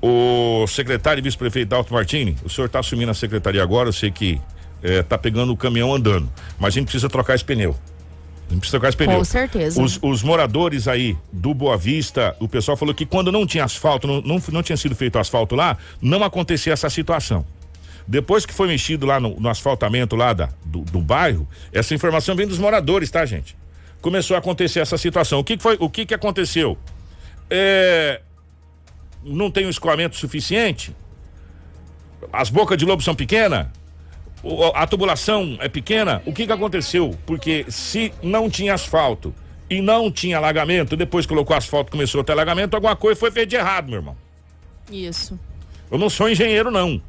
O 0.00 0.66
secretário 0.66 1.20
e 1.20 1.22
vice-prefeito 1.22 1.68
Dalto 1.68 1.92
Martini, 1.92 2.34
o 2.42 2.48
senhor 2.48 2.66
está 2.66 2.78
assumindo 2.78 3.10
a 3.10 3.14
secretaria 3.14 3.62
agora, 3.62 3.90
eu 3.90 3.92
sei 3.92 4.10
que 4.10 4.40
está 4.82 5.16
eh, 5.16 5.18
pegando 5.18 5.52
o 5.52 5.56
caminhão 5.56 5.92
andando, 5.92 6.32
mas 6.58 6.68
a 6.68 6.70
gente 6.70 6.84
precisa 6.84 7.10
trocar 7.10 7.34
esse 7.34 7.44
pneu. 7.44 7.76
A 8.48 8.52
gente 8.52 8.60
precisa 8.60 8.78
trocar 8.78 8.88
esse 8.88 8.96
pneu. 8.96 9.18
Com 9.18 9.24
certeza. 9.24 9.82
Os, 9.82 9.98
os, 10.00 10.22
moradores 10.22 10.88
aí 10.88 11.14
do 11.30 11.52
Boa 11.52 11.76
Vista, 11.76 12.34
o 12.40 12.48
pessoal 12.48 12.74
falou 12.74 12.94
que 12.94 13.04
quando 13.04 13.30
não 13.30 13.46
tinha 13.46 13.64
asfalto, 13.64 14.06
não, 14.06 14.22
não, 14.22 14.42
não 14.50 14.62
tinha 14.62 14.78
sido 14.78 14.94
feito 14.94 15.18
asfalto 15.18 15.54
lá, 15.54 15.76
não 16.00 16.24
acontecia 16.24 16.72
essa 16.72 16.88
situação. 16.88 17.44
Depois 18.08 18.46
que 18.46 18.54
foi 18.54 18.66
mexido 18.66 19.04
lá 19.04 19.20
no, 19.20 19.38
no 19.38 19.50
asfaltamento 19.50 20.16
lá 20.16 20.32
da, 20.32 20.48
do, 20.64 20.80
do, 20.80 21.02
bairro, 21.02 21.46
essa 21.70 21.94
informação 21.94 22.34
vem 22.34 22.46
dos 22.46 22.58
moradores, 22.58 23.10
tá, 23.10 23.26
gente? 23.26 23.60
Começou 24.02 24.34
a 24.34 24.38
acontecer 24.38 24.80
essa 24.80 24.98
situação. 24.98 25.38
O 25.38 25.44
que, 25.44 25.56
que 25.56 25.62
foi? 25.62 25.78
O 25.80 25.88
que, 25.88 26.04
que 26.04 26.12
aconteceu? 26.12 26.76
É, 27.48 28.20
não 29.24 29.50
tem 29.50 29.66
um 29.66 29.70
escoamento 29.70 30.16
suficiente? 30.16 30.94
As 32.30 32.50
bocas 32.50 32.76
de 32.76 32.84
lobo 32.84 33.02
são 33.02 33.14
pequenas? 33.14 33.68
A 34.74 34.86
tubulação 34.86 35.56
é 35.60 35.68
pequena? 35.68 36.20
O 36.26 36.32
que, 36.32 36.46
que 36.46 36.52
aconteceu? 36.52 37.16
Porque 37.24 37.64
se 37.68 38.12
não 38.22 38.50
tinha 38.50 38.74
asfalto 38.74 39.34
e 39.70 39.80
não 39.80 40.10
tinha 40.10 40.36
alagamento, 40.36 40.96
depois 40.96 41.24
colocou 41.24 41.56
asfalto 41.56 41.90
começou 41.90 42.20
a 42.20 42.24
ter 42.24 42.32
alagamento, 42.32 42.74
alguma 42.74 42.96
coisa 42.96 43.18
foi 43.18 43.30
feita 43.30 43.50
de 43.50 43.56
errado, 43.56 43.88
meu 43.88 44.00
irmão. 44.00 44.16
Isso. 44.90 45.38
Eu 45.90 45.96
não 45.96 46.10
sou 46.10 46.28
engenheiro, 46.28 46.70
não 46.70 47.00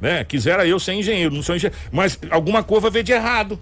né? 0.00 0.24
Quisera 0.24 0.66
eu 0.66 0.80
ser 0.80 0.94
engenheiro, 0.94 1.34
não 1.34 1.42
sou 1.42 1.54
engenheiro, 1.54 1.78
mas 1.92 2.18
alguma 2.30 2.62
coisa 2.62 2.88
ver 2.88 3.02
de 3.02 3.12
errado. 3.12 3.60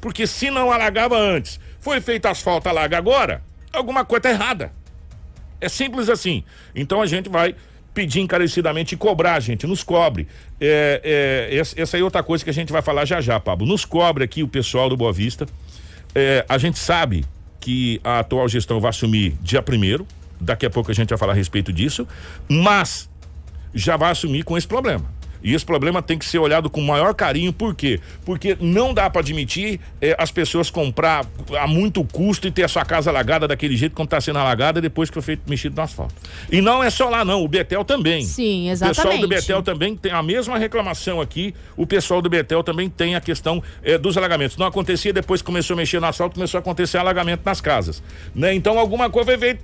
Porque 0.00 0.26
se 0.26 0.50
não 0.50 0.70
alagava 0.72 1.16
antes, 1.18 1.60
foi 1.86 2.00
feito 2.00 2.26
asfalto, 2.26 2.68
alaga 2.68 2.98
agora, 2.98 3.44
alguma 3.72 4.04
coisa 4.04 4.22
tá 4.22 4.30
errada. 4.30 4.72
É 5.60 5.68
simples 5.68 6.08
assim. 6.08 6.42
Então 6.74 7.00
a 7.00 7.06
gente 7.06 7.28
vai 7.28 7.54
pedir 7.94 8.18
encarecidamente 8.18 8.96
e 8.96 8.98
cobrar, 8.98 9.38
gente, 9.38 9.68
nos 9.68 9.84
cobre. 9.84 10.26
É, 10.60 11.48
é, 11.52 11.80
essa 11.80 11.96
aí 11.96 12.00
é 12.00 12.04
outra 12.04 12.24
coisa 12.24 12.42
que 12.42 12.50
a 12.50 12.52
gente 12.52 12.72
vai 12.72 12.82
falar 12.82 13.04
já 13.04 13.20
já, 13.20 13.38
Pablo. 13.38 13.64
Nos 13.64 13.84
cobre 13.84 14.24
aqui 14.24 14.42
o 14.42 14.48
pessoal 14.48 14.88
do 14.88 14.96
Boa 14.96 15.12
Vista. 15.12 15.46
É, 16.12 16.44
a 16.48 16.58
gente 16.58 16.76
sabe 16.76 17.24
que 17.60 18.00
a 18.02 18.18
atual 18.18 18.48
gestão 18.48 18.80
vai 18.80 18.90
assumir 18.90 19.36
dia 19.40 19.62
primeiro. 19.62 20.04
Daqui 20.40 20.66
a 20.66 20.70
pouco 20.70 20.90
a 20.90 20.94
gente 20.94 21.10
vai 21.10 21.18
falar 21.18 21.34
a 21.34 21.36
respeito 21.36 21.72
disso, 21.72 22.04
mas 22.48 23.08
já 23.72 23.96
vai 23.96 24.10
assumir 24.10 24.42
com 24.42 24.58
esse 24.58 24.66
problema. 24.66 25.08
E 25.46 25.54
esse 25.54 25.64
problema 25.64 26.02
tem 26.02 26.18
que 26.18 26.24
ser 26.24 26.40
olhado 26.40 26.68
com 26.68 26.80
maior 26.80 27.14
carinho, 27.14 27.52
por 27.52 27.72
quê? 27.72 28.00
Porque 28.24 28.56
não 28.60 28.92
dá 28.92 29.08
para 29.08 29.20
admitir 29.20 29.78
eh, 30.02 30.12
as 30.18 30.32
pessoas 30.32 30.70
comprar 30.70 31.24
a 31.56 31.68
muito 31.68 32.02
custo 32.02 32.48
e 32.48 32.50
ter 32.50 32.64
a 32.64 32.68
sua 32.68 32.84
casa 32.84 33.10
alagada 33.10 33.46
daquele 33.46 33.76
jeito 33.76 33.94
como 33.94 34.06
está 34.06 34.20
sendo 34.20 34.40
alagada 34.40 34.80
depois 34.80 35.08
que 35.08 35.14
foi 35.14 35.22
feito 35.22 35.48
mexido 35.48 35.76
no 35.76 35.82
asfalto. 35.82 36.16
E 36.50 36.60
não 36.60 36.82
é 36.82 36.90
só 36.90 37.08
lá, 37.08 37.24
não, 37.24 37.44
o 37.44 37.46
Betel 37.46 37.84
também. 37.84 38.24
Sim, 38.24 38.70
exatamente. 38.70 38.98
O 38.98 39.02
pessoal 39.04 39.20
do 39.20 39.28
Betel 39.28 39.62
também 39.62 39.94
tem 39.94 40.10
a 40.10 40.20
mesma 40.20 40.58
reclamação 40.58 41.20
aqui. 41.20 41.54
O 41.76 41.86
pessoal 41.86 42.20
do 42.20 42.28
Betel 42.28 42.64
também 42.64 42.90
tem 42.90 43.14
a 43.14 43.20
questão 43.20 43.62
eh, 43.84 43.96
dos 43.96 44.18
alagamentos. 44.18 44.56
Não 44.56 44.66
acontecia 44.66 45.12
depois 45.12 45.42
que 45.42 45.46
começou 45.46 45.74
a 45.74 45.76
mexer 45.76 46.00
no 46.00 46.08
asfalto, 46.08 46.34
começou 46.34 46.58
a 46.58 46.60
acontecer 46.60 46.98
alagamento 46.98 47.42
nas 47.44 47.60
casas. 47.60 48.02
Né? 48.34 48.52
Então 48.52 48.80
alguma 48.80 49.08
coisa 49.08 49.26
vai 49.26 49.36
ver 49.36 49.60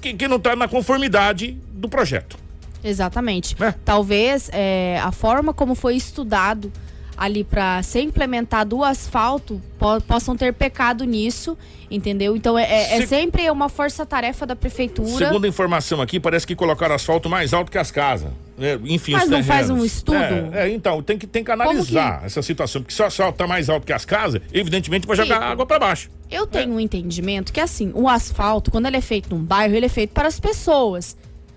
que, 0.00 0.14
que 0.14 0.26
não 0.26 0.38
está 0.38 0.56
na 0.56 0.66
conformidade 0.66 1.58
do 1.74 1.90
projeto. 1.90 2.45
Exatamente. 2.88 3.56
É. 3.62 3.72
Talvez 3.84 4.48
é, 4.52 5.00
a 5.02 5.12
forma 5.12 5.52
como 5.52 5.74
foi 5.74 5.96
estudado 5.96 6.72
ali 7.18 7.42
para 7.44 7.82
ser 7.82 8.02
implementado 8.02 8.76
o 8.76 8.84
asfalto 8.84 9.58
po 9.78 9.98
possam 10.02 10.36
ter 10.36 10.52
pecado 10.52 11.02
nisso, 11.04 11.56
entendeu? 11.90 12.36
Então 12.36 12.58
é, 12.58 12.64
é, 12.64 12.96
é 12.96 13.00
Se- 13.00 13.06
sempre 13.06 13.50
uma 13.50 13.70
força-tarefa 13.70 14.44
da 14.44 14.54
prefeitura. 14.54 15.08
Segundo 15.26 15.46
a 15.46 15.48
informação 15.48 16.02
aqui, 16.02 16.20
parece 16.20 16.46
que 16.46 16.54
colocaram 16.54 16.94
asfalto 16.94 17.30
mais 17.30 17.54
alto 17.54 17.72
que 17.72 17.78
as 17.78 17.90
casas. 17.90 18.30
né? 18.58 18.78
Enfim, 18.84 19.12
Mas 19.12 19.30
não 19.30 19.42
faz 19.42 19.70
um 19.70 19.82
estudo? 19.82 20.18
É, 20.52 20.66
é, 20.66 20.70
então, 20.70 21.02
tem 21.02 21.16
que, 21.16 21.26
tem 21.26 21.42
que 21.42 21.50
analisar 21.50 22.22
essa 22.22 22.42
situação. 22.42 22.82
Porque 22.82 22.92
se 22.94 23.00
o 23.00 23.06
asfalto 23.06 23.38
tá 23.38 23.46
mais 23.46 23.70
alto 23.70 23.86
que 23.86 23.94
as 23.94 24.04
casas, 24.04 24.42
evidentemente 24.52 25.06
vai 25.06 25.16
jogar 25.16 25.36
Kiko. 25.38 25.46
água 25.52 25.64
para 25.64 25.78
baixo. 25.78 26.10
Eu 26.30 26.46
tenho 26.46 26.74
um 26.74 26.80
entendimento 26.80 27.50
que 27.50 27.60
assim, 27.60 27.92
o 27.94 28.10
asfalto, 28.10 28.70
quando 28.70 28.84
ele 28.86 28.96
é 28.98 29.00
feito 29.00 29.34
num 29.34 29.42
bairro, 29.42 29.74
ele 29.74 29.86
é 29.86 29.90
feito 29.90 30.10
para 30.10 30.28
as 30.28 30.38
pessoas. 30.38 31.16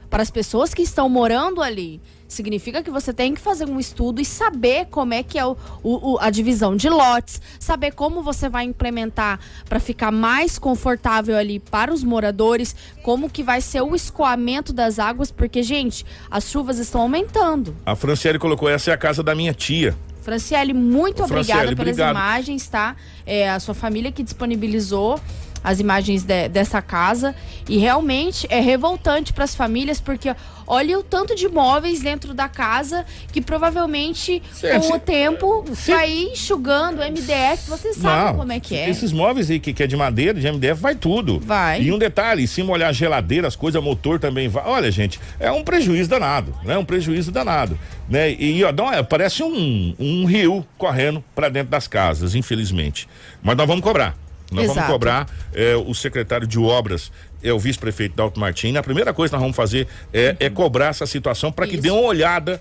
Para 0.10 0.24
as 0.24 0.32
pessoas 0.32 0.74
que 0.74 0.82
estão 0.82 1.08
morando 1.08 1.62
ali. 1.62 2.02
Significa 2.28 2.84
que 2.84 2.92
você 2.92 3.12
tem 3.12 3.34
que 3.34 3.42
fazer 3.42 3.66
um 3.68 3.80
estudo 3.80 4.22
e 4.22 4.26
saber 4.26 4.86
como 4.92 5.16
é 5.16 5.24
que 5.24 5.38
é 5.40 5.46
o, 5.46 5.58
o- 5.82 6.14
o- 6.14 6.18
a 6.20 6.30
divisão 6.30 6.76
de 6.76 6.88
lotes, 6.88 7.42
saber 7.60 7.92
como 7.94 8.22
você 8.22 8.48
vai 8.48 8.66
implementar 8.66 9.40
para 9.68 9.80
ficar 9.80 10.12
mais 10.12 10.60
confortável 10.60 11.36
ali 11.36 11.60
para 11.60 11.92
os 11.92 12.04
moradores, 12.04 12.76
como 13.02 13.30
que 13.30 13.42
vai 13.42 13.62
ser 13.62 13.82
o 13.82 13.96
escoamento 13.96 14.72
das 14.72 15.00
águas, 15.00 15.32
porque, 15.32 15.64
gente, 15.64 16.06
as 16.30 16.50
chuvas 16.52 16.78
estão 16.78 17.02
aumentando. 17.02 17.76
A 17.84 17.96
Franciele 17.96 18.38
colocou: 18.38 18.70
essa 18.70 18.92
é 18.92 18.94
a 18.94 18.98
casa 18.98 19.24
da 19.24 19.34
minha 19.34 19.54
tia. 19.54 19.98
Franciele, 20.22 20.74
muito 20.74 21.22
Ô, 21.22 21.26
obrigada 21.26 21.46
Franciele, 21.46 21.76
pelas 21.76 21.92
obrigado. 21.94 22.12
imagens, 22.16 22.68
tá? 22.68 22.96
É 23.26 23.50
a 23.50 23.60
sua 23.60 23.74
família 23.74 24.12
que 24.12 24.22
disponibilizou 24.22 25.20
as 25.64 25.80
imagens 25.80 26.24
de- 26.24 26.48
dessa 26.50 26.82
casa 26.82 27.36
e 27.68 27.78
realmente 27.78 28.48
é 28.50 28.60
revoltante 28.60 29.34
para 29.34 29.44
as 29.44 29.56
famílias 29.56 30.00
porque 30.02 30.34
olha 30.66 30.98
o 31.00 31.04
tanto 31.04 31.36
de 31.36 31.48
móveis 31.50 32.00
dentro 32.02 32.34
da 32.34 32.48
casa 32.48 33.06
que 33.32 33.42
provavelmente 33.42 34.42
Gente, 34.60 34.88
com 34.88 34.94
o 34.96 35.00
tempo 35.00 35.66
se- 35.76 35.92
vai 35.92 36.12
enxugando 36.12 37.02
MDF, 37.02 37.70
vocês 37.70 37.96
sabem 37.98 38.36
como 38.38 38.52
é 38.52 38.60
que 38.60 38.76
é. 38.76 38.90
Esses 38.90 39.12
móveis 39.12 39.50
aí 39.50 39.60
que, 39.60 39.74
que 39.74 39.84
é 39.84 39.88
de 39.88 39.96
madeira, 39.96 40.40
de 40.40 40.48
MDF, 40.48 40.82
vai 40.82 40.96
tudo. 40.96 41.40
Vai. 41.40 41.82
E 41.82 41.92
um 41.92 41.98
detalhe, 41.98 42.48
se 42.48 42.62
molhar 42.64 42.94
geladeira, 42.94 43.48
as 43.48 43.56
coisas, 43.56 43.82
motor 43.84 44.20
também 44.20 44.48
vai. 44.48 44.64
Olha, 44.66 44.92
gente, 44.92 45.20
é 45.40 45.52
um 45.52 45.64
prejuízo 45.64 46.10
danado, 46.10 46.54
né? 46.64 46.78
Um 46.78 46.86
prejuízo 46.86 47.32
danado, 47.32 47.78
né? 48.08 48.32
E, 48.32 48.64
ó, 48.64 48.72
uma- 48.72 49.04
parece 49.04 49.44
um, 49.44 49.96
um 50.00 50.26
rio 50.26 50.66
correndo 50.78 51.24
para 51.36 51.50
dentro 51.50 51.70
das 51.72 51.88
casas, 51.88 52.36
infelizmente. 52.36 53.08
Mas 53.42 53.56
nós 53.58 53.68
vamos 53.68 53.84
cobrar. 53.84 54.16
Nós 54.52 54.66
vamos 54.66 54.78
Exato. 54.78 54.92
cobrar 54.92 55.28
é, 55.54 55.76
o 55.76 55.94
secretário 55.94 56.48
de 56.48 56.58
obras, 56.60 57.12
é 57.44 57.54
o 57.54 57.60
vice-prefeito 57.60 58.16
Dalton 58.16 58.40
Martins. 58.40 58.76
A 58.76 58.84
primeira 58.84 59.14
coisa 59.14 59.30
que 59.32 59.36
nós 59.36 59.42
vamos 59.42 59.56
fazer 59.56 59.88
é, 60.14 60.36
é 60.40 60.50
cobrar 60.50 60.88
essa 60.88 61.06
situação 61.06 61.52
para 61.52 61.66
que 61.68 61.74
Isso. 61.76 61.84
dê 61.84 61.90
uma 61.92 62.02
olhada 62.02 62.60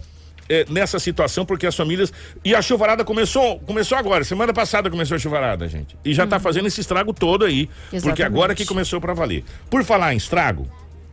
é, 0.51 0.65
nessa 0.71 0.99
situação, 0.99 1.45
porque 1.45 1.67
as 1.67 1.77
famílias. 1.77 2.11
E 2.45 2.55
a 2.55 2.63
chuvarada 2.63 3.05
começou, 3.05 3.59
começou 3.61 3.99
agora. 3.99 4.25
Semana 4.25 4.53
passada 4.53 4.89
começou 4.89 5.15
a 5.15 5.19
chuvarada, 5.19 5.69
gente. 5.69 5.95
E 6.05 6.15
já 6.15 6.27
tá 6.27 6.39
fazendo 6.41 6.67
esse 6.69 6.81
estrago 6.81 7.13
todo 7.13 7.45
aí. 7.45 7.67
Porque 7.67 7.77
Uhum. 7.91 7.97
Exatamente. 7.99 8.23
agora 8.23 8.55
que 8.55 8.65
começou 8.65 9.01
para 9.01 9.13
valer. 9.13 9.45
Por 9.69 9.85
falar 9.85 10.15
em 10.15 10.17
estrago, 10.17 10.67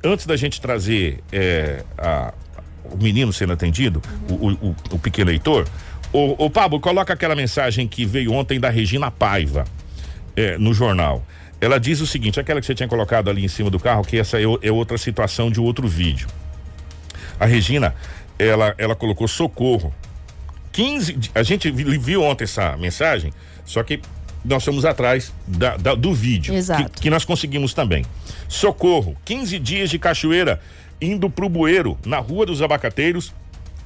antes 0.03 0.25
da 0.25 0.37
gente 0.37 0.61
trazer 0.61 1.19
é, 1.33 1.83
a- 1.97 2.33
o 2.85 2.95
menino 2.97 3.33
sendo 3.33 3.51
atendido, 3.51 4.01
o, 4.29 4.33
o- 4.35 4.51
o- 4.69 4.75
o 4.91 4.99
pequeno 4.99 5.31
Heitor, 5.31 5.65
o, 6.13 6.45
o 6.45 6.49
Pablo, 6.49 6.79
coloca 6.79 7.11
aquela 7.11 7.35
mensagem 7.35 7.87
que 7.89 8.05
veio 8.05 8.31
ontem 8.31 8.57
da 8.59 8.69
Regina 8.69 9.11
Paiva 9.11 9.65
é, 10.35 10.57
no 10.57 10.73
jornal. 10.73 11.23
Ela 11.61 11.79
diz 11.79 12.01
o 12.01 12.07
seguinte: 12.07 12.39
aquela 12.39 12.59
que 12.59 12.65
você 12.65 12.75
tinha 12.75 12.87
colocado 12.89 13.29
ali 13.29 13.43
em 13.43 13.47
cima 13.47 13.69
do 13.69 13.79
carro, 13.79 14.03
que 14.03 14.17
essa 14.19 14.39
é, 14.39 14.43
é 14.61 14.71
outra 14.71 14.97
situação 14.97 15.49
de 15.49 15.59
outro 15.59 15.87
vídeo. 15.87 16.27
A 17.39 17.45
Regina, 17.45 17.95
ela, 18.37 18.73
ela 18.77 18.95
colocou 18.95 19.27
socorro. 19.27 19.93
15. 20.71 21.13
di- 21.13 21.31
A 21.33 21.43
gente 21.43 21.71
vi- 21.71 21.97
viu 21.97 22.21
ontem 22.23 22.43
essa 22.43 22.75
mensagem, 22.77 23.31
só 23.65 23.81
que 23.83 24.01
nós 24.43 24.61
estamos 24.61 24.85
atrás 24.85 25.33
da- 25.47 25.77
da- 25.77 25.95
do 25.95 26.13
vídeo. 26.13 26.53
Que, 26.83 27.01
que 27.03 27.09
nós 27.09 27.23
conseguimos 27.25 27.73
também. 27.73 28.05
Socorro, 28.47 29.17
15 29.25 29.57
dias 29.57 29.89
de 29.89 29.97
cachoeira 29.97 30.59
indo 31.01 31.29
pro 31.29 31.49
Bueiro, 31.49 31.97
na 32.05 32.19
Rua 32.19 32.45
dos 32.45 32.61
Abacateiros, 32.61 33.33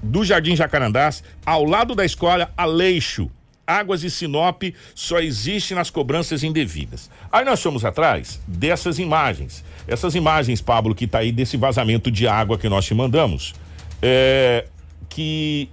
do 0.02 0.24
Jardim 0.24 0.56
Jacarandás, 0.56 1.24
ao 1.46 1.64
lado 1.64 1.94
da 1.96 2.04
escola 2.06 2.52
Aleixo. 2.58 3.30
Águas 3.70 4.04
e 4.04 4.10
Sinop 4.10 4.64
só 4.96 5.20
existe 5.20 5.76
nas 5.76 5.92
cobranças 5.92 6.44
indevidas. 6.44 7.10
Aí 7.32 7.46
nós 7.46 7.62
fomos 7.62 7.86
atrás 7.86 8.42
dessas 8.48 8.98
imagens. 8.98 9.64
Essas 9.88 10.16
imagens, 10.16 10.60
Pablo, 10.60 10.96
que 10.96 11.06
tá 11.06 11.20
aí 11.20 11.32
desse 11.32 11.56
vazamento 11.56 12.10
de 12.10 12.28
água 12.28 12.58
que 12.58 12.68
nós 12.68 12.86
te 12.86 12.96
mandamos. 12.96 13.54
É, 14.02 14.66
que 15.08 15.70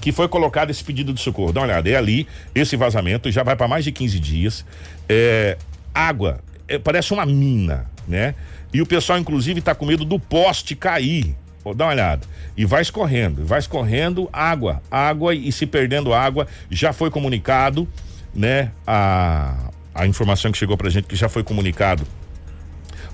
que 0.00 0.12
foi 0.12 0.28
colocado 0.28 0.70
esse 0.70 0.82
pedido 0.82 1.12
de 1.12 1.20
socorro. 1.20 1.52
Dá 1.52 1.60
uma 1.60 1.66
olhada, 1.66 1.90
é 1.90 1.96
ali, 1.96 2.26
esse 2.54 2.76
vazamento, 2.76 3.30
já 3.32 3.42
vai 3.42 3.56
para 3.56 3.66
mais 3.66 3.84
de 3.84 3.90
15 3.90 4.20
dias. 4.20 4.64
É, 5.08 5.58
água, 5.92 6.40
é, 6.68 6.78
parece 6.78 7.12
uma 7.12 7.26
mina, 7.26 7.90
né? 8.06 8.36
E 8.72 8.80
o 8.80 8.86
pessoal, 8.86 9.18
inclusive, 9.18 9.58
está 9.58 9.74
com 9.74 9.84
medo 9.84 10.04
do 10.04 10.18
poste 10.18 10.76
cair. 10.76 11.34
Dá 11.74 11.84
uma 11.84 11.92
olhada. 11.92 12.26
E 12.56 12.64
vai 12.64 12.80
escorrendo, 12.80 13.44
vai 13.44 13.58
escorrendo 13.58 14.28
água, 14.32 14.82
água 14.90 15.34
e 15.34 15.52
se 15.52 15.66
perdendo 15.66 16.14
água. 16.14 16.46
Já 16.70 16.92
foi 16.92 17.10
comunicado, 17.10 17.86
né? 18.34 18.70
A, 18.86 19.70
a 19.94 20.06
informação 20.06 20.50
que 20.50 20.58
chegou 20.58 20.76
pra 20.76 20.88
gente 20.88 21.06
que 21.06 21.16
já 21.16 21.28
foi 21.28 21.42
comunicado 21.42 22.06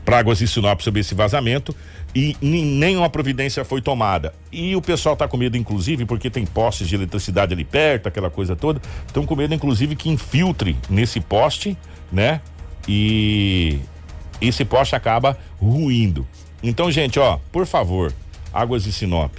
para 0.05 0.18
Águas 0.18 0.40
e 0.40 0.47
Sinop 0.47 0.80
sobre 0.82 1.01
esse 1.01 1.14
vazamento 1.14 1.74
e 2.14 2.36
nenhuma 2.40 3.11
providência 3.11 3.64
foi 3.64 3.80
tomada. 3.80 4.32
E 4.53 4.76
o 4.76 4.82
pessoal 4.82 5.14
está 5.14 5.26
com 5.26 5.36
medo, 5.36 5.57
inclusive, 5.57 6.05
porque 6.05 6.30
tem 6.30 6.47
postes 6.47 6.86
de 6.86 6.95
eletricidade 6.95 7.53
ali 7.53 7.64
perto, 7.64 8.07
aquela 8.07 8.30
coisa 8.30 8.55
toda. 8.55 8.80
Estão 9.07 9.26
com 9.26 9.34
medo, 9.34 9.53
inclusive, 9.53 9.97
que 9.97 10.09
infiltre 10.09 10.76
nesse 10.88 11.20
poste, 11.20 11.76
né? 12.12 12.40
E 12.86 13.80
esse 14.40 14.64
poste 14.64 14.95
acaba 14.95 15.36
ruindo. 15.59 16.26
Então, 16.62 16.90
gente, 16.90 17.18
ó, 17.18 17.38
por 17.51 17.66
favor, 17.66 18.12
Águas 18.55 18.86
e 18.86 18.92
Sinop, 18.92 19.32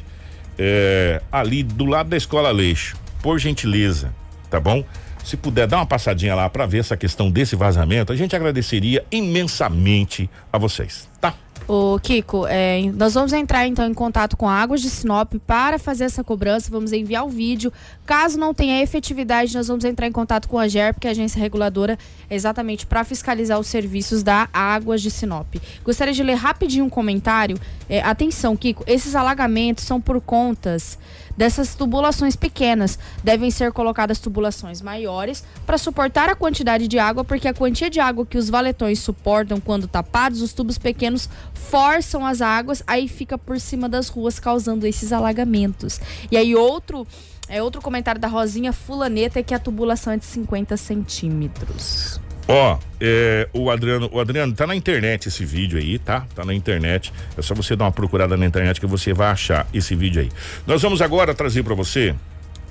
é, 0.58 1.22
ali 1.32 1.64
do 1.64 1.86
lado 1.86 2.10
da 2.10 2.18
escola 2.18 2.52
Leixo, 2.52 2.98
por 3.22 3.40
gentileza, 3.40 4.14
tá 4.50 4.60
bom? 4.60 4.84
Se 5.24 5.36
puder 5.36 5.66
dar 5.66 5.78
uma 5.78 5.86
passadinha 5.86 6.36
lá 6.36 6.48
para 6.50 6.66
ver 6.68 6.80
essa 6.80 6.96
questão 6.96 7.32
desse 7.32 7.56
vazamento, 7.56 8.14
a 8.14 8.16
gente 8.16 8.36
agradeceria 8.36 9.04
imensamente 9.12 10.30
a 10.54 10.58
vocês, 10.58 11.10
tá? 11.20 11.34
Ô, 11.68 12.00
Kiko, 12.00 12.46
é, 12.46 12.92
nós 12.94 13.16
vamos 13.16 13.34
entrar 13.34 13.66
então 13.66 13.88
em 13.88 13.94
contato 13.94 14.38
com 14.38 14.48
a 14.48 14.54
Águas 14.54 14.82
de 14.82 14.90
Sinop 14.90 15.34
para 15.48 15.80
fazer 15.80 16.04
essa 16.04 16.24
cobrança. 16.24 16.70
Vamos 16.70 16.94
enviar 16.94 17.26
o 17.26 17.30
vídeo. 17.30 17.74
Caso 18.06 18.38
não 18.38 18.54
tenha 18.54 18.84
efetividade, 18.84 19.56
nós 19.56 19.68
vamos 19.68 19.84
entrar 19.84 20.06
em 20.06 20.12
contato 20.12 20.48
com 20.48 20.60
a 20.60 20.68
GERP, 20.68 21.00
que 21.00 21.08
é 21.08 21.10
a 21.10 21.12
agência 21.12 21.40
reguladora, 21.42 21.98
exatamente 22.30 22.86
para 22.86 23.04
fiscalizar 23.04 23.60
os 23.60 23.66
serviços 23.66 24.22
da 24.22 24.48
Águas 24.54 25.02
de 25.02 25.10
Sinop. 25.10 25.56
Gostaria 25.84 26.14
de 26.14 26.22
ler 26.22 26.36
rapidinho 26.36 26.86
um 26.86 26.90
comentário. 26.90 27.58
É, 27.90 28.00
atenção, 28.00 28.56
Kiko, 28.56 28.84
esses 28.86 29.16
alagamentos 29.16 29.86
são 29.86 30.00
por 30.00 30.22
contas 30.22 31.00
dessas 31.36 31.76
tubulações 31.76 32.36
pequenas. 32.36 32.98
Devem 33.24 33.52
ser 33.52 33.72
colocadas 33.72 34.20
tubulações 34.20 34.82
maiores 34.82 35.44
para 35.66 35.78
suportar 35.78 36.30
a 36.30 36.36
quantidade 36.36 36.88
de 36.88 37.00
água, 37.00 37.24
porque 37.24 37.48
a 37.48 37.54
quantia 37.54 37.90
de 37.90 38.00
água 38.00 38.26
que 38.26 38.38
os 38.38 38.50
valetões 38.50 39.00
suportam 39.00 39.60
quando 39.60 39.88
tapados, 39.88 40.42
os 40.42 40.54
tubos 40.54 40.78
pequenos 40.78 41.30
forçam 41.54 42.26
as 42.26 42.42
águas, 42.42 42.84
aí 42.86 43.08
fica 43.08 43.38
por 43.38 43.60
cima 43.60 43.90
das 43.90 44.10
ruas 44.10 44.40
causando 44.40 44.88
esses 44.88 45.12
alagamentos. 45.12 46.00
E 46.32 46.38
aí 46.38 46.56
outro 46.56 47.06
é 47.48 47.62
outro 47.62 47.80
comentário 47.80 48.20
da 48.20 48.28
Rosinha 48.28 48.74
Fulaneta 48.74 49.40
é 49.40 49.44
que 49.44 49.54
a 49.54 49.60
tubulação 49.60 50.14
é 50.14 50.18
de 50.18 50.26
50 50.26 50.76
centímetros. 50.78 52.20
Ó, 52.48 52.78
é, 53.02 53.50
o 53.54 53.72
Adriano, 53.72 54.08
o 54.12 54.20
Adriano, 54.20 54.54
tá 54.54 54.68
na 54.68 54.76
internet 54.76 55.28
esse 55.28 55.44
vídeo 55.44 55.80
aí, 55.80 55.98
tá? 55.98 56.26
Tá 56.36 56.46
na 56.46 56.54
internet. 56.54 57.12
É 57.36 57.42
só 57.42 57.56
você 57.56 57.76
dar 57.76 57.86
uma 57.86 57.92
procurada 57.92 58.38
na 58.38 58.46
internet 58.46 58.80
que 58.80 58.86
você 58.86 59.14
vai 59.14 59.30
achar 59.30 59.68
esse 59.74 59.96
vídeo 59.96 60.22
aí. 60.22 60.30
Nós 60.68 60.82
vamos 60.82 61.02
agora 61.02 61.34
trazer 61.34 61.64
para 61.64 61.74
você 61.74 62.14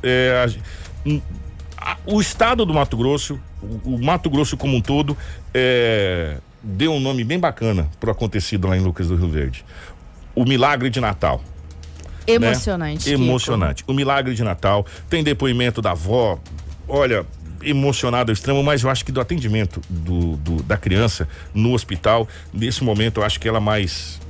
é, 0.02 0.46
a- 1.06 1.20
a- 1.92 1.96
o 2.06 2.20
estado 2.20 2.64
do 2.64 2.72
Mato 2.72 2.96
Grosso, 2.96 3.40
o, 3.60 3.94
o 3.96 4.04
Mato 4.04 4.30
Grosso 4.30 4.56
como 4.56 4.76
um 4.76 4.80
todo, 4.80 5.16
é, 5.52 6.36
deu 6.62 6.92
um 6.92 7.00
nome 7.00 7.24
bem 7.24 7.38
bacana 7.40 7.88
pro 7.98 8.12
acontecido 8.12 8.68
lá 8.68 8.76
em 8.76 8.80
Lucas 8.80 9.08
do 9.08 9.16
Rio 9.16 9.28
Verde. 9.28 9.64
O 10.36 10.44
Milagre 10.44 10.88
de 10.88 11.00
Natal. 11.00 11.42
Emocionante. 12.26 13.08
Né? 13.08 13.14
Emocionante. 13.14 13.84
O 13.86 13.92
milagre 13.92 14.34
de 14.34 14.42
Natal. 14.42 14.86
Tem 15.10 15.22
depoimento 15.22 15.82
da 15.82 15.90
avó. 15.90 16.38
Olha, 16.88 17.26
emocionado 17.64 18.30
ao 18.30 18.34
extremo, 18.34 18.62
mas 18.62 18.82
eu 18.82 18.90
acho 18.90 19.04
que 19.04 19.12
do 19.12 19.20
atendimento 19.20 19.80
do, 19.88 20.36
do, 20.36 20.62
da 20.62 20.76
criança 20.76 21.28
no 21.52 21.72
hospital, 21.72 22.28
nesse 22.52 22.84
momento, 22.84 23.20
eu 23.20 23.24
acho 23.24 23.40
que 23.40 23.48
ela 23.48 23.60
mais. 23.60 24.20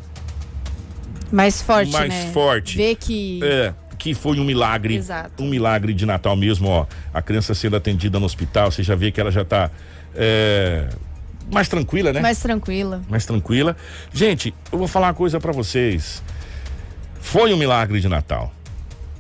Mais 1.33 1.61
forte, 1.63 1.91
mais 1.91 2.09
né? 2.09 2.31
forte. 2.33 2.77
Vê 2.77 2.95
que. 2.95 3.41
É, 3.43 3.75
que 3.99 4.15
foi 4.15 4.39
um 4.39 4.45
milagre. 4.45 4.97
Exato. 4.97 5.43
Um 5.43 5.49
milagre 5.49 5.95
de 5.95 6.05
Natal 6.05 6.37
mesmo, 6.37 6.69
ó. 6.69 6.87
A 7.13 7.23
criança 7.23 7.55
sendo 7.55 7.77
atendida 7.77 8.21
no 8.21 8.27
hospital, 8.27 8.71
você 8.71 8.83
já 8.83 8.95
vê 8.95 9.11
que 9.11 9.21
ela 9.21 9.31
já 9.31 9.45
tá. 9.45 9.71
É, 10.15 10.89
mais 11.51 11.69
tranquila, 11.69 12.13
né? 12.13 12.21
Mais 12.21 12.39
tranquila. 12.41 13.03
Mais 13.09 13.27
tranquila. 13.27 13.77
Gente, 14.13 14.55
eu 14.73 14.79
vou 14.79 14.89
falar 14.89 15.09
uma 15.09 15.15
coisa 15.15 15.41
para 15.41 15.53
vocês. 15.53 16.23
Foi 17.21 17.53
um 17.53 17.57
milagre 17.57 18.01
de 18.01 18.09
Natal. 18.09 18.53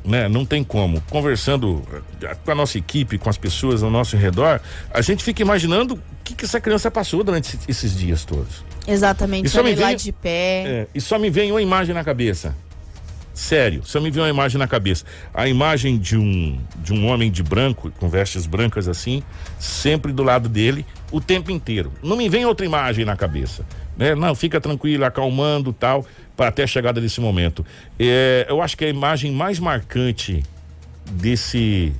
Né? 0.04 0.28
Não 0.28 0.44
tem 0.44 0.62
como. 0.62 1.00
Conversando 1.08 1.82
eh, 2.22 2.36
com 2.44 2.50
a 2.50 2.54
nossa 2.54 2.76
equipe, 2.76 3.16
com 3.16 3.30
as 3.30 3.38
pessoas 3.38 3.82
ao 3.82 3.90
nosso 3.90 4.16
redor, 4.18 4.60
a 4.92 5.00
gente 5.00 5.24
fica 5.24 5.40
imaginando 5.40 5.94
o 5.94 5.98
que, 6.22 6.34
que 6.34 6.44
essa 6.44 6.60
criança 6.60 6.90
passou 6.90 7.24
durante 7.24 7.58
esses 7.66 7.96
dias 7.96 8.24
todos. 8.24 8.62
Exatamente. 8.86 9.46
E 9.46 9.48
só 9.48 9.62
me 9.62 9.70
Ele 9.70 9.80
lá 9.80 9.88
vem- 9.88 9.96
de 9.96 10.12
pé. 10.12 10.62
É, 10.66 10.86
e 10.94 11.00
só 11.00 11.18
me 11.18 11.30
vem 11.30 11.50
uma 11.50 11.62
imagem 11.62 11.94
na 11.94 12.04
cabeça. 12.04 12.54
Sério, 13.34 13.82
só 13.84 14.00
me 14.00 14.12
vem 14.12 14.22
uma 14.22 14.28
imagem 14.30 14.58
na 14.58 14.68
cabeça. 14.68 15.04
A 15.34 15.48
imagem 15.48 15.98
de 15.98 16.16
um 16.16 16.56
de 16.78 16.92
um 16.92 17.08
homem 17.08 17.30
de 17.30 17.42
branco, 17.42 17.90
com 17.98 18.08
vestes 18.08 18.46
brancas 18.46 18.86
assim, 18.86 19.24
sempre 19.58 20.12
do 20.12 20.22
lado 20.22 20.48
dele, 20.48 20.86
o 21.10 21.20
tempo 21.20 21.50
inteiro. 21.50 21.92
Não 22.00 22.16
me 22.16 22.28
vem 22.28 22.46
outra 22.46 22.64
imagem 22.64 23.04
na 23.04 23.16
cabeça. 23.16 23.66
Né? 23.96 24.14
Não, 24.14 24.34
fica 24.36 24.60
tranquilo, 24.60 25.04
acalmando 25.04 25.72
tal, 25.72 26.06
para 26.36 26.48
até 26.48 26.62
a 26.62 26.66
chegada 26.66 27.00
desse 27.00 27.20
momento. 27.20 27.66
É, 27.98 28.46
eu 28.48 28.62
acho 28.62 28.76
que 28.76 28.84
a 28.84 28.88
imagem 28.88 29.32
mais 29.32 29.58
marcante 29.58 30.42
desse 31.10 31.92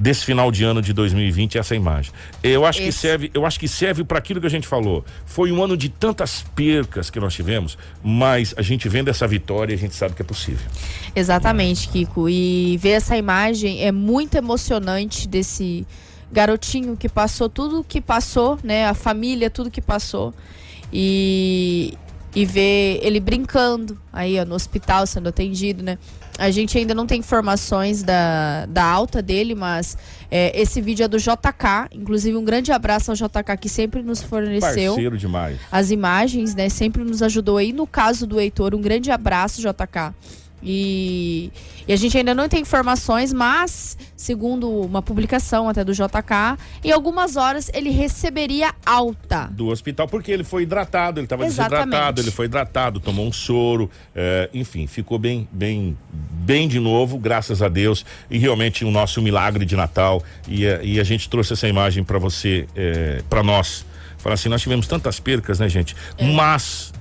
desse 0.00 0.24
final 0.24 0.50
de 0.50 0.64
ano 0.64 0.80
de 0.80 0.94
2020 0.94 1.56
é 1.56 1.60
essa 1.60 1.74
imagem. 1.74 2.10
Eu 2.42 2.64
acho 2.64 2.80
que 2.80 2.88
Esse. 2.88 2.98
serve, 2.98 3.30
eu 3.34 3.44
acho 3.44 3.60
que 3.60 3.68
serve 3.68 4.02
para 4.02 4.16
aquilo 4.16 4.40
que 4.40 4.46
a 4.46 4.50
gente 4.50 4.66
falou. 4.66 5.04
Foi 5.26 5.52
um 5.52 5.62
ano 5.62 5.76
de 5.76 5.90
tantas 5.90 6.42
percas 6.54 7.10
que 7.10 7.20
nós 7.20 7.34
tivemos, 7.34 7.76
mas 8.02 8.54
a 8.56 8.62
gente 8.62 8.88
vendo 8.88 9.08
essa 9.08 9.28
vitória, 9.28 9.74
a 9.74 9.78
gente 9.78 9.94
sabe 9.94 10.14
que 10.14 10.22
é 10.22 10.24
possível. 10.24 10.66
Exatamente, 11.14 11.86
Kiko. 11.88 12.30
E 12.30 12.78
ver 12.78 12.92
essa 12.92 13.14
imagem 13.14 13.84
é 13.84 13.92
muito 13.92 14.36
emocionante 14.36 15.28
desse 15.28 15.86
garotinho 16.32 16.96
que 16.96 17.08
passou 17.08 17.50
tudo 17.50 17.84
que 17.86 18.00
passou, 18.00 18.58
né? 18.64 18.86
A 18.86 18.94
família, 18.94 19.50
tudo 19.50 19.70
que 19.70 19.82
passou. 19.82 20.32
E, 20.90 21.92
e 22.34 22.44
ver 22.44 23.00
ele 23.02 23.18
brincando 23.18 23.98
aí 24.12 24.38
ó, 24.38 24.44
no 24.44 24.54
hospital 24.54 25.06
sendo 25.06 25.28
atendido, 25.28 25.82
né? 25.82 25.98
A 26.38 26.50
gente 26.50 26.78
ainda 26.78 26.94
não 26.94 27.06
tem 27.06 27.18
informações 27.18 28.02
da, 28.02 28.64
da 28.66 28.82
alta 28.82 29.20
dele, 29.20 29.54
mas 29.54 29.98
é, 30.30 30.58
esse 30.58 30.80
vídeo 30.80 31.04
é 31.04 31.08
do 31.08 31.18
JK. 31.18 31.90
Inclusive, 31.92 32.34
um 32.36 32.44
grande 32.44 32.72
abraço 32.72 33.10
ao 33.10 33.16
JK 33.16 33.58
que 33.60 33.68
sempre 33.68 34.02
nos 34.02 34.22
forneceu 34.22 34.92
Parceiro 34.94 35.18
demais. 35.18 35.58
as 35.70 35.90
imagens, 35.90 36.54
né? 36.54 36.70
Sempre 36.70 37.04
nos 37.04 37.20
ajudou 37.22 37.58
aí. 37.58 37.74
No 37.74 37.86
caso 37.86 38.26
do 38.26 38.40
Heitor, 38.40 38.74
um 38.74 38.80
grande 38.80 39.10
abraço, 39.10 39.60
JK. 39.60 40.14
E, 40.62 41.50
e 41.88 41.92
a 41.92 41.96
gente 41.96 42.16
ainda 42.18 42.34
não 42.34 42.48
tem 42.48 42.60
informações, 42.60 43.32
mas, 43.32 43.96
segundo 44.16 44.68
uma 44.68 45.00
publicação 45.02 45.68
até 45.68 45.82
do 45.82 45.92
JK, 45.92 46.58
em 46.84 46.90
algumas 46.92 47.36
horas 47.36 47.70
ele 47.72 47.90
receberia 47.90 48.74
alta. 48.84 49.48
do 49.52 49.68
hospital, 49.68 50.06
porque 50.06 50.30
ele 50.30 50.44
foi 50.44 50.62
hidratado, 50.64 51.18
ele 51.18 51.24
estava 51.26 51.44
desidratado, 51.44 52.20
ele 52.20 52.30
foi 52.30 52.44
hidratado, 52.46 53.00
tomou 53.00 53.26
um 53.26 53.32
soro, 53.32 53.90
é, 54.14 54.50
enfim, 54.52 54.86
ficou 54.86 55.18
bem, 55.18 55.48
bem, 55.50 55.96
bem 56.12 56.68
de 56.68 56.78
novo, 56.78 57.18
graças 57.18 57.62
a 57.62 57.68
Deus, 57.68 58.04
e 58.30 58.38
realmente 58.38 58.84
o 58.84 58.90
nosso 58.90 59.22
milagre 59.22 59.64
de 59.64 59.76
Natal, 59.76 60.22
e, 60.46 60.66
a- 60.66 60.82
e 60.82 61.00
a 61.00 61.04
gente 61.04 61.28
trouxe 61.28 61.52
essa 61.54 61.66
imagem 61.68 62.04
para 62.04 62.18
você, 62.18 62.66
é, 62.76 63.22
para 63.30 63.42
nós, 63.42 63.84
falar 64.18 64.34
assim, 64.34 64.48
nós 64.50 64.60
tivemos 64.60 64.86
tantas 64.86 65.18
percas, 65.18 65.58
né, 65.58 65.68
gente? 65.68 65.96
Mas, 66.36 66.92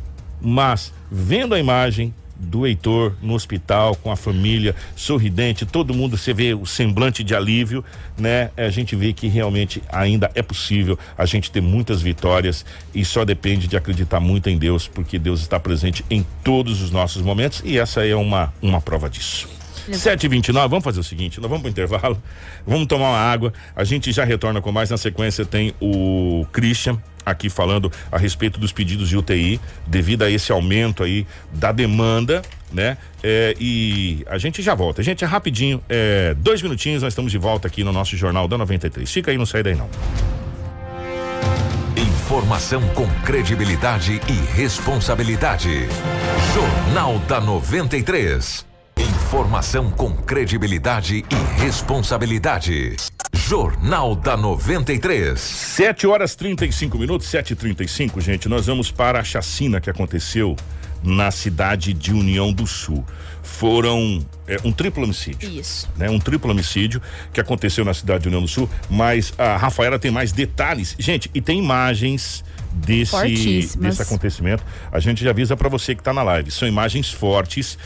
mas, 0.42 0.94
vendo 1.12 1.54
a 1.54 1.60
imagem 1.60 2.14
do 2.40 2.66
Heitor 2.66 3.14
no 3.22 3.34
hospital 3.34 3.96
com 3.96 4.12
a 4.12 4.16
família 4.16 4.76
sorridente, 4.96 5.66
todo 5.66 5.94
mundo 5.94 6.18
você 6.18 6.34
vê 6.34 6.54
o 6.54 6.66
semblante 6.66 7.24
de 7.24 7.36
alívio, 7.36 7.84
né? 8.18 8.50
A 8.56 8.70
gente 8.70 8.96
vê 8.96 9.12
que 9.12 9.28
realmente 9.28 9.84
ainda 9.92 10.32
é 10.34 10.42
possível 10.42 10.98
a 11.18 11.26
gente 11.26 11.52
ter 11.52 11.62
muitas 11.62 12.02
vitórias 12.02 12.66
e 12.96 13.04
só 13.04 13.26
depende 13.26 13.68
de 13.68 13.76
acreditar 13.76 14.20
muito 14.20 14.50
em 14.50 14.58
Deus, 14.58 14.88
porque 14.88 15.20
Deus 15.20 15.42
está 15.42 15.60
presente 15.60 16.04
em 16.10 16.26
todos 16.44 16.82
os 16.82 16.92
nossos 16.92 17.22
momentos 17.22 17.62
e 17.66 17.78
essa 17.78 18.06
é 18.06 18.16
uma 18.16 18.54
uma 18.62 18.80
prova 18.80 19.10
disso. 19.10 19.59
7h29, 19.92 20.70
vamos 20.70 20.84
fazer 20.84 21.00
o 21.00 21.04
seguinte, 21.04 21.40
nós 21.40 21.50
vamos 21.50 21.62
pro 21.62 21.70
intervalo, 21.70 22.22
vamos 22.66 22.88
tomar 22.88 23.10
uma 23.10 23.18
água, 23.18 23.54
a 23.76 23.84
gente 23.84 24.12
já 24.12 24.24
retorna 24.24 24.62
com 24.62 24.72
mais, 24.72 24.90
na 24.90 24.98
sequência 24.98 25.46
tem 25.46 25.74
o 25.82 26.46
Christian 26.52 27.00
aqui 27.26 27.50
falando 27.50 27.92
a 28.12 28.18
respeito 28.18 28.60
dos 28.60 28.72
pedidos 28.72 29.10
de 29.10 29.18
UTI, 29.18 29.60
devido 29.86 30.24
a 30.24 30.32
esse 30.32 30.52
aumento 30.52 31.04
aí 31.04 31.26
da 31.54 31.72
demanda, 31.72 32.42
né? 32.72 32.98
É, 33.24 33.56
e 33.60 34.24
a 34.28 34.38
gente 34.38 34.62
já 34.62 34.74
volta. 34.74 35.04
Gente, 35.04 35.24
é 35.24 35.28
rapidinho, 35.28 35.82
é, 35.90 36.34
dois 36.38 36.62
minutinhos, 36.62 37.04
nós 37.04 37.14
estamos 37.14 37.32
de 37.32 37.38
volta 37.38 37.68
aqui 37.68 37.84
no 37.84 37.92
nosso 37.92 38.16
Jornal 38.16 38.48
da 38.48 38.58
93. 38.58 39.12
Fica 39.12 39.32
aí, 39.32 39.38
não 39.38 39.46
sai 39.46 39.64
daí 39.64 39.76
não. 39.76 39.90
Informação 41.96 42.82
com 42.90 43.08
credibilidade 43.24 44.22
e 44.28 44.56
responsabilidade. 44.56 45.88
Jornal 46.54 47.20
da 47.28 47.42
93. 47.42 48.69
Informação 49.00 49.90
com 49.90 50.14
credibilidade 50.14 51.24
e 51.30 51.62
responsabilidade. 51.62 52.98
Jornal 53.34 54.14
da 54.14 54.36
93. 54.36 55.40
7 55.40 56.06
horas 56.06 56.36
35 56.36 56.98
minutos, 56.98 57.30
7 57.30 57.54
e 57.54 57.56
35 57.56 58.20
gente. 58.20 58.50
Nós 58.50 58.66
vamos 58.66 58.92
para 58.92 59.22
a 59.22 59.24
chacina 59.24 59.80
que 59.80 59.90
aconteceu 59.90 60.54
na 61.02 61.32
cidade 61.32 61.94
de 61.94 62.12
União 62.12 62.52
do 62.52 62.68
Sul. 62.68 63.06
Foram 63.42 64.20
é, 64.46 64.58
um 64.66 64.72
triplo 64.74 65.06
homicídio. 65.06 65.50
Isso. 65.50 65.90
né? 65.96 66.10
Um 66.10 66.20
triplo 66.20 66.52
homicídio 66.52 67.02
que 67.32 67.40
aconteceu 67.40 67.86
na 67.86 67.94
cidade 67.94 68.24
de 68.24 68.28
União 68.28 68.42
do 68.42 68.50
Sul, 68.50 68.70
mas 68.90 69.34
a 69.38 69.56
Rafaela 69.56 69.98
tem 69.98 70.12
mais 70.12 70.34
detalhes. 70.34 70.94
Gente, 71.00 71.32
e 71.34 71.40
tem 71.40 71.58
imagens 71.58 72.44
desse 72.74 73.78
desse 73.78 74.02
acontecimento. 74.02 74.64
A 74.92 75.00
gente 75.00 75.24
já 75.24 75.32
avisa 75.32 75.56
para 75.58 75.70
você 75.70 75.96
que 75.96 76.04
tá 76.04 76.14
na 76.14 76.24
live. 76.24 76.52
São 76.52 76.68
imagens 76.68 77.12
fortes 77.12 77.78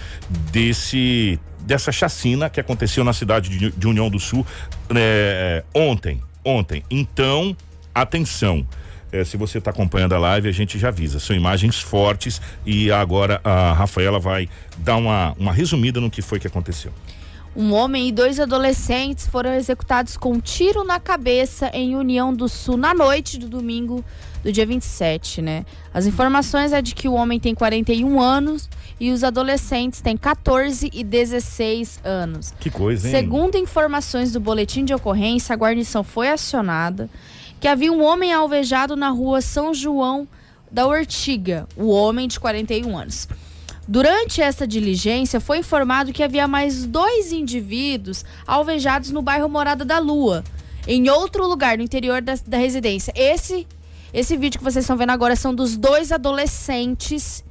desse 0.51 1.39
dessa 1.59 1.91
chacina 1.91 2.49
que 2.49 2.59
aconteceu 2.59 3.03
na 3.03 3.13
cidade 3.13 3.49
de, 3.49 3.71
de 3.71 3.87
União 3.87 4.09
do 4.09 4.19
Sul 4.19 4.45
é, 4.93 5.63
ontem, 5.73 6.21
ontem. 6.43 6.83
Então, 6.91 7.55
atenção. 7.93 8.67
É, 9.11 9.23
se 9.23 9.37
você 9.37 9.59
está 9.59 9.69
acompanhando 9.69 10.13
a 10.13 10.17
live, 10.17 10.49
a 10.49 10.51
gente 10.51 10.79
já 10.79 10.87
avisa. 10.87 11.19
São 11.19 11.35
imagens 11.35 11.79
fortes 11.79 12.41
e 12.65 12.91
agora 12.91 13.39
a 13.43 13.71
Rafaela 13.71 14.19
vai 14.19 14.49
dar 14.79 14.95
uma, 14.95 15.33
uma 15.37 15.53
resumida 15.53 16.01
no 16.01 16.09
que 16.09 16.21
foi 16.21 16.39
que 16.39 16.47
aconteceu. 16.47 16.91
Um 17.55 17.71
homem 17.71 18.07
e 18.07 18.11
dois 18.11 18.39
adolescentes 18.39 19.27
foram 19.27 19.53
executados 19.53 20.17
com 20.17 20.33
um 20.33 20.39
tiro 20.39 20.83
na 20.83 20.99
cabeça 20.99 21.69
em 21.71 21.95
União 21.95 22.33
do 22.33 22.49
Sul 22.49 22.77
na 22.77 22.95
noite 22.95 23.37
do 23.37 23.47
domingo 23.47 24.03
do 24.43 24.51
dia 24.51 24.65
27, 24.65 25.39
né? 25.39 25.63
As 25.93 26.07
informações 26.07 26.73
é 26.73 26.81
de 26.81 26.95
que 26.95 27.07
o 27.07 27.13
homem 27.13 27.39
tem 27.39 27.53
41 27.53 28.19
anos 28.19 28.67
e 28.99 29.11
os 29.11 29.23
adolescentes 29.23 30.01
têm 30.01 30.17
14 30.17 30.89
e 30.91 31.03
16 31.03 31.99
anos. 32.03 32.53
Que 32.59 32.71
coisa, 32.71 33.07
hein? 33.07 33.13
Segundo 33.13 33.55
informações 33.55 34.31
do 34.31 34.39
boletim 34.39 34.83
de 34.83 34.93
ocorrência, 34.93 35.53
a 35.53 35.57
guarnição 35.57 36.03
foi 36.03 36.29
acionada 36.29 37.07
que 37.59 37.67
havia 37.67 37.93
um 37.93 38.03
homem 38.03 38.33
alvejado 38.33 38.95
na 38.95 39.09
rua 39.09 39.41
São 39.41 39.73
João 39.73 40.27
da 40.71 40.87
Ortiga, 40.87 41.67
o 41.77 41.89
homem 41.89 42.27
de 42.27 42.39
41 42.39 42.97
anos. 42.97 43.27
Durante 43.87 44.41
essa 44.41 44.65
diligência, 44.65 45.41
foi 45.41 45.57
informado 45.57 46.13
que 46.13 46.23
havia 46.23 46.47
mais 46.47 46.85
dois 46.85 47.31
indivíduos 47.33 48.23
alvejados 48.47 49.11
no 49.11 49.21
bairro 49.21 49.49
Morada 49.49 49.83
da 49.83 49.99
Lua, 49.99 50.43
em 50.87 51.09
outro 51.09 51.45
lugar, 51.47 51.77
no 51.77 51.83
interior 51.83 52.21
da, 52.21 52.35
da 52.47 52.57
residência. 52.57 53.13
Esse, 53.15 53.67
esse 54.13 54.37
vídeo 54.37 54.57
que 54.57 54.63
vocês 54.63 54.83
estão 54.83 54.95
vendo 54.95 55.09
agora 55.09 55.35
são 55.35 55.53
dos 55.53 55.75
dois 55.75 56.11
adolescentes 56.13 57.43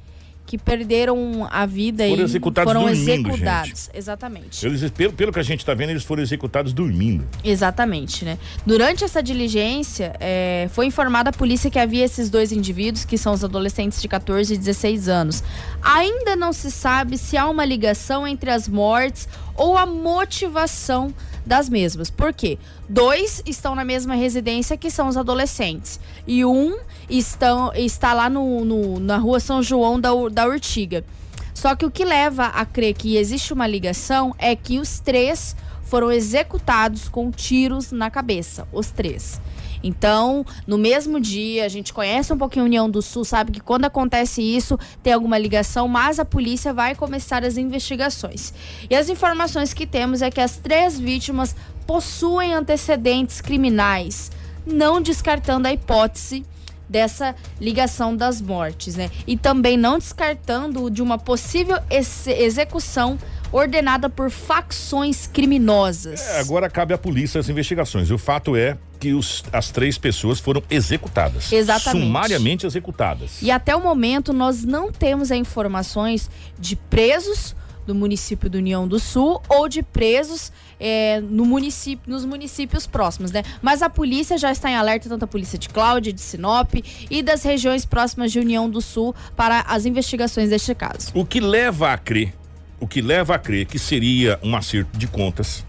que 0.53 0.57
perderam 0.59 1.47
a 1.49 1.65
vida 1.65 2.07
Foram 2.07 2.21
e 2.21 2.25
executados 2.25 2.71
foram 2.71 2.85
dormindo, 2.85 3.09
executados. 3.09 3.89
Exatamente. 3.91 4.63
Eles, 4.63 4.91
pelo, 4.91 5.11
pelo 5.13 5.33
que 5.33 5.39
a 5.39 5.43
gente 5.43 5.61
está 5.61 5.73
vendo, 5.73 5.89
eles 5.89 6.03
foram 6.03 6.21
executados 6.21 6.73
dormindo. 6.73 7.25
Exatamente, 7.43 8.23
né? 8.23 8.37
Durante 8.63 9.03
essa 9.03 9.23
diligência, 9.23 10.13
é, 10.19 10.67
foi 10.71 10.85
informada 10.85 11.31
a 11.31 11.33
polícia 11.33 11.71
que 11.71 11.79
havia 11.79 12.05
esses 12.05 12.29
dois 12.29 12.51
indivíduos, 12.51 13.03
que 13.03 13.17
são 13.17 13.33
os 13.33 13.43
adolescentes 13.43 13.99
de 13.99 14.07
14 14.07 14.53
e 14.53 14.57
16 14.59 15.09
anos. 15.09 15.43
Ainda 15.81 16.35
não 16.35 16.53
se 16.53 16.69
sabe 16.69 17.17
se 17.17 17.35
há 17.35 17.49
uma 17.49 17.65
ligação 17.65 18.27
entre 18.27 18.51
as 18.51 18.67
mortes 18.67 19.27
ou 19.55 19.75
a 19.75 19.87
motivação 19.87 21.11
das 21.45 21.67
mesmas. 21.69 22.09
Por 22.09 22.33
quê? 22.33 22.57
Dois 22.87 23.41
estão 23.45 23.75
na 23.75 23.83
mesma 23.83 24.15
residência 24.15 24.77
que 24.77 24.89
são 24.89 25.07
os 25.07 25.17
adolescentes. 25.17 25.99
E 26.27 26.43
um 26.45 26.77
estão, 27.09 27.71
está 27.73 28.13
lá 28.13 28.29
no, 28.29 28.63
no- 28.63 28.99
na 28.99 29.17
rua 29.17 29.39
São 29.39 29.61
João 29.61 29.99
da, 29.99 30.09
da 30.31 30.47
Urtiga. 30.47 31.03
Só 31.53 31.75
que 31.75 31.85
o 31.85 31.91
que 31.91 32.03
leva 32.03 32.45
a 32.47 32.65
crer 32.65 32.93
que 32.93 33.15
existe 33.17 33.53
uma 33.53 33.67
ligação 33.67 34.33
é 34.37 34.55
que 34.55 34.79
os 34.79 34.99
três 34.99 35.55
foram 35.83 36.11
executados 36.11 37.07
com 37.07 37.29
tiros 37.29 37.91
na 37.91 38.09
cabeça, 38.09 38.67
os 38.73 38.89
três. 38.89 39.39
Então, 39.83 40.45
no 40.65 40.77
mesmo 40.77 41.19
dia, 41.19 41.65
a 41.65 41.67
gente 41.67 41.93
conhece 41.93 42.31
um 42.31 42.37
pouquinho 42.37 42.63
a 42.63 42.67
União 42.67 42.89
do 42.89 43.01
Sul, 43.01 43.25
sabe 43.25 43.51
que 43.51 43.59
quando 43.59 43.85
acontece 43.85 44.41
isso, 44.41 44.79
tem 45.03 45.11
alguma 45.11 45.37
ligação, 45.37 45.87
mas 45.87 46.19
a 46.19 46.25
polícia 46.25 46.73
vai 46.73 46.95
começar 46.95 47.43
as 47.43 47.57
investigações. 47.57 48.53
E 48.89 48.95
as 48.95 49.09
informações 49.09 49.73
que 49.73 49.85
temos 49.85 50.21
é 50.21 50.31
que 50.31 50.39
as 50.39 50.57
três 50.57 50.97
vítimas 50.97 51.55
possuem 51.85 52.53
antecedentes 52.53 53.41
criminais, 53.41 54.31
não 54.65 55.01
descartando 55.01 55.67
a 55.67 55.73
hipótese 55.73 56.45
dessa 56.87 57.35
ligação 57.59 58.15
das 58.15 58.39
mortes, 58.39 58.95
né? 58.95 59.09
E 59.25 59.35
também 59.35 59.75
não 59.75 59.97
descartando 59.97 60.89
de 60.89 61.01
uma 61.01 61.17
possível 61.17 61.79
ex 61.89 62.27
execução 62.27 63.17
ordenada 63.51 64.09
por 64.09 64.29
facções 64.29 65.27
criminosas. 65.27 66.21
É, 66.21 66.39
agora 66.39 66.69
cabe 66.69 66.93
à 66.93 66.97
polícia 66.97 67.39
as 67.39 67.49
investigações. 67.49 68.09
O 68.09 68.17
fato 68.17 68.55
é 68.55 68.77
que 69.03 69.13
os, 69.13 69.43
as 69.51 69.69
três 69.69 69.97
pessoas 69.97 70.39
foram 70.39 70.63
executadas. 70.69 71.51
Exatamente. 71.51 72.05
Sumariamente 72.05 72.65
executadas. 72.65 73.41
E 73.41 73.51
até 73.51 73.75
o 73.75 73.81
momento 73.81 74.31
nós 74.31 74.63
não 74.63 74.93
temos 74.93 75.29
informações 75.29 76.31
de 76.57 76.77
presos 76.77 77.53
do 77.85 77.93
município 77.93 78.49
do 78.49 78.59
União 78.59 78.87
do 78.87 78.97
Sul 78.99 79.41
ou 79.49 79.67
de 79.67 79.83
presos 79.83 80.53
é, 80.79 81.19
no 81.19 81.43
município, 81.43 82.09
nos 82.09 82.23
municípios 82.23 82.87
próximos, 82.87 83.29
né? 83.29 83.43
Mas 83.61 83.81
a 83.81 83.89
polícia 83.89 84.37
já 84.37 84.53
está 84.53 84.71
em 84.71 84.75
alerta, 84.77 85.09
tanto 85.09 85.25
a 85.25 85.27
polícia 85.27 85.59
de 85.59 85.67
Cláudia, 85.67 86.13
de 86.13 86.21
Sinop 86.21 86.73
e 87.09 87.21
das 87.21 87.43
regiões 87.43 87.85
próximas 87.85 88.31
de 88.31 88.39
União 88.39 88.69
do 88.69 88.79
Sul 88.79 89.13
para 89.35 89.65
as 89.67 89.85
investigações 89.85 90.49
deste 90.49 90.73
caso. 90.73 91.11
O 91.13 91.25
que 91.25 91.41
leva 91.41 91.91
a 91.91 91.97
crer, 91.97 92.33
o 92.79 92.87
que 92.87 93.01
leva 93.01 93.35
a 93.35 93.37
crer 93.37 93.65
que 93.65 93.77
seria 93.77 94.39
um 94.41 94.55
acerto 94.55 94.97
de 94.97 95.07
contas 95.07 95.65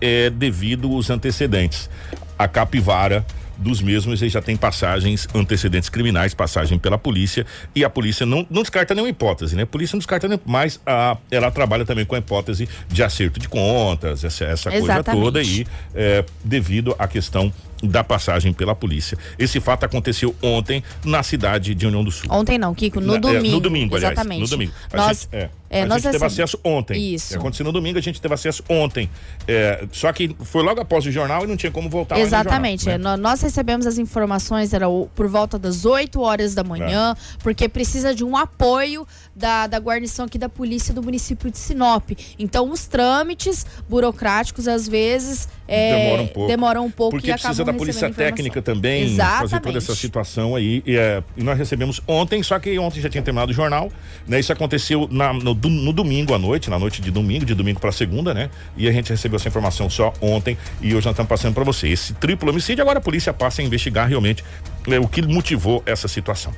é 0.00 0.30
devido 0.30 0.90
aos 0.94 1.10
antecedentes. 1.10 1.90
A 2.38 2.46
capivara 2.46 3.24
dos 3.58 3.82
mesmos 3.82 4.22
ele 4.22 4.30
já 4.30 4.40
tem 4.40 4.56
passagens, 4.56 5.28
antecedentes 5.34 5.88
criminais, 5.88 6.32
passagem 6.32 6.78
pela 6.78 6.96
polícia 6.96 7.44
e 7.74 7.84
a 7.84 7.90
polícia 7.90 8.24
não, 8.24 8.46
não 8.48 8.62
descarta 8.62 8.94
nenhuma 8.94 9.10
hipótese, 9.10 9.56
né? 9.56 9.64
A 9.64 9.66
polícia 9.66 9.96
não 9.96 9.98
descarta 9.98 10.28
nem, 10.28 10.40
mas 10.46 10.80
a, 10.86 11.16
ela 11.30 11.50
trabalha 11.50 11.84
também 11.84 12.04
com 12.04 12.14
a 12.14 12.18
hipótese 12.18 12.68
de 12.88 13.02
acerto 13.02 13.40
de 13.40 13.48
contas, 13.48 14.24
essa, 14.24 14.44
essa 14.44 14.70
coisa 14.70 15.02
toda 15.02 15.40
aí, 15.40 15.66
é, 15.94 16.24
devido 16.44 16.94
à 16.98 17.08
questão 17.08 17.52
da 17.82 18.02
passagem 18.02 18.52
pela 18.52 18.74
polícia. 18.74 19.16
Esse 19.38 19.60
fato 19.60 19.84
aconteceu 19.84 20.34
ontem 20.42 20.82
na 21.04 21.22
cidade 21.22 21.74
de 21.74 21.86
União 21.86 22.02
do 22.02 22.10
Sul. 22.10 22.28
Ontem 22.30 22.58
não, 22.58 22.74
Kiko, 22.74 23.00
no 23.00 23.14
na, 23.14 23.18
domingo. 23.18 23.46
É, 23.46 23.50
no 23.50 23.60
domingo, 23.60 23.96
aliás. 23.96 24.12
Exatamente. 24.14 24.40
No 24.40 24.48
domingo. 24.48 24.72
A 24.92 24.96
nós, 24.96 25.20
gente, 25.20 25.28
é, 25.32 25.50
é, 25.70 25.82
a 25.82 25.86
nós 25.86 26.02
gente 26.02 26.12
teve 26.12 26.24
acesso 26.24 26.58
ontem. 26.64 27.14
Isso. 27.14 27.36
Aconteceu 27.36 27.64
no 27.64 27.72
domingo, 27.72 27.98
a 27.98 28.02
gente 28.02 28.20
teve 28.20 28.32
acesso 28.32 28.62
ontem. 28.68 29.10
É, 29.46 29.86
só 29.92 30.12
que 30.12 30.34
foi 30.40 30.62
logo 30.62 30.80
após 30.80 31.04
o 31.06 31.10
jornal 31.10 31.44
e 31.44 31.46
não 31.46 31.56
tinha 31.56 31.70
como 31.70 31.88
voltar 31.90 32.18
Exatamente. 32.18 32.84
Jornal, 32.84 33.16
né? 33.16 33.22
Nós 33.22 33.42
recebemos 33.42 33.86
as 33.86 33.98
informações, 33.98 34.72
era 34.72 34.86
por 35.14 35.28
volta 35.28 35.58
das 35.58 35.84
8 35.84 36.20
horas 36.20 36.54
da 36.54 36.64
manhã, 36.64 37.14
é. 37.16 37.38
porque 37.42 37.68
precisa 37.68 38.14
de 38.14 38.24
um 38.24 38.36
apoio 38.36 39.06
da, 39.34 39.66
da 39.66 39.78
guarnição 39.78 40.24
aqui 40.24 40.38
da 40.38 40.48
polícia 40.48 40.94
do 40.94 41.02
município 41.02 41.50
de 41.50 41.58
Sinop. 41.58 42.10
Então, 42.38 42.70
os 42.70 42.86
trâmites 42.86 43.66
burocráticos, 43.88 44.66
às 44.66 44.88
vezes, 44.88 45.48
é, 45.66 46.04
demora 46.04 46.22
um 46.22 46.26
pouco. 46.26 46.48
Demoram 46.48 46.86
um 46.86 46.90
pouco 46.90 47.16
Porque 47.16 47.30
precisa 47.30 47.64
da 47.64 47.74
polícia 47.74 48.10
técnica 48.10 48.62
também 48.62 49.04
Exatamente. 49.04 49.50
fazer 49.50 49.60
toda 49.60 49.78
essa 49.78 49.94
situação 49.94 50.56
aí. 50.56 50.82
E, 50.86 50.96
é, 50.96 51.22
e, 51.36 51.42
nós 51.42 51.58
recebemos 51.58 52.00
ontem, 52.06 52.42
só 52.42 52.58
que 52.58 52.78
ontem 52.78 53.00
já 53.00 53.10
tinha 53.10 53.22
terminado 53.22 53.52
o 53.52 53.54
jornal, 53.54 53.92
né? 54.26 54.40
Isso 54.40 54.52
aconteceu 54.52 55.06
na, 55.10 55.32
no, 55.32 55.54
no, 55.64 55.92
domingo 55.92 56.34
à 56.34 56.38
noite, 56.38 56.70
na 56.70 56.78
noite 56.78 57.00
de 57.00 57.10
domingo, 57.10 57.44
de 57.44 57.54
domingo 57.54 57.80
para 57.80 57.92
segunda, 57.92 58.34
né? 58.34 58.50
E 58.76 58.88
a 58.88 58.92
gente 58.92 59.10
recebeu 59.10 59.36
essa 59.36 59.48
informação 59.48 59.88
só 59.88 60.12
ontem 60.20 60.56
e 60.80 60.94
hoje 60.94 61.06
nós 61.06 61.14
estamos 61.14 61.28
passando 61.28 61.54
para 61.54 61.64
você. 61.64 61.88
Esse 61.88 62.14
triplo 62.14 62.50
homicídio, 62.50 62.82
agora 62.82 62.98
a 62.98 63.02
polícia 63.02 63.32
passa 63.32 63.62
a 63.62 63.64
investigar 63.64 64.08
realmente 64.08 64.44
é, 64.86 64.98
o 64.98 65.08
que 65.08 65.22
motivou 65.22 65.82
essa 65.86 66.08
situação. 66.08 66.52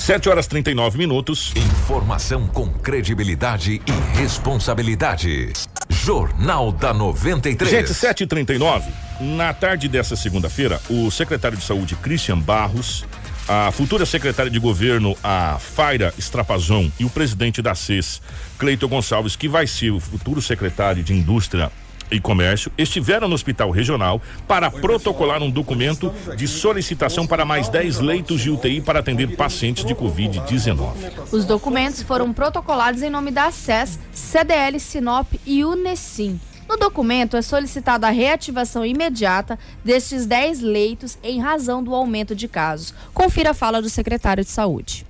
7 0.00 0.30
horas 0.30 0.46
39 0.46 0.96
minutos. 0.96 1.52
Informação 1.54 2.46
com 2.46 2.66
credibilidade 2.72 3.82
e 3.86 4.18
responsabilidade. 4.18 5.52
Jornal 5.90 6.72
da 6.72 6.94
93. 6.94 7.70
Gente, 7.70 7.92
7h39. 7.92 8.84
Na 9.20 9.52
tarde 9.52 9.88
dessa 9.88 10.16
segunda-feira, 10.16 10.80
o 10.88 11.10
secretário 11.10 11.58
de 11.58 11.62
Saúde, 11.62 11.94
Christian 11.96 12.38
Barros, 12.38 13.04
a 13.52 13.72
futura 13.72 14.06
secretária 14.06 14.48
de 14.48 14.60
governo, 14.60 15.16
a 15.24 15.58
Faira 15.58 16.14
Strapazon, 16.16 16.88
e 17.00 17.04
o 17.04 17.10
presidente 17.10 17.60
da 17.60 17.74
CES, 17.74 18.22
Cleiton 18.56 18.86
Gonçalves, 18.86 19.34
que 19.34 19.48
vai 19.48 19.66
ser 19.66 19.90
o 19.90 19.98
futuro 19.98 20.40
secretário 20.40 21.02
de 21.02 21.12
Indústria 21.12 21.72
e 22.12 22.20
Comércio 22.20 22.70
estiveram 22.78 23.26
no 23.26 23.34
Hospital 23.34 23.70
Regional 23.70 24.22
para 24.46 24.70
protocolar 24.70 25.42
um 25.42 25.50
documento 25.50 26.12
de 26.36 26.46
solicitação 26.46 27.26
para 27.26 27.44
mais 27.44 27.68
10 27.68 27.98
leitos 27.98 28.40
de 28.40 28.50
UTI 28.50 28.80
para 28.80 29.00
atender 29.00 29.36
pacientes 29.36 29.84
de 29.84 29.96
Covid-19. 29.96 30.92
Os 31.32 31.44
documentos 31.44 32.02
foram 32.02 32.32
protocolados 32.32 33.02
em 33.02 33.10
nome 33.10 33.32
da 33.32 33.50
SES, 33.50 33.98
CDL 34.12 34.78
Sinop 34.78 35.26
e 35.44 35.64
Unesim. 35.64 36.38
No 36.70 36.76
documento 36.76 37.36
é 37.36 37.42
solicitada 37.42 38.06
a 38.06 38.10
reativação 38.10 38.86
imediata 38.86 39.58
destes 39.84 40.24
10 40.24 40.60
leitos 40.60 41.18
em 41.20 41.40
razão 41.40 41.82
do 41.82 41.92
aumento 41.92 42.32
de 42.32 42.46
casos. 42.46 42.94
Confira 43.12 43.50
a 43.50 43.54
fala 43.54 43.82
do 43.82 43.90
secretário 43.90 44.44
de 44.44 44.50
Saúde. 44.50 45.04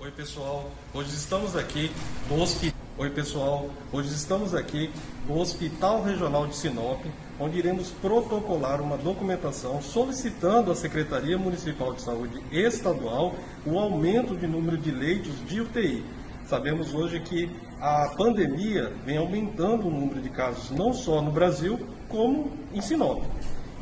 Oi, 0.00 0.10
pessoal. 0.10 0.70
Hoje 0.94 1.10
estamos 1.10 1.54
aqui 1.54 1.90
no 2.30 2.40
hospital. 2.40 2.80
Oi, 2.96 3.10
pessoal. 3.10 3.68
Hoje 3.92 4.08
estamos 4.14 4.54
aqui 4.54 4.90
no 5.28 5.38
Hospital 5.38 6.02
Regional 6.02 6.46
de 6.46 6.56
Sinop, 6.56 7.04
onde 7.38 7.58
iremos 7.58 7.90
protocolar 7.90 8.80
uma 8.80 8.96
documentação 8.96 9.82
solicitando 9.82 10.72
à 10.72 10.74
Secretaria 10.74 11.36
Municipal 11.36 11.92
de 11.92 12.00
Saúde 12.00 12.42
Estadual 12.50 13.34
o 13.66 13.78
aumento 13.78 14.34
de 14.34 14.46
número 14.46 14.78
de 14.78 14.90
leitos 14.90 15.34
de 15.46 15.60
UTI. 15.60 16.02
Sabemos 16.48 16.94
hoje 16.94 17.20
que 17.20 17.50
a 17.78 18.14
pandemia 18.16 18.90
vem 19.04 19.18
aumentando 19.18 19.86
o 19.86 19.90
número 19.90 20.22
de 20.22 20.30
casos 20.30 20.70
não 20.70 20.94
só 20.94 21.20
no 21.20 21.30
Brasil, 21.30 21.78
como 22.08 22.50
em 22.72 22.80
Sinop. 22.80 23.22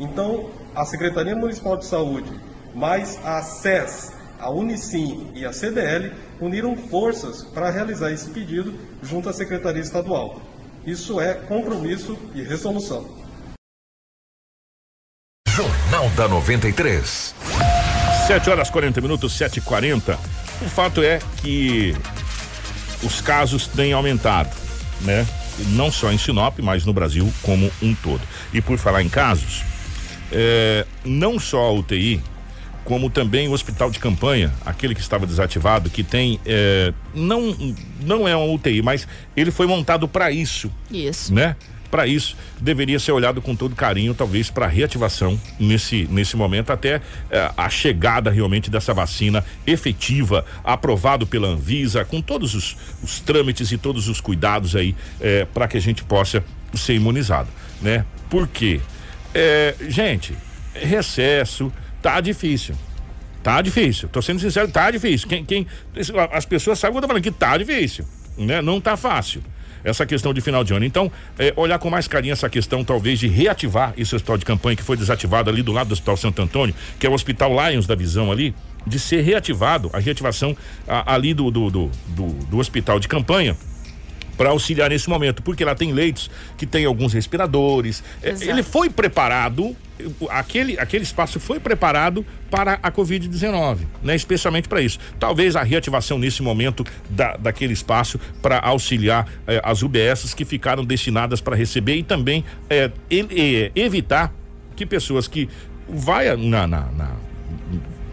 Então, 0.01 0.51
a 0.75 0.85
Secretaria 0.85 1.37
Municipal 1.37 1.77
de 1.77 1.87
Saúde, 1.87 2.29
mais 2.75 3.25
a 3.25 3.41
SES, 3.41 4.13
a 4.41 4.51
Unicim 4.51 5.31
e 5.33 5.47
a 5.47 5.53
CDL 5.53 6.13
uniram 6.41 6.77
forças 6.77 7.45
para 7.45 7.71
realizar 7.71 8.11
esse 8.11 8.31
pedido 8.31 8.75
junto 9.01 9.29
à 9.29 9.33
Secretaria 9.33 9.81
Estadual. 9.81 10.43
Isso 10.85 11.21
é 11.21 11.35
compromisso 11.35 12.19
e 12.35 12.43
resolução. 12.43 13.09
Jornal 15.49 16.09
da 16.17 16.27
93. 16.27 17.33
7 18.27 18.51
horas 18.51 18.71
40 18.71 19.01
minutos, 19.01 19.37
7 19.37 19.59
e 19.59 19.63
40 19.63 20.19
O 20.61 20.69
fato 20.69 21.01
é 21.01 21.21
que 21.41 21.95
os 23.03 23.21
casos 23.21 23.67
têm 23.67 23.93
aumentado, 23.93 24.55
né? 25.03 25.27
Não 25.71 25.91
só 25.91 26.13
em 26.13 26.19
Sinop, 26.19 26.59
mas 26.61 26.85
no 26.85 26.93
Brasil 26.93 27.33
como 27.43 27.71
um 27.83 27.95
todo. 27.95 28.21
E 28.53 28.61
por 28.61 28.79
falar 28.79 29.03
em 29.03 29.09
casos, 29.09 29.63
é, 30.31 30.85
não 31.05 31.39
só 31.39 31.61
a 31.61 31.73
UTI, 31.73 32.23
como 32.85 33.11
também 33.11 33.49
o 33.49 33.53
hospital 33.53 33.91
de 33.91 33.99
campanha, 33.99 34.53
aquele 34.65 34.95
que 34.95 35.01
estava 35.01 35.27
desativado, 35.27 35.91
que 35.91 36.05
tem 36.05 36.39
é, 36.47 36.93
não 37.15 37.75
não 38.01 38.29
é 38.29 38.37
uma 38.37 38.47
UTI, 38.53 38.81
mas 38.81 39.09
ele 39.37 39.51
foi 39.51 39.67
montado 39.67 40.07
para 40.07 40.31
isso. 40.31 40.71
Isso. 40.91 41.35
Né? 41.35 41.57
Para 41.91 42.07
isso 42.07 42.37
deveria 42.61 42.99
ser 42.99 43.13
olhado 43.13 43.41
com 43.41 43.55
todo 43.55 43.75
carinho, 43.75 44.15
talvez 44.15 44.51
para 44.51 44.67
reativação 44.67 45.41
nesse 45.59 46.07
nesse 46.11 46.37
momento 46.37 46.71
até 46.71 47.01
é, 47.31 47.51
a 47.57 47.69
chegada 47.69 48.31
realmente 48.31 48.71
dessa 48.71 48.93
vacina 48.93 49.45
efetiva, 49.67 50.45
aprovado 50.65 51.27
pela 51.27 51.49
Anvisa, 51.49 52.05
com 52.05 52.21
todos 52.21 52.55
os, 52.55 52.77
os 53.03 53.21
trâmites 53.21 53.71
e 53.73 53.79
todos 53.79 54.09
os 54.09 54.21
cuidados 54.21 54.75
aí 54.75 54.95
é, 55.21 55.45
para 55.45 55.69
que 55.69 55.77
a 55.77 55.81
gente 55.81 56.05
possa 56.05 56.45
ser 56.75 56.95
imunizado, 56.95 57.49
né? 57.81 58.05
Por 58.29 58.49
quê? 58.49 58.81
É, 59.35 59.75
gente, 59.89 60.37
recesso 60.75 61.73
tá 62.03 62.21
difícil. 62.21 62.75
Tá 63.43 63.63
difícil. 63.63 64.09
Tô 64.09 64.21
sendo 64.21 64.41
sincero, 64.41 64.69
tá 64.69 64.91
difícil. 64.91 65.29
Quem, 65.29 65.45
quem, 65.45 65.67
as 66.33 66.45
pessoas 66.45 66.81
sabem 66.81 66.91
o 66.91 66.95
que 66.95 66.99
eu 66.99 67.03
tô 67.03 67.09
falando, 67.09 67.23
que 67.23 67.31
tá 67.31 67.57
difícil. 67.57 68.05
Né? 68.37 68.61
Não 68.61 68.81
tá 68.81 68.97
fácil 68.97 69.43
essa 69.87 70.05
questão 70.05 70.35
de 70.35 70.41
final 70.41 70.65
de 70.65 70.75
ano. 70.75 70.85
Então, 70.85 71.11
é, 71.39 71.53
olhar 71.57 71.79
com 71.79 71.89
mais 71.89 72.09
carinho 72.09 72.33
essa 72.33 72.51
questão, 72.51 72.85
talvez, 72.85 73.21
de 73.21 73.29
reativar 73.29 73.95
esse 73.97 74.15
hospital 74.15 74.37
de 74.37 74.45
campanha 74.45 74.77
que 74.77 74.83
foi 74.83 74.97
desativado 74.97 75.49
ali 75.49 75.63
do 75.63 75.73
lado 75.73 75.89
do 75.89 75.93
Hospital 75.93 76.17
Santo 76.17 76.43
Antônio, 76.43 76.75
que 76.99 77.07
é 77.07 77.11
o 77.11 77.13
Hospital 77.13 77.53
Lions 77.71 77.87
da 77.87 77.95
Visão 77.95 78.33
ali, 78.33 78.53
de 78.85 78.99
ser 78.99 79.21
reativado, 79.23 79.89
a 79.93 79.99
reativação 79.99 80.57
a, 80.87 81.15
ali 81.15 81.33
do 81.33 81.51
do, 81.51 81.71
do, 81.71 81.91
do, 82.09 82.27
do 82.27 82.59
hospital 82.59 82.99
de 82.99 83.07
campanha 83.07 83.57
para 84.37 84.51
auxiliar 84.51 84.91
nesse 84.91 85.09
momento, 85.09 85.43
porque 85.43 85.65
lá 85.65 85.75
tem 85.75 85.93
leitos 85.93 86.31
que 86.57 86.67
tem 86.67 86.85
alguns 86.85 87.13
respiradores. 87.13 88.03
É, 88.23 88.31
Exato. 88.31 88.51
Ele 88.51 88.63
foi 88.63 88.91
preparado, 88.91 89.75
aquele, 90.29 90.79
aquele 90.79 91.05
espaço 91.05 91.41
foi 91.41 91.59
preparado 91.59 92.25
para 92.51 92.79
a 92.83 92.93
Covid-19, 92.93 93.79
né? 94.03 94.15
Especialmente 94.15 94.69
para 94.69 94.81
isso. 94.81 94.99
Talvez 95.19 95.57
a 95.57 95.63
reativação 95.63 96.19
nesse 96.19 96.43
momento 96.43 96.85
da, 97.09 97.37
daquele 97.37 97.73
espaço 97.73 98.21
para 98.43 98.59
auxiliar 98.61 99.27
eh, 99.47 99.61
as 99.65 99.83
UBSs 99.83 100.35
que 100.35 100.45
ficaram 100.45 100.85
destinadas 100.85 101.41
para 101.41 101.57
receber 101.57 101.97
e 101.97 102.03
também 102.03 102.45
eh, 102.69 102.91
e- 103.11 103.27
e- 103.31 103.73
evitar 103.81 104.33
que 104.77 104.85
pessoas 104.85 105.27
que 105.27 105.49
vai 105.89 106.37
na, 106.37 106.67
na- 106.67 106.89
na- 106.93 107.17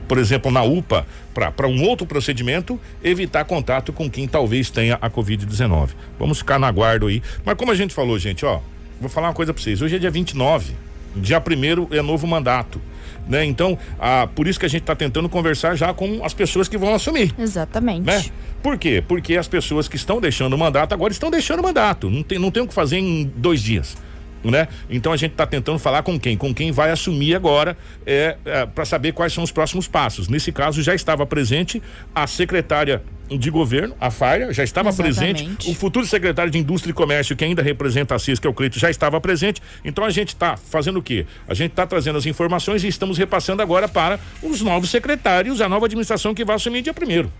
por 0.08 0.18
exemplo, 0.18 0.52
na 0.52 0.62
UPA, 0.64 1.06
para 1.34 1.68
um 1.68 1.84
outro 1.84 2.06
procedimento, 2.06 2.80
evitar 3.04 3.44
contato 3.46 3.92
com 3.92 4.10
quem 4.10 4.28
talvez 4.28 4.70
tenha 4.70 4.98
a 5.02 5.10
Covid-19. 5.10 5.90
Vamos 6.20 6.40
ficar 6.40 6.60
na 6.60 6.72
guarda 6.72 7.08
aí. 7.08 7.22
Mas 7.44 7.56
como 7.56 7.72
a 7.72 7.76
gente 7.76 7.94
falou, 7.94 8.18
gente, 8.20 8.46
ó, 8.46 8.60
vou 9.00 9.10
falar 9.10 9.28
uma 9.28 9.34
coisa 9.34 9.54
para 9.54 9.62
vocês. 9.62 9.82
Hoje 9.82 9.96
é 9.96 10.00
dia 10.00 10.12
29. 10.12 10.74
Dia 11.16 11.40
primeiro 11.42 11.88
é 11.92 12.02
novo 12.02 12.26
mandato. 12.26 12.82
Né? 13.28 13.46
Então, 13.46 13.78
ah, 14.00 14.28
por 14.34 14.48
isso 14.48 14.60
que 14.60 14.66
a 14.66 14.70
gente 14.70 14.82
está 14.82 14.96
tentando 14.96 15.30
conversar 15.30 15.76
já 15.76 15.94
com 15.94 16.24
as 16.26 16.34
pessoas 16.34 16.68
que 16.68 16.78
vão 16.78 16.94
assumir. 16.94 17.34
Exatamente. 17.38 18.06
Né? 18.06 18.26
Por 18.62 18.78
quê? 18.78 19.04
Porque 19.06 19.36
as 19.36 19.48
pessoas 19.48 19.88
que 19.88 19.96
estão 19.96 20.20
deixando 20.20 20.54
o 20.54 20.58
mandato 20.58 20.94
agora 20.94 21.12
estão 21.12 21.30
deixando 21.30 21.60
o 21.60 21.64
mandato. 21.64 22.10
Não 22.10 22.24
tem, 22.24 22.40
não 22.40 22.52
tem 22.52 22.64
o 22.64 22.68
que 22.68 22.74
fazer 22.74 22.98
em 22.98 23.32
dois 23.36 23.62
dias. 23.62 23.96
Né? 24.44 24.68
Então 24.90 25.14
a 25.14 25.18
gente 25.18 25.32
está 25.32 25.48
tentando 25.48 25.80
falar 25.80 26.04
com 26.04 26.20
quem? 26.20 26.36
Com 26.36 26.54
quem 26.54 26.72
vai 26.72 26.92
assumir 26.92 27.36
agora 27.36 27.78
é, 28.06 28.38
para 28.76 28.84
saber 28.86 29.14
quais 29.14 29.32
são 29.32 29.44
os 29.44 29.52
próximos 29.52 29.88
passos. 29.88 30.28
Nesse 30.28 30.52
caso, 30.52 30.82
já 30.82 30.94
estava 30.94 31.26
presente 31.26 31.82
a 32.14 32.28
secretária 32.28 33.02
de 33.30 33.50
governo, 33.50 33.96
a 34.00 34.12
Faria, 34.12 34.54
já 34.54 34.64
estava 34.64 34.90
Exatamente. 34.90 35.44
presente. 35.44 35.70
O 35.70 35.74
futuro 35.74 36.06
secretário 36.06 36.52
de 36.52 36.58
Indústria 36.58 36.92
e 36.92 36.94
Comércio, 36.94 37.36
que 37.36 37.44
ainda 37.44 37.62
representa 37.62 38.16
a 38.16 38.20
CIS, 38.20 38.40
que 38.40 38.46
é 38.46 38.50
o 38.50 38.54
Cleito, 38.54 38.78
já 38.78 38.90
estava 38.90 39.20
presente. 39.20 39.62
Então 39.84 40.04
a 40.04 40.10
gente 40.10 40.30
está 40.30 40.58
fazendo 40.58 41.00
o 41.00 41.02
quê? 41.02 41.26
A 41.48 41.54
gente 41.54 41.72
está 41.72 41.88
trazendo 41.88 42.18
as 42.18 42.26
informações 42.26 42.84
e 42.84 42.88
estamos 42.88 43.18
repassando 43.18 43.62
agora 43.62 43.88
para 43.88 44.20
os 44.42 44.62
novos 44.62 44.90
secretários, 44.90 45.62
a 45.62 45.70
nova 45.70 45.86
administração 45.86 46.34
que 46.34 46.44
vai 46.44 46.56
assumir 46.56 46.82
dia 46.82 46.94
primeiro. 46.94 47.32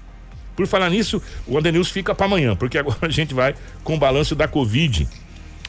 Por 0.56 0.68
falar 0.68 0.90
nisso, 0.90 1.22
o 1.48 1.58
Andenils 1.58 1.90
fica 1.90 2.14
para 2.14 2.28
amanhã, 2.28 2.56
porque 2.56 2.78
agora 2.78 2.98
a 3.02 3.10
gente 3.10 3.34
vai 3.34 3.56
com 3.84 3.96
o 3.96 4.00
balanço 4.00 4.36
da 4.36 4.48
Covid 4.48 5.08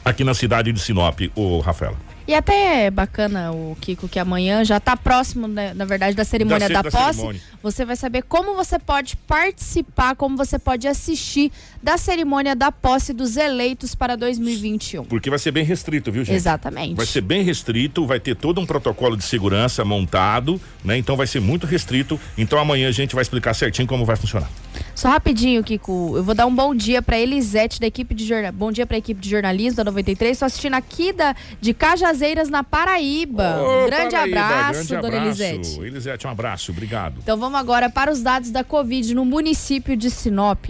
aqui 0.05 0.23
na 0.23 0.33
cidade 0.35 0.71
de 0.71 0.79
Sinop, 0.79 1.19
o 1.35 1.59
Rafaela. 1.59 1.97
E 2.27 2.33
até 2.33 2.85
é 2.85 2.91
bacana 2.91 3.51
o 3.51 3.77
Kiko 3.79 4.07
que 4.07 4.17
amanhã 4.17 4.65
já 4.65 4.77
está 4.77 4.97
próximo, 4.97 5.47
né, 5.47 5.75
na 5.75 5.85
verdade, 5.85 6.15
da 6.15 6.23
cerimônia 6.25 6.67
Da 6.67 6.81
da, 6.81 6.81
da 6.81 6.89
posse. 6.91 7.13
cerimônia. 7.13 7.41
Você 7.61 7.85
vai 7.85 7.95
saber 7.95 8.23
como 8.23 8.55
você 8.55 8.79
pode 8.79 9.15
participar, 9.15 10.15
como 10.15 10.35
você 10.35 10.57
pode 10.57 10.87
assistir 10.87 11.51
da 11.83 11.97
cerimônia 11.99 12.55
da 12.55 12.71
posse 12.71 13.13
dos 13.13 13.37
eleitos 13.37 13.93
para 13.93 14.15
2021. 14.15 15.03
Porque 15.05 15.29
vai 15.29 15.37
ser 15.37 15.51
bem 15.51 15.63
restrito, 15.63 16.11
viu, 16.11 16.23
gente? 16.25 16.35
Exatamente. 16.35 16.95
Vai 16.95 17.05
ser 17.05 17.21
bem 17.21 17.43
restrito, 17.43 18.07
vai 18.07 18.19
ter 18.19 18.35
todo 18.35 18.59
um 18.59 18.65
protocolo 18.65 19.15
de 19.15 19.23
segurança 19.23 19.85
montado, 19.85 20.59
né? 20.83 20.97
Então 20.97 21.15
vai 21.15 21.27
ser 21.27 21.39
muito 21.41 21.67
restrito. 21.67 22.19
Então 22.35 22.57
amanhã 22.57 22.89
a 22.89 22.91
gente 22.91 23.13
vai 23.13 23.21
explicar 23.21 23.53
certinho 23.53 23.87
como 23.87 24.03
vai 24.03 24.15
funcionar. 24.15 24.49
Só 24.95 25.09
rapidinho, 25.09 25.61
Kiko, 25.61 26.13
eu 26.15 26.23
vou 26.23 26.33
dar 26.33 26.45
um 26.45 26.55
bom 26.55 26.73
dia 26.73 27.01
para 27.01 27.19
Elisete 27.19 27.81
da 27.81 27.85
equipe 27.85 28.15
de 28.15 28.25
jornal. 28.25 28.53
Bom 28.53 28.71
dia 28.71 28.87
para 28.87 28.95
a 28.95 28.99
equipe 28.99 29.19
de 29.19 29.29
jornalismo 29.29 29.75
da 29.75 29.83
93. 29.83 30.31
Estou 30.31 30.45
assistindo 30.45 30.73
aqui 30.73 31.11
da 31.11 31.35
de 31.59 31.73
Cajazeiras 31.73 32.47
na 32.47 32.63
Paraíba. 32.63 33.57
Ô, 33.57 33.83
um 33.83 33.87
grande 33.87 34.15
Paraíba, 34.15 34.39
abraço, 34.39 34.71
grande 34.71 34.95
dona 34.95 35.07
abraço. 35.07 35.43
Elisete. 35.43 35.81
Elisete, 35.81 36.25
um 36.25 36.29
abraço, 36.29 36.71
obrigado. 36.71 37.19
Então 37.21 37.37
vamos 37.37 37.59
agora 37.59 37.89
para 37.89 38.09
os 38.09 38.23
dados 38.23 38.51
da 38.51 38.63
Covid 38.63 39.13
no 39.13 39.25
município 39.25 39.97
de 39.97 40.09
Sinop. 40.09 40.65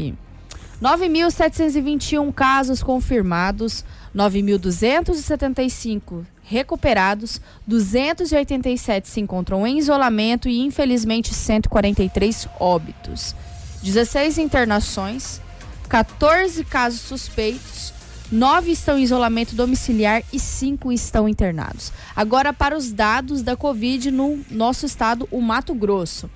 9.721 0.82 2.34
casos 2.34 2.82
confirmados, 2.82 3.86
9.275 4.16 6.26
recuperados, 6.44 7.40
287 7.68 9.08
se 9.08 9.20
encontram 9.20 9.68
em 9.68 9.78
isolamento 9.78 10.50
e 10.50 10.62
infelizmente 10.62 11.32
143 11.32 12.48
óbitos. 12.60 13.36
16 13.86 14.40
internações, 14.40 15.40
14 15.88 16.66
casos 16.66 17.02
suspeitos, 17.02 17.94
9 18.32 18.72
estão 18.72 18.98
em 18.98 19.04
isolamento 19.04 19.56
domiciliar 19.56 20.24
e 20.34 20.40
5 20.40 20.92
estão 20.92 21.30
internados. 21.30 21.94
Agora 22.16 22.52
para 22.52 22.76
os 22.76 22.92
dados 22.92 23.44
da 23.44 23.56
Covid 23.56 24.10
no 24.10 24.44
nosso 24.50 24.88
estado, 24.88 25.28
o 25.30 25.40
Mato 25.40 25.76
Grosso. 25.76 26.28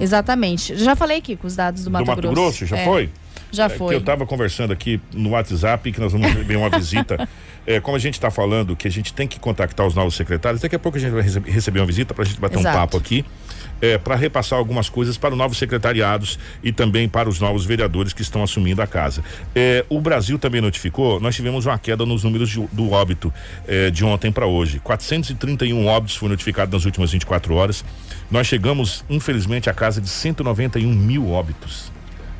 Exatamente. 0.00 0.74
Já 0.76 0.96
falei 0.96 1.18
aqui 1.18 1.36
com 1.36 1.46
os 1.46 1.54
dados 1.54 1.84
do 1.84 1.90
Mato, 1.90 2.04
do 2.06 2.10
Mato 2.10 2.30
Grosso, 2.30 2.64
já 2.64 2.78
É, 2.78 2.84
foi? 2.86 3.10
Já 3.52 3.66
É, 3.66 3.68
foi. 3.68 3.88
Que 3.88 3.94
eu 3.94 3.98
estava 4.00 4.24
conversando 4.26 4.72
aqui 4.72 5.00
no 5.12 5.30
WhatsApp 5.30 5.90
que 5.92 6.00
nós 6.00 6.12
vamos 6.12 6.28
receber 6.28 6.56
uma 6.56 6.70
visita. 6.70 7.28
É, 7.66 7.78
como 7.78 7.94
a 7.94 8.00
gente 8.00 8.14
está 8.14 8.30
falando 8.30 8.74
que 8.74 8.88
a 8.88 8.90
gente 8.90 9.12
tem 9.12 9.28
que 9.28 9.38
contactar 9.38 9.86
os 9.86 9.94
novos 9.94 10.14
secretários, 10.16 10.62
daqui 10.62 10.74
a 10.74 10.78
pouco 10.78 10.96
a 10.96 11.00
gente 11.00 11.12
vai 11.12 11.20
rece- 11.20 11.40
receber 11.44 11.78
uma 11.80 11.86
visita 11.86 12.14
para 12.14 12.24
a 12.24 12.26
gente 12.26 12.40
bater 12.40 12.58
Exato. 12.58 12.74
um 12.76 12.80
papo 12.80 12.96
aqui, 12.96 13.22
é, 13.82 13.98
para 13.98 14.16
repassar 14.16 14.58
algumas 14.58 14.88
coisas 14.88 15.18
para 15.18 15.32
os 15.32 15.38
novos 15.38 15.58
secretariados 15.58 16.38
e 16.64 16.72
também 16.72 17.06
para 17.06 17.28
os 17.28 17.38
novos 17.38 17.66
vereadores 17.66 18.14
que 18.14 18.22
estão 18.22 18.42
assumindo 18.42 18.80
a 18.80 18.86
casa. 18.86 19.22
É, 19.54 19.84
o 19.90 20.00
Brasil 20.00 20.38
também 20.38 20.62
notificou, 20.62 21.20
nós 21.20 21.36
tivemos 21.36 21.66
uma 21.66 21.78
queda 21.78 22.04
nos 22.06 22.24
números 22.24 22.48
de- 22.48 22.66
do 22.72 22.90
óbito 22.92 23.32
é, 23.68 23.90
de 23.90 24.04
ontem 24.06 24.32
para 24.32 24.46
hoje. 24.46 24.80
431 24.80 25.86
óbitos 25.86 26.16
foram 26.16 26.30
notificados 26.30 26.72
nas 26.72 26.86
últimas 26.86 27.12
24 27.12 27.54
horas. 27.54 27.84
Nós 28.30 28.46
chegamos, 28.46 29.04
infelizmente, 29.08 29.68
à 29.68 29.74
casa 29.74 30.00
de 30.00 30.08
191 30.08 30.92
mil 30.92 31.30
óbitos. 31.30 31.92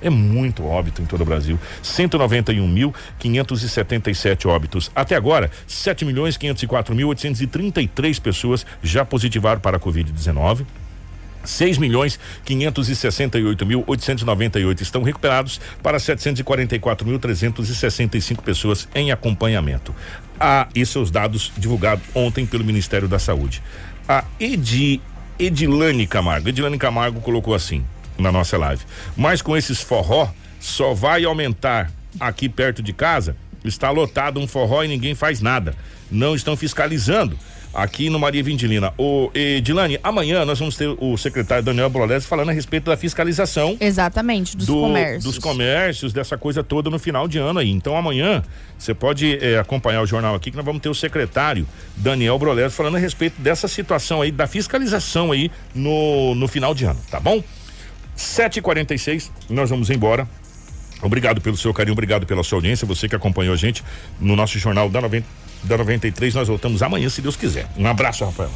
É 0.02 0.10
muito 0.10 0.64
óbito 0.64 1.02
em 1.02 1.04
todo 1.04 1.20
o 1.22 1.24
Brasil. 1.24 1.56
191.577 1.82 4.46
óbitos. 4.46 4.90
Até 4.94 5.14
agora, 5.14 5.50
7.504.833 5.68 8.20
pessoas 8.20 8.64
já 8.82 9.04
positivaram 9.04 9.60
para 9.60 9.76
a 9.76 9.80
Covid-19. 9.80 10.64
6 11.44 11.78
milhões 11.78 12.20
568.898 12.46 14.80
estão 14.82 15.02
recuperados 15.02 15.60
para 15.82 15.98
744.365 15.98 18.42
pessoas 18.42 18.86
em 18.94 19.10
acompanhamento. 19.10 19.92
Ah, 20.38 20.68
são 20.86 21.02
os 21.02 21.10
dados 21.10 21.50
divulgados 21.56 22.04
ontem 22.14 22.46
pelo 22.46 22.64
Ministério 22.64 23.08
da 23.08 23.18
Saúde. 23.18 23.60
A 24.08 24.24
Edi, 24.38 25.00
Edilane 25.38 26.06
Camargo, 26.06 26.48
Edilane 26.48 26.78
Camargo 26.78 27.20
colocou 27.20 27.54
assim 27.54 27.84
na 28.20 28.32
nossa 28.32 28.56
live. 28.58 28.82
Mas 29.16 29.42
com 29.42 29.56
esses 29.56 29.80
forró 29.80 30.28
só 30.58 30.92
vai 30.92 31.24
aumentar 31.24 31.90
aqui 32.18 32.48
perto 32.48 32.82
de 32.82 32.92
casa. 32.92 33.36
Está 33.64 33.90
lotado 33.90 34.40
um 34.40 34.46
forró 34.46 34.82
e 34.82 34.88
ninguém 34.88 35.14
faz 35.14 35.40
nada. 35.40 35.74
Não 36.10 36.34
estão 36.34 36.56
fiscalizando. 36.56 37.36
aqui 37.72 38.10
no 38.10 38.18
Maria 38.18 38.42
Vindilina. 38.42 38.92
O 38.98 39.30
Edilane, 39.34 39.98
amanhã 40.02 40.44
nós 40.44 40.58
vamos 40.58 40.76
ter 40.76 40.88
o 40.88 41.16
secretário 41.16 41.64
Daniel 41.64 41.88
Brolese 41.88 42.26
falando 42.26 42.50
a 42.50 42.52
respeito 42.52 42.86
da 42.86 42.96
fiscalização. 42.96 43.76
Exatamente, 43.80 44.56
dos 44.56 44.66
do, 44.66 44.80
comércios. 44.80 45.24
Dos 45.24 45.38
comércios, 45.38 46.12
dessa 46.12 46.36
coisa 46.36 46.62
toda 46.62 46.90
no 46.90 46.98
final 46.98 47.28
de 47.28 47.38
ano 47.38 47.60
aí. 47.60 47.70
Então 47.70 47.96
amanhã 47.96 48.42
você 48.78 48.94
pode 48.94 49.38
é, 49.40 49.58
acompanhar 49.58 50.02
o 50.02 50.06
jornal 50.06 50.34
aqui 50.34 50.50
que 50.50 50.56
nós 50.56 50.66
vamos 50.66 50.82
ter 50.82 50.88
o 50.88 50.94
secretário 50.94 51.66
Daniel 51.96 52.38
Brolese 52.38 52.74
falando 52.74 52.96
a 52.96 53.00
respeito 53.00 53.40
dessa 53.40 53.68
situação 53.68 54.22
aí, 54.22 54.30
da 54.30 54.46
fiscalização 54.46 55.32
aí 55.32 55.50
no, 55.74 56.34
no 56.34 56.48
final 56.48 56.74
de 56.74 56.84
ano, 56.84 56.98
tá 57.10 57.20
bom? 57.20 57.42
7h46, 58.16 59.30
nós 59.48 59.70
vamos 59.70 59.90
embora. 59.90 60.28
Obrigado 61.02 61.40
pelo 61.40 61.56
seu 61.56 61.72
carinho, 61.72 61.92
obrigado 61.92 62.26
pela 62.26 62.42
sua 62.42 62.58
audiência, 62.58 62.86
você 62.86 63.08
que 63.08 63.16
acompanhou 63.16 63.54
a 63.54 63.56
gente 63.56 63.82
no 64.20 64.36
nosso 64.36 64.58
jornal 64.58 64.88
da, 64.90 65.00
90, 65.00 65.26
da 65.64 65.78
93. 65.78 66.34
Nós 66.34 66.48
voltamos 66.48 66.82
amanhã, 66.82 67.08
se 67.08 67.22
Deus 67.22 67.36
quiser. 67.36 67.66
Um 67.76 67.86
abraço, 67.86 68.24
Rafael. 68.24 68.50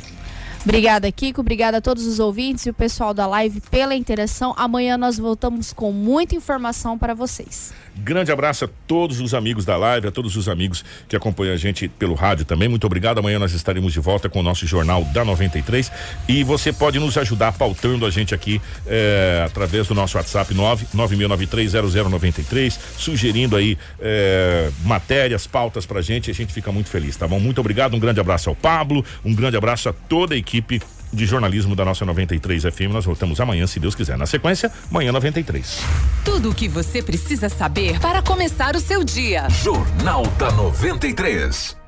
Obrigada, 0.65 1.13
Kiko. 1.13 1.43
Obrigada 1.43 1.77
a 1.77 1.81
todos 1.81 2.07
os 2.07 2.19
ouvintes 2.19 2.65
e 2.65 2.71
o 2.71 2.75
pessoal 2.75 3.13
da 3.13 3.27
live 3.27 3.61
pela 3.71 3.95
interação. 3.95 4.55
Amanhã 4.57 4.97
nós 4.97 5.19
voltamos 5.19 5.75
com 5.75 5.93
muita 5.93 6.35
informação 6.35 6.99
para 6.99 7.13
vocês. 7.13 7.75
Grande 7.97 8.33
abraço 8.33 8.65
a 8.65 8.69
todos 8.89 9.21
os 9.21 9.35
amigos 9.35 9.65
da 9.65 9.77
live, 9.77 10.09
a 10.09 10.11
todos 10.11 10.35
os 10.37 10.49
amigos 10.49 10.85
que 11.09 11.15
acompanham 11.15 11.55
a 11.55 11.57
gente 11.57 11.87
pelo 11.87 12.15
rádio 12.15 12.45
também. 12.45 12.69
Muito 12.69 12.85
obrigado. 12.87 13.19
Amanhã 13.19 13.39
nós 13.39 13.53
estaremos 13.53 13.93
de 13.93 14.01
volta 14.01 14.29
com 14.29 14.41
o 14.41 14.43
nosso 14.43 14.67
Jornal 14.67 15.05
da 15.13 15.25
93. 15.25 15.93
E 16.29 16.43
você 16.43 16.73
pode 16.73 16.99
nos 16.99 17.17
ajudar 17.17 17.53
pautando 17.53 18.05
a 18.05 18.11
gente 18.11 18.35
aqui 18.35 18.61
eh, 18.87 19.45
através 19.47 19.87
do 19.87 19.95
nosso 19.95 20.17
WhatsApp 20.17 20.53
996930093, 20.55 22.77
sugerindo 22.97 23.55
aí 23.55 23.79
eh, 24.01 24.73
matérias, 24.83 25.47
pautas 25.47 25.87
pra 25.87 26.03
gente. 26.03 26.33
A 26.33 26.35
gente 26.35 26.53
fica 26.53 26.73
muito 26.73 26.89
feliz, 26.89 27.17
tá 27.17 27.29
bom? 27.29 27.39
Muito 27.39 27.61
obrigado. 27.61 27.95
Um 27.95 28.01
grande 28.01 28.19
abraço 28.19 28.49
ao 28.49 28.57
Pablo, 28.57 29.05
um 29.25 29.33
grande 29.33 29.57
abraço 29.57 29.89
a 29.89 29.93
toda 29.93 30.35
a 30.35 30.37
equipe 30.55 30.81
de 31.13 31.27
jornalismo 31.27 31.75
da 31.75 31.85
nossa 31.85 32.05
93 32.05 32.65
FM. 32.65 32.93
Nós 32.93 33.05
voltamos 33.05 33.41
amanhã, 33.41 33.67
se 33.67 33.81
Deus 33.81 33.95
quiser. 33.95 34.17
Na 34.17 34.27
sequência, 34.27 34.71
manhã 34.91 35.13
93. 35.13 35.81
Tudo 36.25 36.51
o 36.51 36.55
que 36.55 36.69
você 36.69 37.03
precisa 37.03 37.49
saber 37.49 37.99
para 38.01 38.23
começar 38.23 38.77
o 38.77 38.81
seu 38.81 39.03
dia. 39.05 39.49
Jornal 39.51 40.27
da 40.39 40.51
93. 40.53 41.84